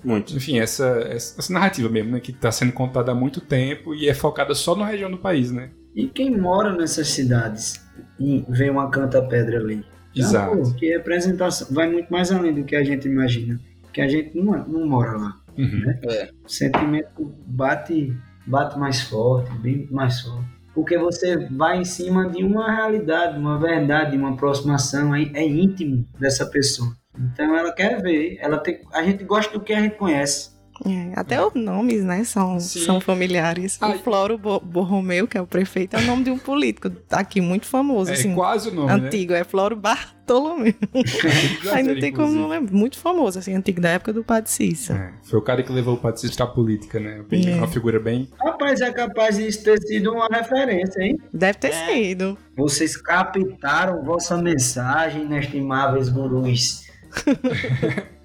Muito. 0.02 0.34
enfim, 0.34 0.58
essa, 0.58 0.86
essa, 1.10 1.38
essa 1.38 1.52
narrativa 1.52 1.88
mesmo, 1.88 2.12
né? 2.12 2.20
Que 2.20 2.32
tá 2.32 2.50
sendo 2.50 2.72
contada 2.72 3.12
há 3.12 3.14
muito 3.14 3.40
tempo 3.40 3.94
e 3.94 4.08
é 4.08 4.14
focada 4.14 4.54
só 4.54 4.74
na 4.74 4.86
região 4.86 5.10
do 5.10 5.18
país, 5.18 5.50
né? 5.50 5.70
E 5.94 6.06
quem 6.06 6.30
mora 6.38 6.74
nessas 6.74 7.08
cidades 7.08 7.84
e 8.18 8.44
vê 8.48 8.70
uma 8.70 8.90
canta-pedra 8.90 9.58
ali? 9.58 9.84
já, 10.14 10.24
Exato. 10.24 10.56
pô, 10.56 10.74
que 10.74 10.86
representação 10.88 11.68
vai 11.70 11.90
muito 11.90 12.10
mais 12.10 12.30
além 12.30 12.54
do 12.54 12.64
que 12.64 12.76
a 12.76 12.84
gente 12.84 13.06
imagina. 13.06 13.58
Que 13.92 14.00
a 14.00 14.08
gente 14.08 14.36
não, 14.36 14.66
não 14.66 14.86
mora 14.86 15.12
lá. 15.18 15.36
Uhum. 15.56 15.80
Né? 15.80 16.00
É. 16.04 16.30
O 16.44 16.48
sentimento 16.48 17.34
bate 17.46 18.16
bate 18.46 18.78
mais 18.78 19.00
forte, 19.00 19.52
bem 19.58 19.88
mais 19.90 20.20
forte. 20.20 20.46
Porque 20.74 20.96
você 20.96 21.36
vai 21.48 21.78
em 21.78 21.84
cima 21.84 22.28
de 22.30 22.42
uma 22.42 22.70
realidade, 22.74 23.38
uma 23.38 23.58
verdade, 23.58 24.16
uma 24.16 24.30
aproximação, 24.30 25.14
é, 25.14 25.22
é 25.34 25.46
íntimo 25.46 26.06
dessa 26.18 26.46
pessoa. 26.46 26.90
Então 27.18 27.54
ela 27.56 27.72
quer 27.72 28.00
ver, 28.00 28.38
ela 28.40 28.58
tem, 28.58 28.80
a 28.92 29.02
gente 29.02 29.22
gosta 29.24 29.52
do 29.52 29.62
que 29.62 29.72
a 29.72 29.80
gente 29.80 29.96
conhece. 29.96 30.51
É, 30.84 31.12
até 31.18 31.44
os 31.44 31.54
nomes, 31.54 32.02
né, 32.04 32.24
são, 32.24 32.58
são 32.58 33.00
familiares. 33.00 33.78
O 33.80 33.92
Floro 33.98 34.36
Bo 34.36 34.58
Borromeu, 34.60 35.28
que 35.28 35.38
é 35.38 35.40
o 35.40 35.46
prefeito, 35.46 35.94
é 35.96 36.00
o 36.00 36.02
nome 36.06 36.24
de 36.24 36.30
um 36.30 36.38
político 36.38 36.90
aqui 37.10 37.40
muito 37.40 37.66
famoso, 37.66 38.10
É 38.10 38.14
assim. 38.14 38.34
quase 38.34 38.68
o 38.70 38.74
nome, 38.74 38.88
né? 39.00 39.06
Antigo, 39.06 39.32
é 39.32 39.44
Floro 39.44 39.76
Bartolomeu. 39.76 40.74
Aí 41.72 41.82
não 41.82 41.98
tem 42.00 42.12
como 42.12 42.32
não 42.32 42.48
lembrar. 42.48 42.72
Muito 42.72 42.98
famoso, 42.98 43.38
assim, 43.38 43.54
antigo, 43.54 43.80
da 43.80 43.90
época 43.90 44.12
do 44.12 44.24
Padre 44.24 44.50
Cícero. 44.50 44.98
Foi 45.22 45.38
o 45.38 45.42
cara 45.42 45.62
que 45.62 45.70
levou 45.72 45.94
o 45.94 45.98
Patrício 45.98 46.36
pra 46.36 46.46
política, 46.46 46.98
né? 46.98 47.22
Bem, 47.28 47.48
É. 47.48 47.54
Uma 47.56 47.68
figura 47.68 48.00
bem. 48.00 48.28
Rapaz, 48.40 48.80
é 48.80 48.90
capaz 48.92 49.36
disso 49.36 49.62
ter 49.62 49.80
sido 49.82 50.12
uma 50.12 50.26
referência, 50.26 51.00
hein? 51.02 51.18
Deve 51.32 51.58
ter 51.58 51.72
sido. 51.72 52.36
Vocês 52.56 52.96
captaram 52.96 54.02
vossa 54.04 54.36
mensagem, 54.36 55.22
inestimáveis 55.22 56.08
gurus. 56.08 56.82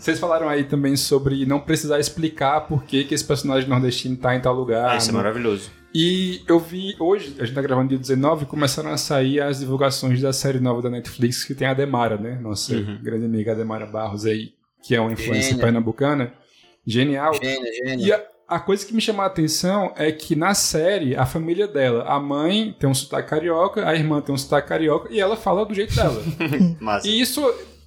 Vocês 0.00 0.18
falaram 0.18 0.48
aí 0.48 0.64
também 0.64 0.96
sobre 0.96 1.44
não 1.44 1.60
precisar 1.60 2.00
explicar 2.00 2.62
por 2.62 2.84
que, 2.84 3.04
que 3.04 3.14
esse 3.14 3.24
personagem 3.24 3.68
nordestino 3.68 4.16
tá 4.16 4.34
em 4.34 4.40
tal 4.40 4.54
lugar. 4.54 4.90
Ah, 4.92 4.96
isso 4.96 5.10
é 5.10 5.12
né? 5.12 5.18
maravilhoso. 5.18 5.70
E 5.94 6.40
eu 6.48 6.58
vi 6.58 6.94
hoje, 6.98 7.34
a 7.38 7.44
gente 7.44 7.54
tá 7.54 7.60
gravando 7.60 7.88
dia 7.88 7.98
19, 7.98 8.46
começaram 8.46 8.90
a 8.90 8.96
sair 8.96 9.40
as 9.40 9.58
divulgações 9.58 10.20
da 10.22 10.32
série 10.32 10.58
nova 10.60 10.80
da 10.80 10.88
Netflix 10.88 11.44
que 11.44 11.54
tem 11.54 11.66
a 11.68 11.74
Demara, 11.74 12.16
né? 12.16 12.38
Nossa 12.40 12.74
Uhum. 12.74 12.98
grande 13.02 13.26
amiga 13.26 13.54
Demara 13.54 13.84
Barros 13.86 14.24
aí, 14.24 14.52
que 14.82 14.94
é 14.94 15.00
uma 15.00 15.12
influência 15.12 15.50
Gênia. 15.50 15.62
pernambucana. 15.64 16.32
Genial. 16.86 17.34
Gênia, 17.34 17.72
gênia. 17.84 18.06
E 18.06 18.12
a, 18.12 18.22
a 18.48 18.58
coisa 18.60 18.86
que 18.86 18.94
me 18.94 19.00
chamou 19.00 19.22
a 19.22 19.26
atenção 19.26 19.92
é 19.96 20.10
que 20.10 20.34
na 20.34 20.54
série, 20.54 21.14
a 21.14 21.26
família 21.26 21.68
dela, 21.68 22.04
a 22.04 22.18
mãe 22.18 22.74
tem 22.78 22.88
um 22.88 22.94
sotaque 22.94 23.28
carioca, 23.28 23.86
a 23.86 23.94
irmã 23.94 24.20
tem 24.22 24.34
um 24.34 24.38
sotaque 24.38 24.68
carioca 24.68 25.12
e 25.12 25.20
ela 25.20 25.36
fala 25.36 25.66
do 25.66 25.74
jeito 25.74 25.94
dela. 25.94 26.22
Massa. 26.80 27.06
E 27.06 27.20
isso, 27.20 27.42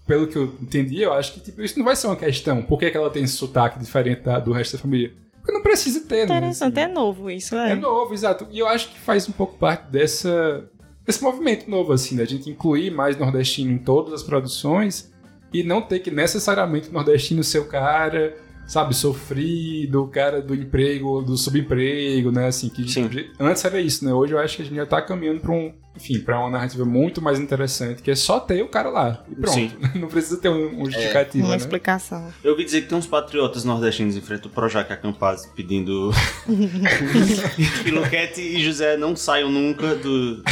pelo 0.07 0.27
que 0.27 0.35
eu 0.37 0.53
entendi, 0.61 1.01
eu 1.01 1.13
acho 1.13 1.33
que 1.33 1.39
tipo, 1.39 1.61
isso 1.61 1.77
não 1.77 1.85
vai 1.85 1.95
ser 1.95 2.07
uma 2.07 2.15
questão. 2.15 2.61
Por 2.61 2.77
que, 2.79 2.89
que 2.91 2.97
ela 2.97 3.09
tem 3.09 3.23
esse 3.23 3.35
sotaque 3.35 3.79
diferente 3.79 4.21
da- 4.21 4.39
do 4.39 4.51
resto 4.51 4.73
da 4.77 4.81
família? 4.81 5.13
Porque 5.39 5.51
não 5.51 5.61
precisa 5.61 5.99
ter, 6.01 6.19
né? 6.27 6.37
Interessante, 6.37 6.79
é 6.79 6.87
novo 6.87 7.29
isso, 7.29 7.55
é. 7.55 7.71
É 7.71 7.75
novo, 7.75 8.13
exato. 8.13 8.47
E 8.51 8.59
eu 8.59 8.67
acho 8.67 8.89
que 8.89 8.99
faz 8.99 9.27
um 9.27 9.31
pouco 9.33 9.57
parte 9.57 9.89
dessa 9.91 10.69
desse 11.05 11.21
movimento 11.21 11.69
novo, 11.69 11.91
assim, 11.91 12.15
da 12.15 12.23
gente 12.23 12.49
incluir 12.49 12.89
mais 12.89 13.17
nordestino 13.17 13.69
em 13.73 13.77
todas 13.77 14.13
as 14.13 14.23
produções 14.23 15.11
e 15.53 15.61
não 15.61 15.81
ter 15.81 15.99
que 15.99 16.09
necessariamente 16.09 16.87
o 16.89 16.93
nordestino 16.93 17.43
ser 17.43 17.59
o 17.59 17.65
cara, 17.65 18.37
sabe, 18.65 18.95
sofrido, 18.95 20.03
o 20.03 20.07
cara 20.07 20.41
do 20.41 20.55
emprego, 20.55 21.21
do 21.21 21.37
subemprego, 21.37 22.31
né, 22.31 22.47
assim, 22.47 22.69
que 22.69 22.85
antes 23.39 23.65
era 23.65 23.79
isso, 23.79 24.05
né? 24.05 24.13
Hoje 24.13 24.33
eu 24.33 24.39
acho 24.39 24.55
que 24.55 24.61
a 24.61 24.65
gente 24.65 24.75
já 24.75 24.85
tá 24.85 25.01
caminhando 25.01 25.41
pra 25.41 25.51
um, 25.51 25.73
enfim, 25.95 26.19
pra 26.19 26.39
uma 26.39 26.49
narrativa 26.49 26.85
muito 26.85 27.21
mais 27.21 27.39
interessante, 27.39 28.01
que 28.01 28.09
é 28.09 28.15
só 28.15 28.39
ter 28.39 28.63
o 28.63 28.67
cara 28.67 28.89
lá 28.89 29.23
e 29.29 29.35
pronto. 29.35 29.53
Sim. 29.53 29.71
Não 29.95 30.07
precisa 30.07 30.37
ter 30.37 30.49
um, 30.49 30.81
um 30.81 30.85
justificativa, 30.85 31.45
Uma 31.45 31.51
né? 31.51 31.57
explicação. 31.57 32.33
Eu 32.43 32.51
ouvi 32.51 32.63
dizer 32.65 32.81
que 32.81 32.87
tem 32.87 32.97
uns 32.97 33.07
patriotas 33.07 33.63
nordestinos 33.63 34.15
em 34.15 34.21
frente 34.21 34.45
ao 34.45 34.49
Projac 34.49 34.91
Acampaz 34.91 35.45
pedindo 35.55 36.11
que 37.83 37.91
Luquete 37.91 38.41
e 38.41 38.63
José 38.63 38.97
não 38.97 39.15
saiam 39.15 39.51
nunca 39.51 39.95
do. 39.95 40.43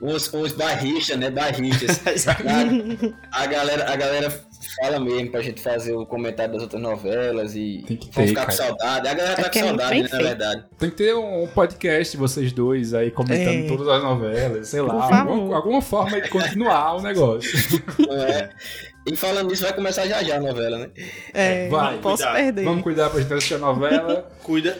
Uns, 0.00 0.32
uns 0.32 0.52
barristas, 0.52 1.16
né? 1.18 1.30
Barristas. 1.30 2.28
a, 2.28 3.42
a 3.42 3.46
galera, 3.46 3.92
a 3.92 3.96
galera 3.96 4.46
fala 4.80 5.00
mesmo 5.00 5.30
pra 5.30 5.40
gente 5.42 5.60
fazer 5.60 5.92
o 5.94 6.04
comentário 6.06 6.52
das 6.52 6.62
outras 6.62 6.80
novelas 6.80 7.54
e 7.56 7.84
Tem 7.86 7.96
que 7.96 8.08
ter, 8.08 8.26
ficar 8.28 8.42
com 8.42 8.46
cara. 8.48 8.52
saudade. 8.52 9.08
A 9.08 9.14
galera 9.14 9.34
tá 9.36 9.42
É 9.42 9.50
com 9.50 9.58
é 9.58 9.62
saudade, 9.62 10.02
né, 10.02 10.08
na 10.12 10.18
verdade. 10.18 10.64
Tem 10.78 10.90
que 10.90 10.96
ter 10.96 11.14
um 11.14 11.46
podcast, 11.48 12.16
vocês 12.16 12.52
dois 12.52 12.94
aí, 12.94 13.10
comentando 13.10 13.64
É. 13.64 13.66
todas 13.68 13.88
as 13.88 14.02
novelas, 14.02 14.68
sei 14.68 14.80
lá, 14.82 15.20
alguma, 15.20 15.56
alguma 15.56 15.82
forma 15.82 16.20
de 16.20 16.28
continuar 16.28 16.96
o 16.96 17.02
negócio. 17.02 17.50
É? 18.10 18.50
E 19.08 19.14
falando 19.16 19.48
nisso, 19.50 19.62
vai 19.62 19.72
começar 19.72 20.06
já 20.06 20.22
já 20.22 20.36
a 20.36 20.40
novela, 20.40 20.78
né? 20.78 20.90
É, 21.32 21.68
Vai, 21.68 21.94
não 21.94 22.00
posso 22.02 22.22
cuidar. 22.24 22.34
perder. 22.38 22.64
Vamos 22.64 22.82
cuidar 22.82 23.10
pra 23.10 23.20
gente 23.20 23.32
assistir 23.34 23.54
a 23.54 23.58
novela. 23.58 24.28
Cuida. 24.42 24.76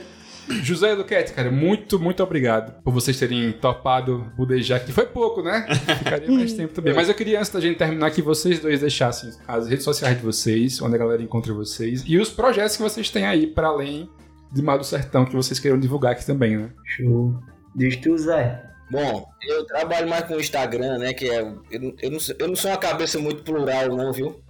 José 0.63 0.95
Duquette, 0.95 1.33
cara, 1.33 1.51
muito, 1.51 1.99
muito 1.99 2.23
obrigado 2.23 2.83
por 2.83 2.93
vocês 2.93 3.19
terem 3.19 3.53
topado 3.53 4.31
budejar, 4.37 4.85
que 4.85 4.93
foi 4.93 5.07
pouco, 5.07 5.43
né? 5.43 5.67
Ficaria 5.99 6.31
mais 6.31 6.53
tempo 6.53 6.73
também. 6.75 6.95
Mas 6.95 7.09
eu 7.09 7.15
queria, 7.15 7.39
antes 7.39 7.51
da 7.51 7.61
gente 7.61 7.77
terminar, 7.77 8.11
que 8.11 8.23
vocês 8.23 8.61
dois 8.61 8.81
deixassem 8.81 9.31
as 9.47 9.69
redes 9.69 9.85
sociais 9.85 10.17
de 10.17 10.23
vocês, 10.23 10.81
onde 10.81 10.95
a 10.95 10.99
galera 10.99 11.23
encontra 11.23 11.53
vocês, 11.53 12.05
e 12.07 12.17
os 12.19 12.29
projetos 12.31 12.77
que 12.77 12.83
vocês 12.83 13.11
têm 13.11 13.27
aí, 13.27 13.47
para 13.47 13.69
além 13.69 14.09
de 14.53 14.63
Mar 14.63 14.79
do 14.79 14.85
Sertão, 14.85 15.25
que 15.25 15.35
vocês 15.35 15.59
queiram 15.59 15.79
divulgar 15.79 16.13
aqui 16.13 16.25
também, 16.25 16.57
né? 16.57 16.71
Show. 16.85 17.35
Diz 17.75 17.97
tu, 17.97 18.17
Zé. 18.17 18.63
Bom, 18.89 19.27
eu 19.43 19.65
trabalho 19.67 20.09
mais 20.09 20.25
com 20.27 20.35
o 20.35 20.41
Instagram, 20.41 20.99
né? 20.99 21.13
Que 21.13 21.29
é. 21.29 21.41
Eu, 21.71 21.95
eu, 22.01 22.11
não, 22.11 22.21
sou- 22.21 22.37
eu 22.39 22.47
não 22.49 22.55
sou 22.55 22.71
uma 22.71 22.77
cabeça 22.77 23.19
muito 23.19 23.43
plural, 23.43 23.89
não, 23.89 24.13
viu? 24.13 24.41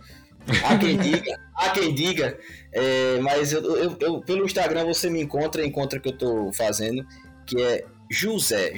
Há 0.65 0.79
quem 0.79 0.97
diga, 0.97 1.39
há 1.57 1.71
quem 1.71 1.95
diga. 1.95 2.39
é, 2.73 3.19
mas 3.21 3.53
eu, 3.53 3.63
eu- 3.77 3.97
eu- 4.01 4.21
pelo 4.21 4.45
Instagram 4.45 4.85
você 4.85 5.09
me 5.11 5.21
encontra, 5.23 5.65
encontra 5.65 5.99
que 5.99 6.09
eu 6.09 6.17
tô 6.17 6.53
fazendo, 6.53 7.05
que 7.47 7.61
é 7.61 7.85
José, 8.11 8.73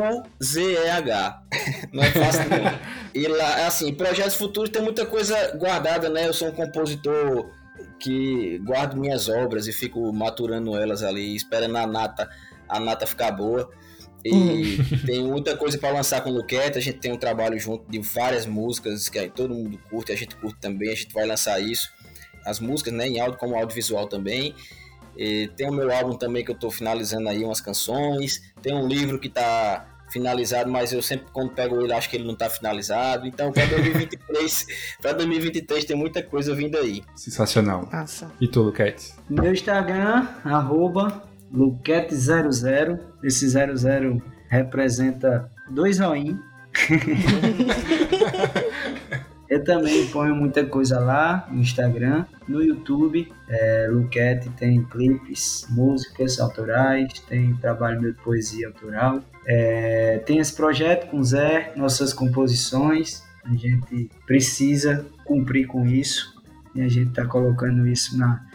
J-U-U-Z-E-H. 0.00 1.42
Não 1.92 2.02
é 2.02 2.10
fácil, 2.10 2.48
não. 2.48 2.78
E 3.14 3.26
lá, 3.28 3.66
assim, 3.66 3.92
projetos 3.94 4.34
futuros 4.34 4.70
tem 4.70 4.82
muita 4.82 5.04
coisa 5.06 5.56
guardada, 5.56 6.08
né? 6.08 6.26
Eu 6.26 6.32
sou 6.34 6.48
um 6.48 6.52
compositor 6.52 7.50
que 7.98 8.58
guardo 8.64 8.96
minhas 8.96 9.28
obras 9.28 9.66
e 9.66 9.72
fico 9.72 10.12
maturando 10.12 10.76
elas 10.76 11.02
ali, 11.02 11.34
esperando 11.36 11.76
a 11.76 11.86
nata, 11.86 12.28
a 12.68 12.80
nata 12.80 13.06
ficar 13.06 13.30
boa. 13.32 13.70
E 14.24 14.78
tem 15.06 15.24
muita 15.24 15.56
coisa 15.56 15.78
para 15.78 15.90
lançar 15.90 16.20
com 16.22 16.30
o 16.30 16.34
Luquete. 16.34 16.78
A 16.78 16.80
gente 16.80 16.98
tem 16.98 17.12
um 17.12 17.16
trabalho 17.16 17.58
junto 17.58 17.90
de 17.90 17.98
várias 18.00 18.46
músicas 18.46 19.08
que 19.08 19.18
aí 19.18 19.30
todo 19.30 19.54
mundo 19.54 19.78
curte, 19.88 20.12
a 20.12 20.16
gente 20.16 20.36
curte 20.36 20.58
também. 20.60 20.90
A 20.90 20.94
gente 20.94 21.12
vai 21.12 21.26
lançar 21.26 21.60
isso. 21.60 21.90
As 22.44 22.60
músicas, 22.60 22.92
né, 22.92 23.06
em 23.08 23.20
áudio 23.20 23.38
como 23.38 23.54
audiovisual 23.54 24.06
também. 24.06 24.54
E 25.16 25.48
tem 25.56 25.68
o 25.68 25.72
meu 25.72 25.92
álbum 25.92 26.16
também 26.16 26.44
que 26.44 26.50
eu 26.50 26.54
tô 26.54 26.70
finalizando 26.70 27.28
aí 27.28 27.44
umas 27.44 27.60
canções. 27.60 28.42
Tem 28.62 28.74
um 28.74 28.86
livro 28.86 29.18
que 29.18 29.28
tá 29.28 29.86
finalizado, 30.10 30.70
mas 30.70 30.92
eu 30.92 31.00
sempre 31.00 31.26
quando 31.32 31.52
pego 31.52 31.80
ele 31.80 31.92
acho 31.92 32.10
que 32.10 32.16
ele 32.16 32.26
não 32.26 32.34
tá 32.34 32.50
finalizado. 32.50 33.26
Então, 33.26 33.52
para 33.52 33.66
2023, 33.66 34.66
para 35.00 35.12
2023 35.12 35.84
tem 35.84 35.96
muita 35.96 36.22
coisa 36.22 36.54
vindo 36.54 36.76
aí. 36.76 37.02
Sensacional. 37.14 37.88
Nossa. 37.92 38.30
E 38.40 38.48
tu, 38.48 38.62
Luquete? 38.62 39.14
Meu 39.28 39.52
Instagram, 39.52 40.26
arroba 40.44 41.29
Luquete00. 41.52 42.98
Esse 43.22 43.48
00 43.48 44.22
representa 44.48 45.50
dois 45.70 45.96
zoinhos. 45.96 46.38
Eu 49.50 49.64
também 49.64 50.06
ponho 50.06 50.32
muita 50.32 50.64
coisa 50.64 51.00
lá 51.00 51.48
no 51.50 51.60
Instagram, 51.60 52.24
no 52.46 52.62
YouTube. 52.62 53.32
É, 53.48 53.88
Luquete 53.90 54.48
tem 54.50 54.84
clipes, 54.84 55.66
músicas 55.70 56.38
autorais, 56.38 57.18
tem 57.28 57.52
trabalho 57.56 58.00
meu 58.00 58.12
de 58.12 58.20
poesia 58.20 58.68
autoral. 58.68 59.20
É, 59.44 60.22
tem 60.24 60.38
esse 60.38 60.54
projeto 60.54 61.10
com 61.10 61.18
o 61.18 61.24
Zé, 61.24 61.72
nossas 61.74 62.12
composições. 62.12 63.24
A 63.44 63.52
gente 63.54 64.08
precisa 64.24 65.04
cumprir 65.24 65.66
com 65.66 65.84
isso 65.84 66.40
e 66.72 66.82
a 66.82 66.88
gente 66.88 67.08
está 67.08 67.26
colocando 67.26 67.88
isso 67.88 68.16
na, 68.16 68.46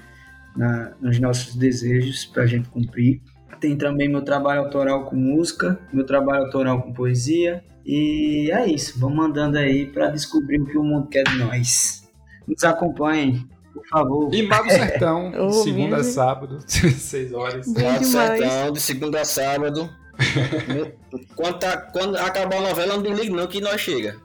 na, 0.56 0.94
nos 1.02 1.20
nossos 1.20 1.56
desejos 1.56 2.26
para 2.26 2.44
a 2.44 2.46
gente 2.48 2.70
cumprir. 2.70 3.22
Tem 3.60 3.76
também 3.78 4.10
meu 4.10 4.22
trabalho 4.22 4.62
autoral 4.62 5.06
com 5.06 5.16
música, 5.16 5.80
meu 5.94 6.06
trabalho 6.06 6.46
autoral 6.46 6.82
com 6.82 6.94
poesia. 6.94 7.64
E 7.86 8.50
é 8.52 8.66
isso, 8.68 9.00
vamos 9.00 9.24
andando 9.26 9.58
aí 9.58 9.86
para 9.86 10.10
descobrir 10.10 10.60
o 10.60 10.66
que 10.66 10.78
o 10.78 10.84
mundo 10.84 11.08
quer 11.08 11.24
de 11.24 11.38
nós. 11.38 12.04
Nos 12.48 12.64
acompanhem, 12.64 13.48
por 13.74 13.86
favor. 13.88 14.34
E 14.34 14.42
Mar 14.44 14.64
do 14.64 14.70
Sertão, 14.72 15.32
Ô, 15.32 15.48
de 15.48 15.64
segunda 15.64 15.98
a 15.98 16.04
sábado, 16.04 16.60
6 16.68 17.34
horas. 17.34 17.66
Demais. 17.66 18.08
Sertão, 18.08 18.72
de 18.72 18.82
segunda 18.82 19.22
a 19.22 19.26
sábado. 19.26 19.90
quando, 21.36 21.60
tá- 21.60 21.78
quando 21.92 22.16
acabar 22.18 22.58
a 22.58 22.70
novela, 22.70 22.96
não 22.96 23.04
desligue 23.04 23.32
não, 23.32 23.48
que 23.48 23.62
nós 23.62 23.80
chega. 23.82 24.16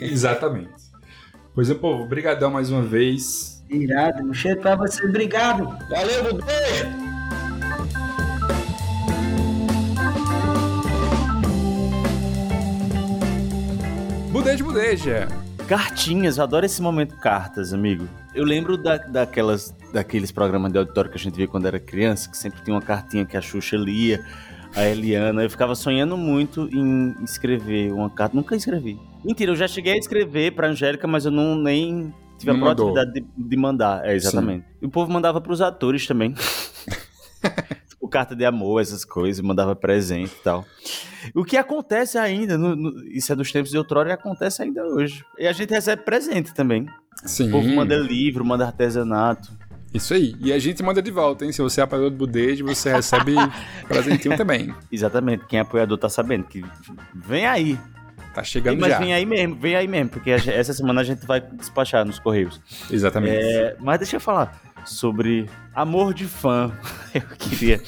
Exatamente. 0.00 0.70
Pois 1.54 1.68
é, 1.68 1.74
povo, 1.74 2.06
brigadão 2.06 2.50
mais 2.50 2.70
uma 2.70 2.82
vez. 2.82 3.51
Irado, 3.72 4.22
um 4.22 4.34
cheiro 4.34 4.60
para 4.60 4.76
você, 4.76 5.06
obrigado. 5.06 5.64
Valeu, 5.88 6.34
beijo! 6.34 7.02
Budeja, 14.30 14.64
budeja. 14.64 15.28
Cartinhas, 15.66 16.36
eu 16.36 16.42
adoro 16.42 16.66
esse 16.66 16.82
momento 16.82 17.16
cartas, 17.16 17.72
amigo. 17.72 18.06
Eu 18.34 18.44
lembro 18.44 18.76
da, 18.76 18.98
daquelas, 18.98 19.74
daqueles 19.92 20.30
programas 20.30 20.70
de 20.70 20.78
auditório 20.78 21.10
que 21.10 21.16
a 21.16 21.20
gente 21.20 21.36
via 21.36 21.48
quando 21.48 21.66
era 21.66 21.80
criança, 21.80 22.28
que 22.28 22.36
sempre 22.36 22.62
tinha 22.62 22.74
uma 22.74 22.82
cartinha 22.82 23.24
que 23.24 23.36
a 23.36 23.40
Xuxa 23.40 23.76
lia, 23.76 24.22
a 24.74 24.84
Eliana. 24.84 25.42
Eu 25.42 25.50
ficava 25.50 25.74
sonhando 25.74 26.16
muito 26.16 26.68
em 26.72 27.14
escrever 27.24 27.92
uma 27.92 28.10
carta. 28.10 28.36
Nunca 28.36 28.54
escrevi. 28.54 28.98
Mentira, 29.24 29.52
eu 29.52 29.56
já 29.56 29.68
cheguei 29.68 29.94
a 29.94 29.96
escrever 29.96 30.52
pra 30.52 30.68
Angélica, 30.68 31.06
mas 31.06 31.24
eu 31.24 31.30
não 31.30 31.54
nem 31.54 32.12
tive 32.44 32.52
Não 32.52 32.68
a 32.68 32.74
proatividade 32.74 33.12
de, 33.12 33.24
de 33.36 33.56
mandar. 33.56 34.04
É, 34.04 34.14
exatamente. 34.14 34.66
E 34.80 34.86
o 34.86 34.90
povo 34.90 35.10
mandava 35.10 35.40
pros 35.40 35.60
atores 35.60 36.06
também. 36.06 36.34
carta 38.12 38.36
de 38.36 38.44
amor, 38.44 38.80
essas 38.80 39.04
coisas, 39.04 39.42
mandava 39.42 39.74
presente 39.74 40.34
e 40.38 40.42
tal. 40.44 40.64
O 41.34 41.44
que 41.44 41.56
acontece 41.56 42.18
ainda, 42.18 42.58
no, 42.58 42.76
no, 42.76 43.08
isso 43.08 43.32
é 43.32 43.36
dos 43.36 43.50
tempos 43.50 43.70
de 43.70 43.78
outrora 43.78 44.10
e 44.10 44.12
acontece 44.12 44.62
ainda 44.62 44.84
hoje. 44.84 45.24
E 45.38 45.46
a 45.46 45.52
gente 45.52 45.70
recebe 45.70 46.02
presente 46.02 46.52
também. 46.52 46.86
Sim. 47.24 47.48
O 47.48 47.52
povo 47.52 47.68
manda 47.68 47.96
livro, 47.96 48.44
manda 48.44 48.66
artesanato. 48.66 49.50
Isso 49.94 50.12
aí. 50.14 50.36
E 50.40 50.52
a 50.52 50.58
gente 50.58 50.82
manda 50.82 51.02
de 51.02 51.10
volta, 51.10 51.44
hein? 51.44 51.52
Se 51.52 51.62
você 51.62 51.80
é 51.80 51.84
apoiador 51.84 52.10
do 52.10 52.16
Budejo, 52.16 52.66
você 52.66 52.92
recebe 52.92 53.34
presentinho 53.88 54.36
também. 54.36 54.74
Exatamente. 54.90 55.46
Quem 55.46 55.58
é 55.58 55.62
apoiador 55.62 55.98
tá 55.98 56.08
sabendo 56.08 56.44
que 56.44 56.62
vem 57.14 57.46
aí. 57.46 57.78
Tá 58.34 58.42
chegando 58.42 58.80
Mas 58.80 58.90
já. 58.92 58.98
vem 58.98 59.12
aí 59.12 59.26
mesmo, 59.26 59.54
vem 59.56 59.76
aí 59.76 59.86
mesmo, 59.86 60.08
porque 60.10 60.36
gente- 60.38 60.50
essa 60.54 60.72
semana 60.72 61.00
a 61.02 61.04
gente 61.04 61.26
vai 61.26 61.40
despachar 61.40 62.04
nos 62.04 62.18
Correios. 62.18 62.60
Exatamente. 62.90 63.36
É, 63.36 63.76
mas 63.78 63.98
deixa 63.98 64.16
eu 64.16 64.20
falar 64.20 64.58
sobre 64.84 65.48
amor 65.74 66.12
de 66.14 66.24
fã. 66.24 66.72
Eu 67.14 67.20
queria, 67.38 67.78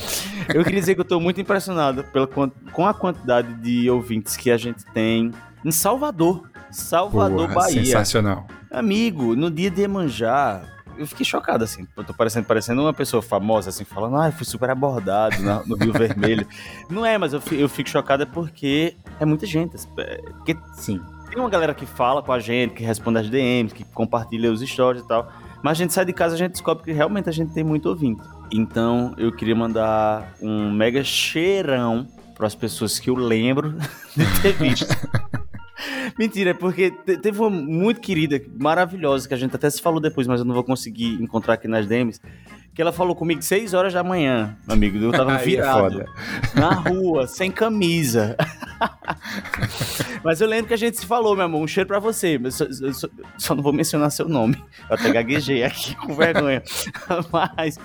eu 0.54 0.62
queria 0.62 0.80
dizer 0.80 0.94
que 0.94 1.00
eu 1.00 1.04
tô 1.04 1.18
muito 1.18 1.40
impressionado 1.40 2.04
pela, 2.04 2.26
com 2.26 2.86
a 2.86 2.92
quantidade 2.92 3.54
de 3.54 3.88
ouvintes 3.88 4.36
que 4.36 4.50
a 4.50 4.56
gente 4.58 4.84
tem 4.92 5.30
em 5.64 5.70
Salvador. 5.72 6.46
Salvador, 6.70 7.48
Porra, 7.48 7.54
Bahia. 7.54 7.84
Sensacional. 7.86 8.46
Amigo, 8.70 9.34
no 9.34 9.50
dia 9.50 9.70
de 9.70 9.80
Iemanjá, 9.80 10.62
eu 10.98 11.06
fiquei 11.06 11.24
chocado, 11.24 11.64
assim. 11.64 11.86
Eu 11.96 12.04
tô 12.04 12.12
parecendo, 12.14 12.46
parecendo 12.46 12.82
uma 12.82 12.92
pessoa 12.92 13.22
famosa, 13.22 13.70
assim, 13.70 13.84
falando, 13.84 14.16
ah, 14.16 14.30
fui 14.32 14.44
super 14.46 14.70
abordado 14.70 15.40
na- 15.42 15.62
no 15.64 15.76
Rio 15.76 15.92
Vermelho. 15.92 16.46
Não 16.90 17.04
é, 17.04 17.16
mas 17.18 17.32
eu, 17.32 17.42
eu 17.52 17.68
fico 17.68 17.88
chocado 17.88 18.22
é 18.22 18.26
porque 18.26 18.96
é 19.20 19.24
muita 19.24 19.46
gente. 19.46 19.76
é, 19.98 20.16
Porque 20.36 20.56
Sim. 20.74 21.00
tem 21.30 21.38
uma 21.38 21.48
galera 21.50 21.74
que 21.74 21.86
fala 21.86 22.22
com 22.22 22.32
a 22.32 22.38
gente, 22.40 22.74
que 22.74 22.82
responde 22.84 23.18
as 23.18 23.28
DMs, 23.30 23.74
que 23.74 23.84
compartilha 23.84 24.50
os 24.52 24.60
stories 24.60 25.02
e 25.02 25.08
tal. 25.08 25.30
Mas 25.62 25.72
a 25.72 25.74
gente 25.74 25.92
sai 25.94 26.04
de 26.04 26.12
casa 26.12 26.34
e 26.34 26.36
a 26.36 26.38
gente 26.38 26.52
descobre 26.52 26.84
que 26.84 26.92
realmente 26.92 27.28
a 27.28 27.32
gente 27.32 27.52
tem 27.54 27.64
muito 27.64 27.88
ouvinte. 27.88 28.20
Então 28.52 29.14
eu 29.16 29.32
queria 29.32 29.54
mandar 29.56 30.34
um 30.42 30.70
mega 30.70 31.02
cheirão 31.02 32.06
para 32.34 32.46
as 32.46 32.54
pessoas 32.54 32.98
que 32.98 33.08
eu 33.08 33.14
lembro 33.14 33.72
de 34.16 34.42
ter 34.42 34.52
visto. 34.52 34.86
Mentira, 36.18 36.50
é 36.50 36.54
porque 36.54 36.90
te- 36.90 37.16
teve 37.18 37.38
uma 37.40 37.50
muito 37.50 38.00
querida, 38.00 38.40
maravilhosa, 38.58 39.26
que 39.28 39.34
a 39.34 39.36
gente 39.36 39.54
até 39.56 39.68
se 39.70 39.80
falou 39.82 40.00
depois, 40.00 40.26
mas 40.26 40.40
eu 40.40 40.46
não 40.46 40.54
vou 40.54 40.64
conseguir 40.64 41.14
encontrar 41.22 41.54
aqui 41.54 41.66
nas 41.68 41.86
DMs. 41.86 42.20
Que 42.74 42.82
ela 42.82 42.90
falou 42.92 43.14
comigo 43.14 43.40
6 43.40 43.72
horas 43.72 43.92
da 43.92 44.02
manhã, 44.02 44.56
amigo. 44.66 44.98
Eu 44.98 45.12
tava 45.12 45.36
virado. 45.38 46.04
na 46.56 46.70
rua, 46.74 47.26
sem 47.28 47.48
camisa. 47.50 48.36
mas 50.24 50.40
eu 50.40 50.48
lembro 50.48 50.66
que 50.68 50.74
a 50.74 50.78
gente 50.78 50.98
se 50.98 51.06
falou, 51.06 51.36
meu 51.36 51.44
amor. 51.44 51.60
Um 51.62 51.68
cheiro 51.68 51.86
pra 51.86 51.98
você. 52.00 52.36
Mas 52.38 52.54
só, 52.56 52.64
só- 52.92 53.08
só 53.38 53.54
não 53.54 53.62
vou 53.62 53.72
mencionar 53.72 54.10
seu 54.10 54.28
nome. 54.28 54.56
Eu 54.88 54.96
até 54.96 55.12
gaguejei 55.12 55.62
aqui 55.62 55.94
com 55.94 56.14
vergonha. 56.14 56.62
mas 57.32 57.78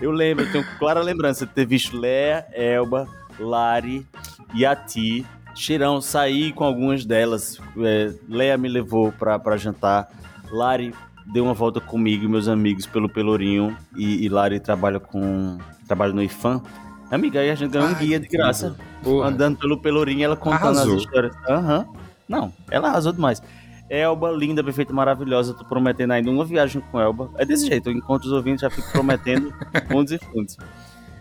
eu 0.00 0.10
lembro, 0.10 0.44
eu 0.44 0.52
tenho 0.52 0.64
clara 0.78 1.00
lembrança 1.00 1.46
de 1.46 1.52
ter 1.52 1.66
visto 1.66 1.98
Léa, 1.98 2.46
Elba, 2.52 3.08
Lari 3.38 4.06
e 4.54 4.66
a 4.66 4.76
Ti. 4.76 5.24
Cheirão, 5.54 6.00
saí 6.00 6.52
com 6.52 6.64
algumas 6.64 7.04
delas. 7.04 7.60
É, 7.78 8.12
Léa 8.28 8.56
me 8.58 8.68
levou 8.68 9.12
pra 9.12 9.56
jantar. 9.56 10.08
Lari 10.50 10.92
deu 11.32 11.44
uma 11.44 11.54
volta 11.54 11.80
comigo 11.80 12.24
e 12.24 12.28
meus 12.28 12.48
amigos 12.48 12.86
pelo 12.86 13.08
Pelourinho. 13.08 13.76
E, 13.96 14.24
e 14.24 14.28
Lari 14.28 14.60
trabalha 14.60 15.00
com. 15.00 15.58
trabalha 15.86 16.12
no 16.12 16.22
IFAM. 16.22 16.62
Amiga, 17.10 17.40
aí 17.40 17.50
a 17.50 17.54
gente 17.54 17.70
ganhou 17.70 17.88
um 17.88 17.94
guia 17.94 18.18
de 18.18 18.26
graça. 18.26 18.76
Porra. 19.02 19.28
Andando 19.28 19.58
pelo 19.58 19.80
Pelourinho, 19.80 20.24
ela 20.24 20.36
contando 20.36 20.78
Arrasou. 20.78 20.96
as 20.96 21.02
histórias. 21.02 21.36
Aham. 21.48 21.86
Não, 22.28 22.52
ela 22.70 22.88
arrasou 22.88 23.12
demais. 23.12 23.42
Elba, 23.88 24.30
linda, 24.30 24.64
perfeita, 24.64 24.92
maravilhosa. 24.92 25.54
Tô 25.54 25.64
prometendo 25.64 26.12
ainda 26.12 26.30
uma 26.30 26.44
viagem 26.44 26.82
com 26.90 26.98
Elba. 26.98 27.30
É 27.36 27.44
desse 27.44 27.66
jeito, 27.66 27.88
eu 27.90 27.92
encontro 27.92 28.26
os 28.26 28.32
ouvintes, 28.32 28.62
já 28.62 28.70
fico 28.70 28.90
prometendo 28.90 29.52
fundos 29.88 30.12
e 30.12 30.18
fundos. 30.18 30.56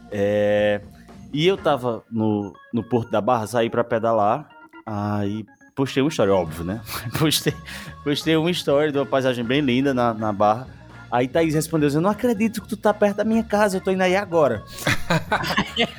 É, 0.10 0.82
E 1.34 1.48
eu 1.48 1.58
tava 1.58 2.04
no, 2.12 2.54
no 2.72 2.84
Porto 2.84 3.10
da 3.10 3.20
Barra, 3.20 3.48
saí 3.48 3.70
pra 3.70 3.84
pedalar. 3.84 4.48
Aí 4.86 5.46
postei 5.76 6.04
uma 6.04 6.10
história, 6.10 6.34
óbvio, 6.34 6.64
né? 6.64 6.80
Postei, 7.18 7.54
postei 8.04 8.36
uma 8.36 8.52
história 8.52 8.92
de 8.92 8.98
uma 9.00 9.06
paisagem 9.06 9.44
bem 9.44 9.60
linda 9.60 9.94
na, 9.94 10.14
na 10.14 10.32
Barra. 10.32 10.68
Aí 11.14 11.28
Thaís 11.28 11.54
respondeu: 11.54 11.88
Eu 11.90 12.02
não 12.02 12.10
acredito 12.10 12.60
que 12.60 12.68
tu 12.68 12.76
tá 12.76 12.92
perto 12.92 13.18
da 13.18 13.24
minha 13.24 13.44
casa, 13.44 13.78
eu 13.78 13.82
tô 13.82 13.92
indo 13.92 14.02
aí 14.02 14.16
agora. 14.16 14.64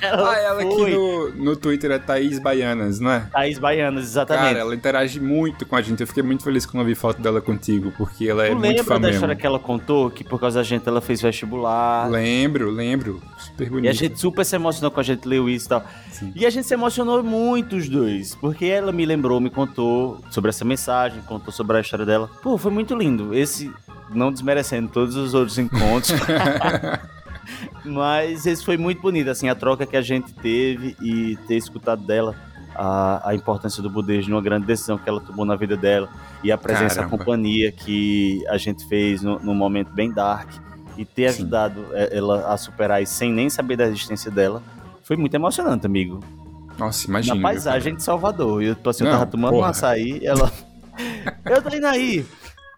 ah, 0.03 0.37
ela 0.39 0.63
aqui 0.63 0.75
foi. 0.75 0.91
no, 0.91 1.31
no 1.37 1.57
Twitter 1.57 1.93
é 1.93 2.01
Thaís 2.01 2.41
Baianas, 2.41 2.99
não 2.99 3.13
é? 3.13 3.21
Thaís 3.31 3.57
Baianas, 3.57 4.03
exatamente. 4.07 4.47
Cara, 4.47 4.59
ela 4.59 4.75
interage 4.75 5.21
muito 5.21 5.65
com 5.67 5.77
a 5.77 5.83
gente. 5.83 6.01
Eu 6.01 6.09
fiquei 6.09 6.25
muito 6.25 6.43
feliz 6.43 6.67
quando 6.67 6.81
eu 6.81 6.87
vi 6.89 6.97
foto 6.97 7.23
dela 7.23 7.41
contigo, 7.41 7.93
porque 7.97 8.29
ela 8.29 8.45
é 8.45 8.49
tu 8.49 8.57
muito 8.57 8.67
lembra 8.67 8.83
fã 8.83 8.95
da 8.95 9.01
mesmo. 9.03 9.13
história 9.13 9.37
que 9.37 9.47
ela 9.47 9.61
contou? 9.61 10.11
Que 10.11 10.25
por 10.25 10.41
causa 10.41 10.59
da 10.59 10.65
gente 10.65 10.89
ela 10.89 11.01
fez 11.01 11.23
vestibular. 11.23 12.11
Lembro, 12.11 12.73
lembro. 12.73 13.23
Super 13.39 13.71
bonito. 13.71 13.85
E 13.85 13.89
a 13.89 13.93
gente 13.93 14.19
super 14.19 14.45
se 14.45 14.57
emocionou 14.57 14.91
com 14.91 14.99
a 14.99 15.05
gente 15.05 15.29
leu 15.29 15.49
isso 15.49 15.67
e 15.67 15.69
tal. 15.69 15.85
E 16.35 16.45
a 16.45 16.51
gente 16.51 16.67
se 16.67 16.75
emocionou 16.75 17.23
muito 17.23 17.77
os 17.77 17.89
dois, 17.89 18.35
porque 18.35 18.65
ela 18.65 18.91
me 18.91 19.07
lembrou, 19.07 19.41
me 19.41 19.51
contou 19.51 20.21
sobre 20.29 20.49
essa 20.49 20.65
mensagem, 20.65 21.23
contou 21.23 21.53
sobre 21.53 21.77
a 21.77 21.81
história 21.81 22.05
dela. 22.05 22.29
Pô, 22.43 22.59
foi 22.59 22.73
muito 22.73 22.97
lindo. 22.97 23.33
Esse, 23.33 23.73
não 24.11 24.33
desmerecendo 24.33 24.89
todos 24.89 25.17
os 25.17 25.35
outros 25.35 25.59
encontros. 25.59 26.13
Mas 27.85 28.47
esse 28.47 28.65
foi 28.65 28.77
muito 28.77 29.03
bonito, 29.03 29.29
assim, 29.29 29.49
a 29.49 29.55
troca 29.55 29.85
que 29.87 29.97
a 29.97 30.03
gente 30.03 30.33
teve 30.33 30.97
e 31.01 31.37
ter 31.47 31.57
escutado 31.57 32.03
dela 32.03 32.35
a, 32.75 33.29
a 33.31 33.35
importância 33.35 33.83
do 33.83 33.91
budejo 33.91 34.31
numa 34.31 34.41
grande 34.41 34.67
decisão 34.67 34.97
que 34.97 35.09
ela 35.09 35.21
tomou 35.21 35.45
na 35.45 35.55
vida 35.55 35.77
dela 35.77 36.09
e 36.43 36.51
a 36.51 36.57
presença, 36.59 36.97
Caramba. 36.97 37.15
a 37.15 37.19
companhia 37.19 37.71
que 37.71 38.43
a 38.49 38.57
gente 38.57 38.87
fez 38.87 39.23
no- 39.23 39.39
num 39.39 39.55
momento 39.55 39.91
bem 39.93 40.11
dark 40.11 40.49
e 40.97 41.05
ter 41.05 41.27
ajudado 41.27 41.85
é, 41.93 42.17
ela 42.17 42.53
a 42.53 42.57
superar 42.57 43.03
isso 43.03 43.15
sem 43.15 43.31
nem 43.33 43.51
saber 43.51 43.77
da 43.77 43.85
existência 43.87 44.31
dela 44.31 44.63
foi 45.03 45.17
muito 45.17 45.35
emocionante, 45.35 45.85
amigo. 45.87 46.21
Nossa, 46.79 47.07
imagina. 47.07 47.35
Na 47.37 47.43
paisagem 47.43 47.95
de 47.95 48.03
Salvador. 48.03 48.63
E 48.63 48.67
eu, 48.69 48.75
tipo 48.75 48.89
assim, 48.89 49.05
eu 49.05 49.11
Não, 49.11 49.19
tava 49.19 49.31
tomando 49.31 49.53
um 49.55 49.59
porra. 49.59 49.71
açaí 49.71 50.19
e 50.23 50.27
ela. 50.27 50.51
eu 51.45 51.63
tô 51.63 51.77
indo 51.77 51.87
aí. 51.87 52.25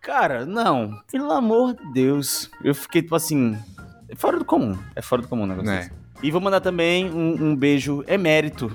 Cara, 0.07 0.47
não. 0.47 1.01
Pelo 1.11 1.33
amor 1.33 1.75
de 1.75 1.93
Deus. 1.93 2.49
Eu 2.63 2.75
fiquei, 2.77 3.03
tipo 3.03 3.17
assim. 3.17 3.59
É 4.09 4.15
fora 4.15 4.39
do 4.39 4.45
comum. 4.45 4.79
É 4.95 5.03
fora 5.03 5.21
do 5.23 5.27
comum 5.27 5.43
o 5.43 5.47
negócio. 5.47 5.73
É. 5.73 5.91
E 6.23 6.31
vou 6.31 6.41
mandar 6.41 6.61
também 6.61 7.11
um, 7.11 7.49
um 7.49 7.57
beijo 7.57 8.05
emérito. 8.07 8.71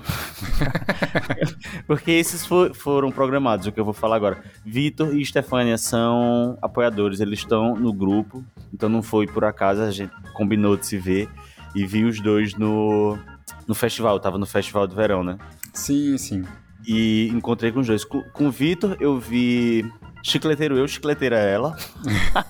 Porque 1.87 2.11
esses 2.11 2.45
fo- 2.45 2.73
foram 2.73 3.11
programados, 3.11 3.65
o 3.65 3.71
que 3.71 3.79
eu 3.79 3.85
vou 3.85 3.93
falar 3.93 4.17
agora. 4.17 4.43
Vitor 4.65 5.15
e 5.15 5.25
Stefânia 5.25 5.77
são 5.77 6.57
apoiadores, 6.61 7.19
eles 7.21 7.39
estão 7.39 7.75
no 7.75 7.93
grupo. 7.93 8.43
Então 8.73 8.89
não 8.89 9.01
foi 9.01 9.25
por 9.25 9.43
acaso, 9.45 9.81
a 9.81 9.89
gente 9.91 10.11
combinou 10.33 10.75
de 10.77 10.85
se 10.85 10.97
ver. 10.97 11.29
E 11.73 11.85
vi 11.85 12.03
os 12.03 12.19
dois 12.19 12.53
no, 12.55 13.17
no 13.65 13.73
festival. 13.73 14.15
Eu 14.15 14.19
tava 14.19 14.37
no 14.37 14.45
festival 14.45 14.85
do 14.85 14.93
verão, 14.95 15.23
né? 15.23 15.37
Sim, 15.73 16.17
sim. 16.17 16.43
E 16.85 17.29
encontrei 17.33 17.71
com 17.71 17.79
os 17.79 17.87
dois. 17.87 18.03
Com, 18.03 18.21
com 18.33 18.47
o 18.47 18.51
Vitor, 18.51 18.97
eu 18.99 19.17
vi 19.17 19.89
Chicleteiro 20.23 20.77
Eu, 20.77 20.87
Chicleteira 20.87 21.37
Ela. 21.37 21.75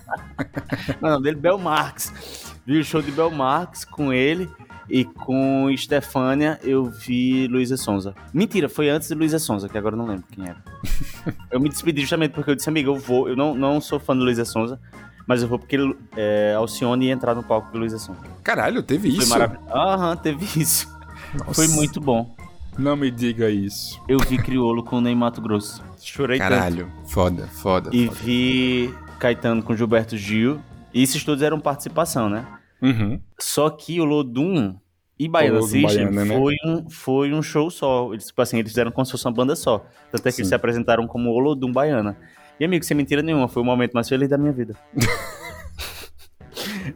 Não, 1.01 1.21
dele 1.21 1.37
Bel 1.37 1.57
Marx. 1.57 2.53
Vi 2.65 2.79
o 2.79 2.83
show 2.83 3.01
de 3.01 3.11
Bel 3.11 3.31
Marx 3.31 3.85
com 3.85 4.11
ele. 4.11 4.49
E 4.89 5.05
com 5.05 5.73
Stefânia, 5.77 6.59
eu 6.63 6.83
vi 6.83 7.47
Luísa 7.47 7.77
Sonza. 7.77 8.13
Mentira, 8.33 8.67
foi 8.67 8.89
antes 8.89 9.07
de 9.07 9.15
Luísa 9.15 9.39
Sonza, 9.39 9.69
que 9.69 9.77
agora 9.77 9.95
eu 9.95 9.97
não 9.97 10.05
lembro 10.05 10.25
quem 10.29 10.45
era. 10.45 10.61
eu 11.49 11.61
me 11.61 11.69
despedi 11.69 12.01
justamente 12.01 12.33
porque 12.33 12.51
eu 12.51 12.55
disse, 12.55 12.67
amiga, 12.67 12.89
eu 12.89 12.97
vou. 12.97 13.29
Eu 13.29 13.35
não, 13.37 13.55
não 13.55 13.79
sou 13.79 14.01
fã 14.01 14.13
de 14.13 14.21
Luísa 14.21 14.43
Sonza, 14.43 14.81
mas 15.25 15.41
eu 15.41 15.47
vou 15.47 15.57
porque 15.57 15.77
é, 16.17 16.53
Alcione 16.57 17.05
ia 17.05 17.13
entrar 17.13 17.33
no 17.33 17.41
palco 17.41 17.71
de 17.71 17.77
Luísa 17.77 17.97
Sonza. 17.97 18.19
Caralho, 18.43 18.83
teve 18.83 19.09
Foi 19.11 19.19
isso? 19.19 19.29
maravilhoso. 19.29 19.69
Aham, 19.69 20.17
teve 20.17 20.59
isso. 20.59 20.93
Nossa. 21.35 21.53
Foi 21.53 21.69
muito 21.69 22.01
bom. 22.01 22.35
Não 22.77 22.97
me 22.97 23.09
diga 23.09 23.49
isso. 23.49 23.97
Eu 24.09 24.19
vi 24.19 24.37
Criolo 24.37 24.83
com 24.83 24.97
o 24.97 25.01
Ney 25.01 25.15
Mato 25.15 25.41
Grosso. 25.41 25.81
Chorei 26.03 26.37
Caralho, 26.37 26.91
foda, 27.05 27.47
foda. 27.47 27.91
tanto. 27.91 27.95
E 27.95 28.07
foda. 28.07 28.19
vi 28.21 28.93
Caetano 29.19 29.61
com 29.61 29.75
Gilberto 29.75 30.17
Gil. 30.17 30.59
E 30.93 31.03
esses 31.03 31.23
todos 31.23 31.41
eram 31.41 31.59
participação, 31.59 32.29
né? 32.29 32.45
Uhum. 32.81 33.21
Só 33.39 33.69
que 33.69 34.01
o 34.01 34.05
Lodum 34.05 34.75
e 35.17 35.27
Baiana 35.27 35.59
Lodum 35.59 35.67
System 35.67 36.05
Baiana, 36.11 36.25
né? 36.25 36.35
foi, 36.35 36.55
um, 36.65 36.89
foi 36.89 37.33
um 37.33 37.41
show 37.41 37.69
só. 37.69 38.11
Eles, 38.11 38.27
tipo 38.27 38.41
assim, 38.41 38.57
eles 38.57 38.71
fizeram 38.71 38.91
como 38.91 39.05
se 39.05 39.11
fosse 39.11 39.25
uma 39.25 39.33
banda 39.33 39.55
só. 39.55 39.85
Tanto 40.11 40.27
é 40.27 40.31
que 40.31 40.37
Sim. 40.37 40.41
eles 40.41 40.49
se 40.49 40.55
apresentaram 40.55 41.07
como 41.07 41.29
o 41.29 41.39
Lodum 41.39 41.71
Baiana. 41.71 42.17
E, 42.59 42.65
amigo, 42.65 42.83
sem 42.83 42.97
mentira 42.97 43.21
nenhuma, 43.21 43.47
foi 43.47 43.61
o 43.61 43.65
momento 43.65 43.93
mais 43.93 44.09
feliz 44.09 44.27
da 44.27 44.37
minha 44.37 44.51
vida. 44.51 44.75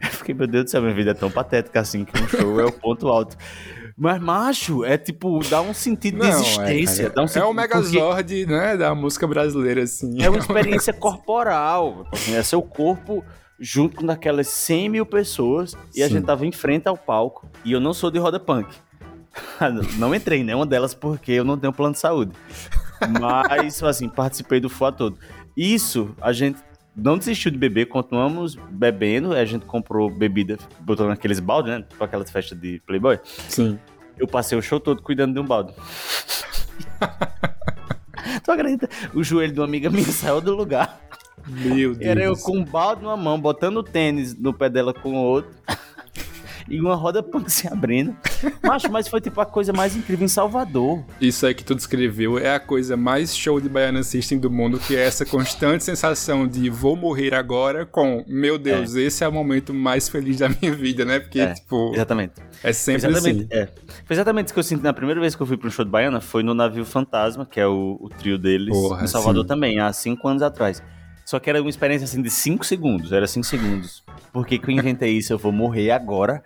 Eu 0.02 0.10
fiquei, 0.10 0.34
meu 0.34 0.46
Deus 0.46 0.64
do 0.64 0.70
céu, 0.70 0.82
minha 0.82 0.94
vida 0.94 1.12
é 1.12 1.14
tão 1.14 1.30
patética 1.30 1.80
assim 1.80 2.04
que 2.04 2.20
um 2.20 2.28
show 2.28 2.60
é 2.60 2.64
o 2.64 2.72
ponto 2.72 3.08
alto. 3.08 3.36
Mas, 3.96 4.20
macho, 4.20 4.84
é 4.84 4.98
tipo, 4.98 5.40
dá 5.48 5.62
um 5.62 5.72
sentido 5.72 6.20
de 6.20 6.28
Não, 6.28 6.40
existência. 6.40 7.04
é, 7.04 7.08
dá 7.08 7.22
um 7.22 7.24
é 7.24 7.28
sentido, 7.28 7.48
o 7.48 7.54
Megazord, 7.54 8.46
né, 8.46 8.76
da 8.76 8.94
música 8.94 9.26
brasileira, 9.26 9.82
assim. 9.82 10.22
é 10.22 10.28
uma 10.28 10.38
experiência 10.38 10.92
corporal. 10.92 12.06
É 12.30 12.42
seu 12.42 12.60
corpo 12.60 13.24
junto 13.58 13.96
com 13.96 14.06
daquelas 14.06 14.48
100 14.48 14.88
mil 14.90 15.06
pessoas 15.06 15.74
e 15.94 16.02
a 16.02 16.08
Sim. 16.08 16.14
gente 16.14 16.26
tava 16.26 16.44
em 16.44 16.52
frente 16.52 16.86
ao 16.86 16.96
palco. 16.96 17.48
E 17.64 17.72
eu 17.72 17.80
não 17.80 17.94
sou 17.94 18.10
de 18.10 18.18
roda 18.18 18.38
punk. 18.38 18.68
não 19.98 20.14
entrei 20.14 20.40
em 20.40 20.44
nenhuma 20.44 20.66
delas 20.66 20.94
porque 20.94 21.32
eu 21.32 21.44
não 21.44 21.58
tenho 21.58 21.72
plano 21.72 21.94
de 21.94 21.98
saúde. 21.98 22.32
Mas, 23.20 23.82
assim, 23.82 24.08
participei 24.08 24.60
do 24.60 24.68
FUA 24.68 24.92
todo. 24.92 25.18
Isso, 25.56 26.14
a 26.20 26.32
gente 26.32 26.58
não 26.96 27.18
desistiu 27.18 27.50
de 27.50 27.58
beber, 27.58 27.86
continuamos 27.86 28.56
bebendo. 28.70 29.34
A 29.34 29.44
gente 29.44 29.66
comprou 29.66 30.10
bebida, 30.10 30.58
botou 30.80 31.06
naqueles 31.06 31.38
baldes, 31.38 31.72
né? 31.72 31.84
Tipo 31.88 32.02
aquelas 32.02 32.30
festas 32.30 32.58
de 32.58 32.80
Playboy. 32.86 33.20
Sim. 33.24 33.78
Eu 34.18 34.26
passei 34.26 34.56
o 34.56 34.62
show 34.62 34.80
todo 34.80 35.02
cuidando 35.02 35.34
de 35.34 35.40
um 35.40 35.44
balde. 35.44 35.74
tu 38.42 38.50
acredita? 38.50 38.88
O 39.14 39.22
joelho 39.22 39.52
de 39.52 39.60
uma 39.60 39.66
amiga 39.66 39.90
minha 39.90 40.04
saiu 40.06 40.40
do 40.40 40.54
lugar. 40.54 40.98
Meu 41.46 41.94
Deus. 41.94 42.00
Era 42.00 42.24
eu 42.24 42.36
com 42.36 42.58
um 42.58 42.64
balde 42.64 43.02
numa 43.02 43.16
mão, 43.16 43.38
botando 43.38 43.76
o 43.76 43.82
tênis 43.82 44.34
no 44.34 44.54
pé 44.54 44.70
dela 44.70 44.94
com 44.94 45.12
o 45.12 45.22
outro. 45.22 45.50
E 46.68 46.80
uma 46.80 46.94
roda 46.94 47.22
punk 47.24 47.50
se 47.50 47.66
abrindo. 47.68 48.16
Macho, 48.62 48.90
mas 48.90 49.08
foi 49.08 49.20
tipo 49.20 49.40
a 49.40 49.46
coisa 49.46 49.72
mais 49.72 49.96
incrível 49.96 50.24
em 50.24 50.28
Salvador. 50.28 51.04
Isso 51.20 51.46
aí 51.46 51.54
que 51.54 51.64
tu 51.64 51.74
descreveu 51.74 52.38
é 52.38 52.54
a 52.54 52.60
coisa 52.60 52.96
mais 52.96 53.36
show 53.36 53.60
de 53.60 53.68
Baiana 53.68 54.02
System 54.02 54.38
do 54.38 54.50
mundo, 54.50 54.78
que 54.78 54.96
é 54.96 55.04
essa 55.04 55.24
constante 55.24 55.84
sensação 55.84 56.46
de 56.46 56.68
vou 56.70 56.96
morrer 56.96 57.34
agora 57.34 57.86
com, 57.86 58.24
meu 58.26 58.58
Deus, 58.58 58.94
esse 58.94 59.22
é 59.24 59.28
o 59.28 59.32
momento 59.32 59.72
mais 59.72 60.08
feliz 60.08 60.38
da 60.38 60.48
minha 60.48 60.74
vida, 60.74 61.04
né? 61.04 61.20
Porque, 61.20 61.40
É, 61.40 61.54
tipo, 61.54 61.92
Exatamente. 61.94 62.34
é 62.62 62.72
sempre 62.72 63.08
exatamente, 63.08 63.46
assim. 63.52 63.62
é. 63.62 63.68
Foi 64.04 64.14
exatamente 64.14 64.46
isso 64.46 64.54
que 64.54 64.60
eu 64.60 64.64
senti 64.64 64.82
na 64.82 64.92
primeira 64.92 65.20
vez 65.20 65.34
que 65.34 65.42
eu 65.42 65.46
fui 65.46 65.56
para 65.56 65.68
um 65.68 65.70
show 65.70 65.84
de 65.84 65.90
Baiana, 65.90 66.20
foi 66.20 66.42
no 66.42 66.54
Navio 66.54 66.84
Fantasma, 66.84 67.46
que 67.46 67.60
é 67.60 67.66
o, 67.66 67.98
o 68.00 68.08
trio 68.08 68.38
deles, 68.38 68.74
Porra, 68.76 69.04
em 69.04 69.06
Salvador 69.06 69.42
sim. 69.42 69.48
também, 69.48 69.78
há 69.80 69.92
cinco 69.92 70.26
anos 70.28 70.42
atrás. 70.42 70.82
Só 71.24 71.40
que 71.40 71.50
era 71.50 71.60
uma 71.60 71.68
experiência 71.68 72.04
assim 72.04 72.22
de 72.22 72.30
cinco 72.30 72.64
segundos, 72.64 73.10
era 73.12 73.26
cinco 73.26 73.44
segundos. 73.46 74.04
Por 74.36 74.46
que, 74.46 74.60
eu 74.62 74.70
inventei 74.70 75.16
isso? 75.16 75.32
Eu 75.32 75.38
vou 75.38 75.50
morrer 75.50 75.90
agora. 75.90 76.42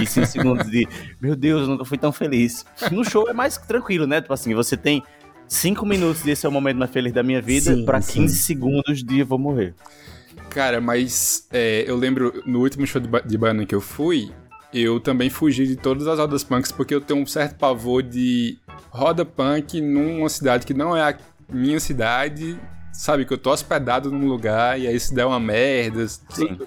E 0.00 0.06
cinco 0.06 0.28
segundos 0.28 0.70
de, 0.70 0.86
meu 1.20 1.34
Deus, 1.34 1.62
eu 1.62 1.66
nunca 1.66 1.84
fui 1.84 1.98
tão 1.98 2.12
feliz. 2.12 2.64
No 2.92 3.04
show 3.04 3.28
é 3.28 3.32
mais 3.32 3.56
tranquilo, 3.56 4.06
né? 4.06 4.20
Tipo 4.20 4.32
assim, 4.32 4.54
você 4.54 4.76
tem 4.76 5.02
cinco 5.48 5.84
minutos 5.84 6.22
desse 6.22 6.46
é 6.46 6.48
o 6.48 6.52
momento 6.52 6.76
mais 6.76 6.92
feliz 6.92 7.12
da 7.12 7.20
minha 7.20 7.42
vida, 7.42 7.74
sim. 8.00 8.20
15 8.20 8.36
segundos 8.36 9.02
de 9.02 9.18
eu 9.18 9.26
vou 9.26 9.40
morrer. 9.40 9.74
Cara, 10.50 10.80
mas 10.80 11.48
é, 11.50 11.82
eu 11.84 11.96
lembro 11.96 12.44
no 12.46 12.60
último 12.60 12.86
show 12.86 13.00
de, 13.00 13.08
ba 13.08 13.18
de 13.18 13.36
Baiana 13.36 13.66
que 13.66 13.74
eu 13.74 13.80
fui, 13.80 14.30
eu 14.72 15.00
também 15.00 15.28
fugi 15.28 15.66
de 15.66 15.74
todas 15.74 16.06
as 16.06 16.20
rodas 16.20 16.44
punks, 16.44 16.70
porque 16.70 16.94
eu 16.94 17.00
tenho 17.00 17.20
um 17.20 17.26
certo 17.26 17.56
pavor 17.56 18.04
de 18.04 18.56
roda 18.88 19.24
punk 19.24 19.80
numa 19.80 20.28
cidade 20.28 20.64
que 20.64 20.74
não 20.74 20.96
é 20.96 21.02
a 21.02 21.18
minha 21.52 21.80
cidade, 21.80 22.56
sabe? 22.92 23.24
Que 23.24 23.32
eu 23.32 23.38
tô 23.38 23.50
hospedado 23.50 24.10
num 24.10 24.28
lugar 24.28 24.78
e 24.78 24.86
aí 24.86 25.00
se 25.00 25.14
der 25.14 25.24
uma 25.24 25.40
merda. 25.40 26.06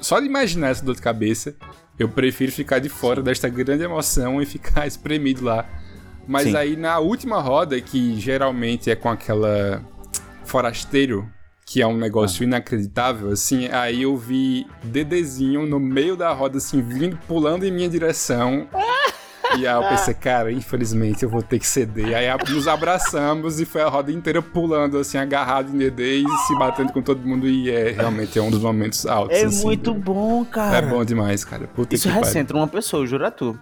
Só 0.02 0.20
de 0.20 0.26
imaginar 0.26 0.70
essa 0.70 0.84
dor 0.84 0.96
de 0.96 1.02
cabeça, 1.02 1.56
eu 1.98 2.10
prefiro 2.10 2.52
ficar 2.52 2.80
de 2.80 2.90
fora 2.90 3.22
desta 3.22 3.48
grande 3.48 3.84
emoção 3.84 4.42
e 4.42 4.46
ficar 4.46 4.86
espremido 4.88 5.46
lá. 5.46 5.66
Mas 6.28 6.46
Sim. 6.46 6.56
aí 6.56 6.76
na 6.76 7.00
última 7.00 7.40
roda, 7.40 7.80
que 7.80 8.20
geralmente 8.20 8.90
é 8.90 8.96
com 8.96 9.10
aquela 9.10 9.82
forasteiro, 10.44 11.30
que 11.66 11.82
é 11.82 11.88
um 11.88 11.98
negócio 11.98 12.44
inacreditável, 12.44 13.32
assim, 13.32 13.68
aí 13.70 14.04
eu 14.04 14.16
vi 14.16 14.68
Dedezinho 14.84 15.66
no 15.66 15.80
meio 15.80 16.16
da 16.16 16.32
roda, 16.32 16.58
assim, 16.58 16.82
vindo, 16.82 17.18
pulando 17.28 17.64
em 17.66 17.72
minha 17.72 17.90
direção. 17.90 18.68
E 19.58 19.68
aí 19.68 19.76
eu 19.76 19.88
pensei, 19.89 20.14
cara, 20.14 20.51
infelizmente 20.51 21.24
eu 21.24 21.30
vou 21.30 21.41
ter 21.41 21.60
que 21.60 21.68
ceder. 21.68 22.16
Aí 22.16 22.28
a- 22.28 22.38
nos 22.49 22.68
abraçamos 22.68 23.60
e 23.60 23.66
foi 23.66 23.82
a 23.82 23.88
roda 23.88 24.12
inteira 24.12 24.41
pulando, 24.41 24.97
assim, 24.97 25.18
agarrado 25.18 25.74
em 25.74 25.78
Dedê 25.78 26.20
e 26.20 26.28
se 26.47 26.58
batendo 26.58 26.91
com 26.91 27.01
todo 27.01 27.26
mundo. 27.26 27.47
E 27.47 27.70
é 27.70 27.91
realmente 27.91 28.38
é 28.38 28.41
um 28.41 28.49
dos 28.51 28.62
momentos 28.62 29.06
altos. 29.06 29.38
É 29.38 29.45
assim, 29.45 29.64
muito 29.66 29.93
bom, 29.93 30.43
cara. 30.45 30.78
É 30.78 30.89
bom 30.89 31.03
demais, 31.06 31.43
cara. 31.45 31.68
Puta 31.68 31.95
Isso 31.95 32.08
pariu. 32.08 32.24
recentra 32.24 32.58
uma 32.58 32.68
pessoa, 32.68 33.06
jura 33.06 33.32
tu. 33.32 33.58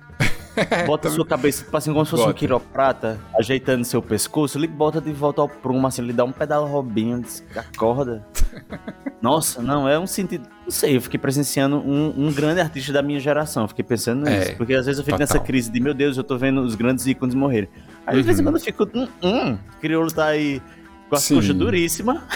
Bota 0.85 1.09
sua 1.09 1.25
cabeça, 1.25 1.63
tipo 1.63 1.75
assim, 1.75 1.91
como 1.91 2.05
se 2.05 2.11
fosse 2.11 2.23
um 2.23 2.27
Bota. 2.27 2.37
quiroprata, 2.37 3.19
ajeitando 3.39 3.83
seu 3.85 4.01
pescoço, 4.01 4.57
ele 4.57 4.67
bota 4.67 5.01
de 5.01 5.11
volta 5.11 5.41
ao 5.41 5.49
prumo, 5.49 5.87
assim, 5.87 6.01
ele 6.03 6.13
dá 6.13 6.23
um 6.23 6.31
pedal 6.31 6.65
robinho, 6.67 7.23
acorda. 7.55 8.25
Nossa, 9.21 9.61
não, 9.61 9.87
é 9.87 9.97
um 9.97 10.05
sentido. 10.05 10.47
Não 10.63 10.69
sei, 10.71 10.97
eu 10.97 11.01
fiquei 11.01 11.19
presenciando 11.19 11.77
um, 11.77 12.27
um 12.27 12.31
grande 12.31 12.59
artista 12.61 12.93
da 12.93 13.01
minha 13.01 13.19
geração, 13.19 13.67
fiquei 13.67 13.83
pensando 13.83 14.29
nisso. 14.29 14.51
É, 14.51 14.55
porque 14.55 14.73
às 14.73 14.85
vezes 14.85 14.99
eu 14.99 15.05
fico 15.05 15.17
total. 15.17 15.35
nessa 15.35 15.45
crise 15.45 15.71
de, 15.71 15.79
meu 15.79 15.93
Deus, 15.93 16.17
eu 16.17 16.23
tô 16.23 16.37
vendo 16.37 16.61
os 16.61 16.75
grandes 16.75 17.07
ícones 17.07 17.33
morrerem. 17.33 17.69
Aí 18.05 18.17
de 18.17 18.21
vez 18.23 18.37
em 18.37 18.41
Uhum. 18.41 18.47
quando 18.51 18.55
eu 18.57 18.61
fico, 18.61 18.87
hum, 18.93 19.07
hum, 19.23 19.57
Crioulo 19.81 20.11
tá 20.11 20.25
aí 20.27 20.61
com 21.09 21.15
as 21.15 21.23
Sim. 21.23 21.35
coxas 21.35 21.55
duríssimas. 21.55 22.21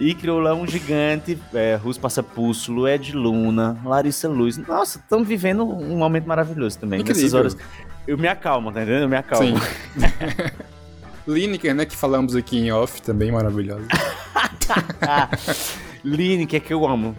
E 0.00 0.14
Crioulo 0.14 0.48
é 0.48 0.54
um 0.54 0.66
gigante, 0.66 1.38
é, 1.52 1.78
Pulso, 2.34 2.72
Lued 2.72 3.14
Luna, 3.14 3.78
Larissa 3.84 4.30
Luz. 4.30 4.56
Nossa, 4.56 4.98
estamos 4.98 5.28
vivendo 5.28 5.62
um 5.62 5.98
momento 5.98 6.26
maravilhoso 6.26 6.78
também. 6.78 7.00
Nessas 7.00 7.18
Incrível. 7.18 7.38
horas 7.40 7.56
eu 8.06 8.16
me 8.16 8.26
acalmo, 8.26 8.72
tá 8.72 8.82
entendendo? 8.82 9.02
Eu 9.02 9.08
me 9.10 9.16
acalmo. 9.16 9.58
Sim. 9.58 9.64
Lineker, 11.28 11.74
né, 11.74 11.84
que 11.84 11.94
falamos 11.94 12.34
aqui 12.34 12.58
em 12.58 12.72
off, 12.72 13.02
também 13.02 13.30
maravilhosa. 13.30 13.86
Lineker, 16.02 16.62
é 16.62 16.64
que 16.64 16.72
eu 16.72 16.86
amo. 16.88 17.14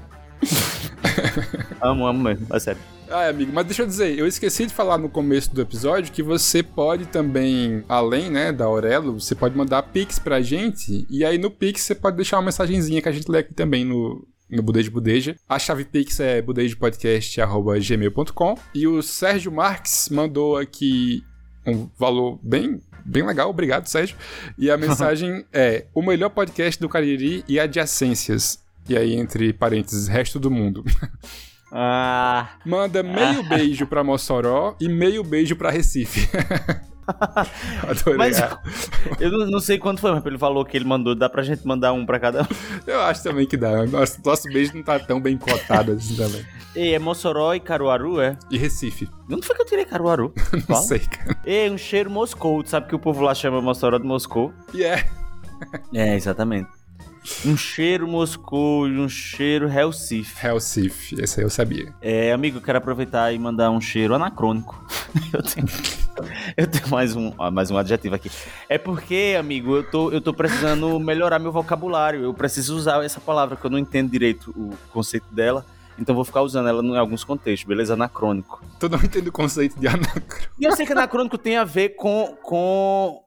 amo, 1.80 2.08
amo 2.08 2.24
mesmo, 2.24 2.48
é 2.52 2.60
sério. 2.60 2.82
Ah, 3.12 3.28
amigo, 3.28 3.52
mas 3.54 3.66
deixa 3.66 3.82
eu 3.82 3.88
dizer, 3.88 4.18
eu 4.18 4.26
esqueci 4.26 4.66
de 4.66 4.74
falar 4.74 4.98
no 4.98 5.10
começo 5.10 5.54
do 5.54 5.62
episódio 5.62 6.14
que 6.14 6.24
você 6.24 6.64
pode 6.64 7.08
também, 7.08 7.84
além, 7.90 8.32
né, 8.32 8.54
da 8.54 8.64
Aurelo, 8.64 9.20
você 9.20 9.36
pode 9.36 9.58
mandar 9.58 9.84
pix 9.84 10.18
pra 10.18 10.42
gente, 10.42 11.06
e 11.10 11.26
aí 11.26 11.38
no 11.38 11.52
pix 11.52 11.82
você 11.82 11.94
pode 11.94 12.16
deixar 12.16 12.38
uma 12.38 12.44
mensagenzinha 12.44 13.02
que 13.02 13.10
a 13.10 13.12
gente 13.12 13.30
lê 13.30 13.40
aqui 13.40 13.54
também 13.54 13.84
no, 13.84 14.26
no 14.50 14.64
Budeja 14.64 14.90
Budeja. 14.90 15.36
A 15.48 15.60
chave 15.60 15.84
pix 15.84 16.22
é 16.22 16.42
budejapodcast.gmail.com 16.42 18.58
e 18.74 18.88
o 18.88 19.02
Sérgio 19.02 19.52
Marques 19.52 20.08
mandou 20.08 20.56
aqui 20.56 21.22
um 21.68 21.90
valor 22.00 22.40
bem, 22.42 22.80
bem 23.06 23.28
legal, 23.28 23.50
obrigado, 23.50 23.88
Sérgio. 23.88 24.16
E 24.58 24.72
a 24.72 24.78
mensagem 24.80 25.46
é, 25.52 25.84
o 25.94 26.02
melhor 26.02 26.30
podcast 26.30 26.80
do 26.80 26.88
Cariri 26.88 27.44
e 27.46 27.60
adjacências. 27.60 28.64
E 28.88 28.96
aí, 28.98 29.16
entre 29.16 29.52
parênteses, 29.52 30.08
resto 30.08 30.40
do 30.40 30.50
mundo. 30.50 30.86
Ah. 31.72 32.50
Manda 32.66 33.02
meio 33.02 33.44
beijo 33.48 33.88
pra 33.88 34.04
Mossoró 34.04 34.76
e 34.80 34.90
meio 34.90 35.24
beijo 35.24 35.56
pra 35.56 35.72
Recife. 35.72 36.30
Adorei. 37.88 38.18
Mas 38.18 38.40
eu 39.20 39.32
não, 39.50 39.60
sei 39.60 39.78
quanto 39.78 40.00
foi, 40.00 40.12
mas 40.12 40.24
pelo 40.24 40.38
valor 40.38 40.66
que 40.66 40.78
ele 40.78 40.86
mandou, 40.86 41.16
dá 41.16 41.30
pra 41.30 41.44
gente 41.44 41.66
mandar 41.66 41.94
um 41.94 42.06
pra 42.06 42.20
cada 42.20 42.44
um. 42.44 42.48
Eu 42.86 43.02
acho 43.02 43.24
também 43.24 43.46
que 43.46 43.58
dá. 43.58 43.86
Nosso, 43.86 44.20
nosso 44.24 44.48
beijo 44.50 44.74
não 44.76 44.84
tá 44.84 45.00
tão 45.00 45.20
bem 45.20 45.38
cotado 45.38 45.94
assim 45.94 46.16
também. 46.16 46.46
Ei, 46.76 46.94
é 46.94 47.00
Mossoró 47.00 47.54
e 47.54 47.60
Caruaru, 47.60 48.22
é? 48.22 48.38
E 48.50 48.58
Recife. 48.58 49.10
Onde 49.30 49.46
foi 49.46 49.56
que 49.56 49.62
eu 49.62 49.66
tirei 49.66 49.84
Caruaru? 49.86 50.34
Não 50.54 50.62
Fala. 50.62 50.82
sei, 50.82 51.00
cara. 51.00 51.38
Ei, 51.46 51.70
um 51.70 51.78
cheiro 51.78 52.10
Moscou. 52.10 52.64
Tu 52.64 52.70
sabe 52.70 52.88
que 52.88 52.96
o 52.96 53.00
povo 53.00 53.22
lá 53.22 53.34
chama 53.36 53.62
Mossoró 53.62 53.98
de 53.98 54.06
Moscou? 54.06 54.54
E 54.74 54.84
é. 54.84 55.06
É, 55.94 56.16
exatamente. 56.16 56.70
Um 57.46 57.56
cheiro 57.56 58.08
Moscou 58.08 58.88
e 58.88 59.00
um 59.00 59.08
cheiro 59.08 59.68
Recife. 59.68 60.36
Recife, 60.42 61.22
esse 61.22 61.40
aí 61.40 61.46
eu 61.46 61.50
sabia. 61.50 61.94
É, 62.02 62.32
amigo, 62.32 62.58
eu 62.58 62.62
quero 62.62 62.80
aproveitar 62.80 63.32
e 63.32 63.38
mandar 63.38 63.70
um 63.70 63.80
cheiro 63.80 64.16
anacrônico. 64.16 64.84
eu 65.32 65.44
tenho, 65.44 65.68
eu 66.58 66.68
tenho 66.68 66.90
mais, 66.90 67.16
um, 67.16 67.32
mais 67.52 67.70
um 67.70 67.78
adjetivo 67.78 68.16
aqui. 68.16 68.32
É 68.68 68.78
porque, 68.78 69.36
amigo, 69.40 69.76
eu 69.76 69.84
tô, 69.84 70.12
eu 70.12 70.20
tô 70.20 70.34
precisando 70.34 71.00
melhorar 71.00 71.38
meu 71.38 71.52
vocabulário. 71.52 72.24
Eu 72.24 72.34
preciso 72.34 72.76
usar 72.76 73.04
essa 73.04 73.20
palavra 73.20 73.56
que 73.56 73.66
eu 73.66 73.70
não 73.70 73.78
entendo 73.78 74.10
direito 74.10 74.52
o 74.52 74.76
conceito 74.92 75.28
dela. 75.32 75.66
Então 76.00 76.16
vou 76.16 76.26
ficar 76.26 76.42
usando 76.42 76.68
ela 76.68 76.84
em 76.84 76.98
alguns 76.98 77.24
contextos, 77.24 77.68
beleza? 77.68 77.94
Anacrônico. 77.94 78.64
Tu 78.80 78.90
não 78.90 78.98
entende 78.98 79.30
o 79.30 79.32
conceito 79.32 79.80
de 79.80 79.88
anacrônico. 79.88 80.50
E 80.60 80.66
eu 80.66 80.76
sei 80.76 80.86
que 80.86 80.94
anacrônico 80.94 81.38
tem 81.38 81.58
a 81.58 81.64
ver 81.64 81.90
com. 81.90 82.36
com... 82.42 83.24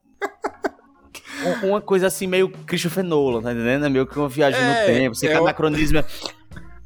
Uma 1.63 1.81
coisa 1.81 2.07
assim, 2.07 2.27
meio 2.27 2.49
Christopher 2.65 3.03
Nolan, 3.03 3.41
tá 3.41 3.51
entendendo? 3.53 3.85
É 3.85 3.89
meio 3.89 4.05
que 4.07 4.17
uma 4.17 4.29
viagem 4.29 4.59
É, 4.59 4.69
no 4.87 4.93
tempo. 4.99 5.15
Sei 5.15 5.29
é 5.29 5.35
anacronismo 5.35 5.99
é. 5.99 6.05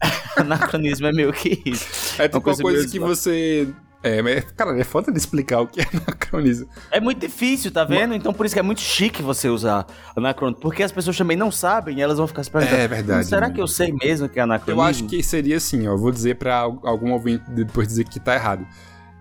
anacronismo 0.37 1.07
é 1.07 1.11
meio 1.11 1.31
que 1.33 1.61
isso. 1.65 2.21
É 2.21 2.27
tipo 2.27 2.37
uma 2.37 2.43
coisa, 2.43 2.63
meio 2.63 2.89
que 2.89 2.99
você. 2.99 3.67
É, 4.01 4.21
mas, 4.21 4.45
cara, 4.55 4.79
é 4.79 4.83
foda 4.85 5.11
de 5.11 5.17
explicar 5.17 5.59
o 5.59 5.67
que 5.67 5.81
é 5.81 5.85
anacronismo. 5.93 6.69
É 6.89 7.01
muito 7.01 7.19
difícil, 7.19 7.69
tá 7.69 7.83
vendo? 7.83 8.13
Então 8.13 8.33
por 8.33 8.45
isso 8.45 8.55
que 8.55 8.59
é 8.59 8.63
muito 8.63 8.79
chique 8.79 9.21
você 9.21 9.49
usar 9.49 9.85
anacrônico. 10.15 10.61
Porque 10.61 10.81
as 10.83 10.91
pessoas 10.91 11.17
também 11.17 11.35
não 11.35 11.51
sabem 11.51 11.97
e 11.97 12.01
elas 12.01 12.17
vão 12.17 12.25
ficar 12.25 12.43
se 12.43 12.49
perguntando. 12.49 12.79
É 12.79 12.87
verdade, 12.87 13.27
Será 13.27 13.49
né? 13.49 13.53
que 13.53 13.59
eu 13.61 13.67
sei 13.67 13.91
mesmo 13.91 14.29
que 14.29 14.39
é 14.39 14.43
anacronismo? 14.43 14.81
Eu 14.81 14.85
acho 14.89 15.03
que 15.05 15.21
seria 15.21 15.57
assim, 15.57 15.85
ó. 15.87 15.97
Vou 15.97 16.11
dizer 16.11 16.35
pra 16.35 16.59
al- 16.59 16.79
algum 16.85 17.11
ouvinte 17.11 17.43
depois 17.49 17.89
dizer 17.89 18.05
que 18.05 18.21
tá 18.21 18.35
errado. 18.35 18.65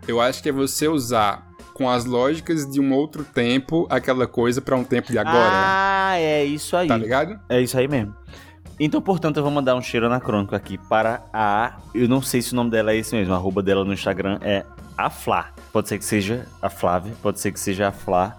Eu 0.07 0.21
acho 0.21 0.41
que 0.41 0.49
é 0.49 0.53
você 0.53 0.87
usar 0.87 1.48
com 1.79 1.89
as 1.89 2.05
lógicas 2.05 2.69
de 2.69 2.81
um 2.81 2.93
outro 2.93 3.23
tempo 3.23 3.87
aquela 3.89 4.27
coisa 4.27 4.61
pra 4.61 4.75
um 4.75 4.83
tempo 4.83 5.13
de 5.13 5.19
agora. 5.19 5.53
Ah, 5.53 6.19
é 6.19 6.45
isso 6.45 6.77
aí. 6.77 6.89
Tá 6.89 6.97
ligado? 6.97 7.39
É 7.49 7.61
isso 7.61 7.79
aí 7.79 7.87
mesmo. 7.87 8.13
Então, 8.81 9.01
portanto, 9.01 9.37
eu 9.37 9.45
vou 9.45 9.53
mandar 9.53 9.77
um 9.77 9.83
cheiro 9.83 10.07
anacrônico 10.07 10.57
aqui 10.57 10.77
para 10.77 11.23
a. 11.33 11.79
Eu 11.95 12.09
não 12.09 12.21
sei 12.21 12.43
se 12.43 12.53
o 12.53 12.57
nome 12.57 12.71
dela 12.71 12.93
é 12.93 12.97
esse 12.97 13.15
mesmo. 13.15 13.33
A 13.33 13.37
arroba 13.37 13.63
dela 13.63 13.85
no 13.85 13.93
Instagram 13.93 14.41
é 14.43 14.65
a 14.97 15.09
Flá. 15.09 15.53
Pode 15.73 15.89
ser 15.89 15.99
que 15.99 16.05
seja 16.05 16.47
a 16.61 16.69
Flávia, 16.69 17.13
pode 17.23 17.39
ser 17.39 17.53
que 17.53 17.61
seja 17.61 17.89
a 17.89 17.93
Flá. 17.93 18.37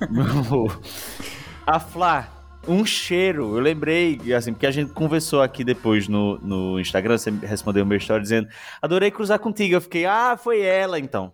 a 1.64 1.78
Flá, 1.78 2.28
um 2.66 2.84
cheiro. 2.84 3.56
Eu 3.56 3.60
lembrei, 3.60 4.20
assim, 4.36 4.52
porque 4.52 4.66
a 4.66 4.72
gente 4.72 4.92
conversou 4.92 5.42
aqui 5.42 5.62
depois 5.62 6.08
no, 6.08 6.38
no 6.38 6.80
Instagram. 6.80 7.16
Você 7.18 7.30
respondeu 7.30 7.84
o 7.84 7.86
meu 7.86 7.98
story 7.98 8.22
dizendo: 8.22 8.48
Adorei 8.82 9.12
cruzar 9.12 9.38
contigo. 9.38 9.74
Eu 9.74 9.80
fiquei, 9.80 10.06
ah, 10.06 10.36
foi 10.36 10.60
ela 10.60 10.98
então. 10.98 11.32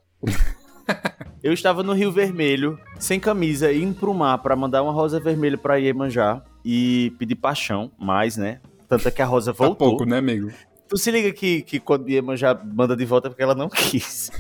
Eu 1.42 1.52
estava 1.52 1.82
no 1.82 1.92
Rio 1.92 2.10
Vermelho, 2.10 2.78
sem 2.98 3.20
camisa, 3.20 3.72
indo 3.72 3.94
pro 3.94 4.14
mar 4.14 4.38
pra 4.38 4.56
mandar 4.56 4.82
uma 4.82 4.92
rosa 4.92 5.20
vermelha 5.20 5.58
pra 5.58 5.76
Iemanjá. 5.76 6.42
e 6.64 7.12
pedir 7.18 7.34
paixão, 7.34 7.90
mais, 7.98 8.36
né? 8.36 8.60
Tanto 8.88 9.08
é 9.08 9.10
que 9.10 9.20
a 9.20 9.26
Rosa 9.26 9.52
voltou. 9.52 9.74
Tá 9.74 9.96
pouco, 9.96 10.04
né, 10.06 10.18
amigo? 10.18 10.50
Tu 10.88 10.96
se 10.96 11.10
liga 11.10 11.32
que, 11.32 11.62
que 11.62 11.80
quando 11.80 12.08
Iemanjá 12.08 12.58
manda 12.64 12.96
de 12.96 13.04
volta 13.04 13.28
porque 13.28 13.42
ela 13.42 13.54
não 13.54 13.68
quis. 13.70 14.30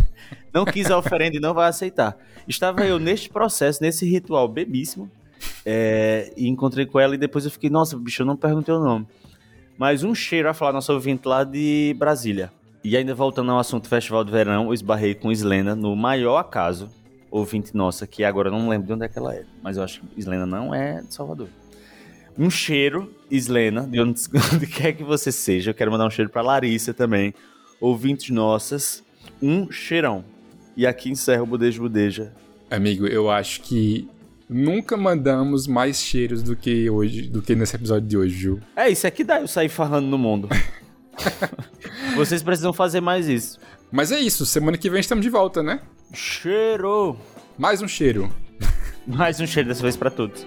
Não 0.52 0.64
quis 0.64 0.90
a 0.90 0.96
oferenda 0.96 1.36
e 1.36 1.40
não 1.40 1.52
vai 1.52 1.68
aceitar. 1.68 2.16
Estava 2.46 2.86
eu 2.86 2.98
neste 2.98 3.28
processo, 3.28 3.82
nesse 3.82 4.08
ritual 4.08 4.46
bebíssimo, 4.46 5.10
é, 5.66 6.32
e 6.36 6.48
encontrei 6.48 6.86
com 6.86 7.00
ela 7.00 7.14
e 7.14 7.18
depois 7.18 7.44
eu 7.44 7.50
fiquei, 7.50 7.68
nossa, 7.68 7.98
bicho, 7.98 8.22
eu 8.22 8.26
não 8.26 8.36
perguntei 8.36 8.72
o 8.72 8.80
nome. 8.80 9.06
Mas 9.76 10.04
um 10.04 10.14
cheiro 10.14 10.48
a 10.48 10.54
falar, 10.54 10.72
nosso 10.72 10.92
ouvinte 10.92 11.26
lá 11.26 11.42
de 11.42 11.94
Brasília. 11.98 12.52
E 12.84 12.98
ainda 12.98 13.14
voltando 13.14 13.50
ao 13.50 13.58
assunto 13.58 13.88
Festival 13.88 14.22
de 14.22 14.30
Verão, 14.30 14.66
eu 14.66 14.74
esbarrei 14.74 15.14
com 15.14 15.32
Islena 15.32 15.74
no 15.74 15.96
maior 15.96 16.36
acaso, 16.36 16.90
ouvinte 17.30 17.74
nossa, 17.74 18.06
que 18.06 18.22
agora 18.22 18.50
eu 18.50 18.52
não 18.52 18.68
lembro 18.68 18.86
de 18.86 18.92
onde 18.92 19.06
é 19.06 19.08
que 19.08 19.18
ela 19.18 19.34
é, 19.34 19.44
mas 19.62 19.78
eu 19.78 19.82
acho 19.82 20.02
que 20.02 20.06
Islena 20.18 20.44
não 20.44 20.74
é 20.74 21.00
de 21.00 21.14
Salvador. 21.14 21.48
Um 22.38 22.50
cheiro, 22.50 23.10
Islena, 23.30 23.86
de 23.86 23.98
onde, 23.98 24.20
onde 24.52 24.66
quer 24.66 24.92
que 24.92 25.02
você 25.02 25.32
seja. 25.32 25.70
Eu 25.70 25.74
quero 25.74 25.90
mandar 25.90 26.06
um 26.06 26.10
cheiro 26.10 26.30
para 26.30 26.42
Larissa 26.42 26.92
também, 26.92 27.32
ouvintes 27.80 28.28
nossas. 28.28 29.02
Um 29.40 29.70
cheirão. 29.72 30.22
E 30.76 30.86
aqui 30.86 31.08
encerra 31.08 31.42
o 31.42 31.46
Budejo 31.46 31.80
Budeja. 31.80 32.34
Amigo, 32.70 33.06
eu 33.06 33.30
acho 33.30 33.62
que 33.62 34.06
nunca 34.46 34.94
mandamos 34.94 35.66
mais 35.66 36.02
cheiros 36.02 36.42
do 36.42 36.54
que 36.54 36.90
hoje, 36.90 37.22
do 37.22 37.40
que 37.40 37.54
nesse 37.54 37.76
episódio 37.76 38.06
de 38.06 38.16
hoje, 38.18 38.34
viu? 38.34 38.60
É, 38.76 38.90
isso 38.90 39.06
é 39.06 39.10
que 39.10 39.24
dá 39.24 39.40
eu 39.40 39.48
sair 39.48 39.70
farrando 39.70 40.06
no 40.06 40.18
mundo. 40.18 40.50
Vocês 42.16 42.42
precisam 42.42 42.72
fazer 42.72 43.00
mais 43.00 43.28
isso. 43.28 43.58
Mas 43.90 44.10
é 44.12 44.18
isso, 44.18 44.44
semana 44.44 44.76
que 44.76 44.90
vem 44.90 45.00
estamos 45.00 45.24
de 45.24 45.30
volta, 45.30 45.62
né? 45.62 45.80
Cheiro! 46.12 47.16
Mais 47.56 47.80
um 47.80 47.88
cheiro. 47.88 48.32
Mais 49.06 49.38
um 49.38 49.46
cheiro 49.46 49.68
dessa 49.68 49.82
vez 49.82 49.96
para 49.96 50.10
todos. 50.10 50.46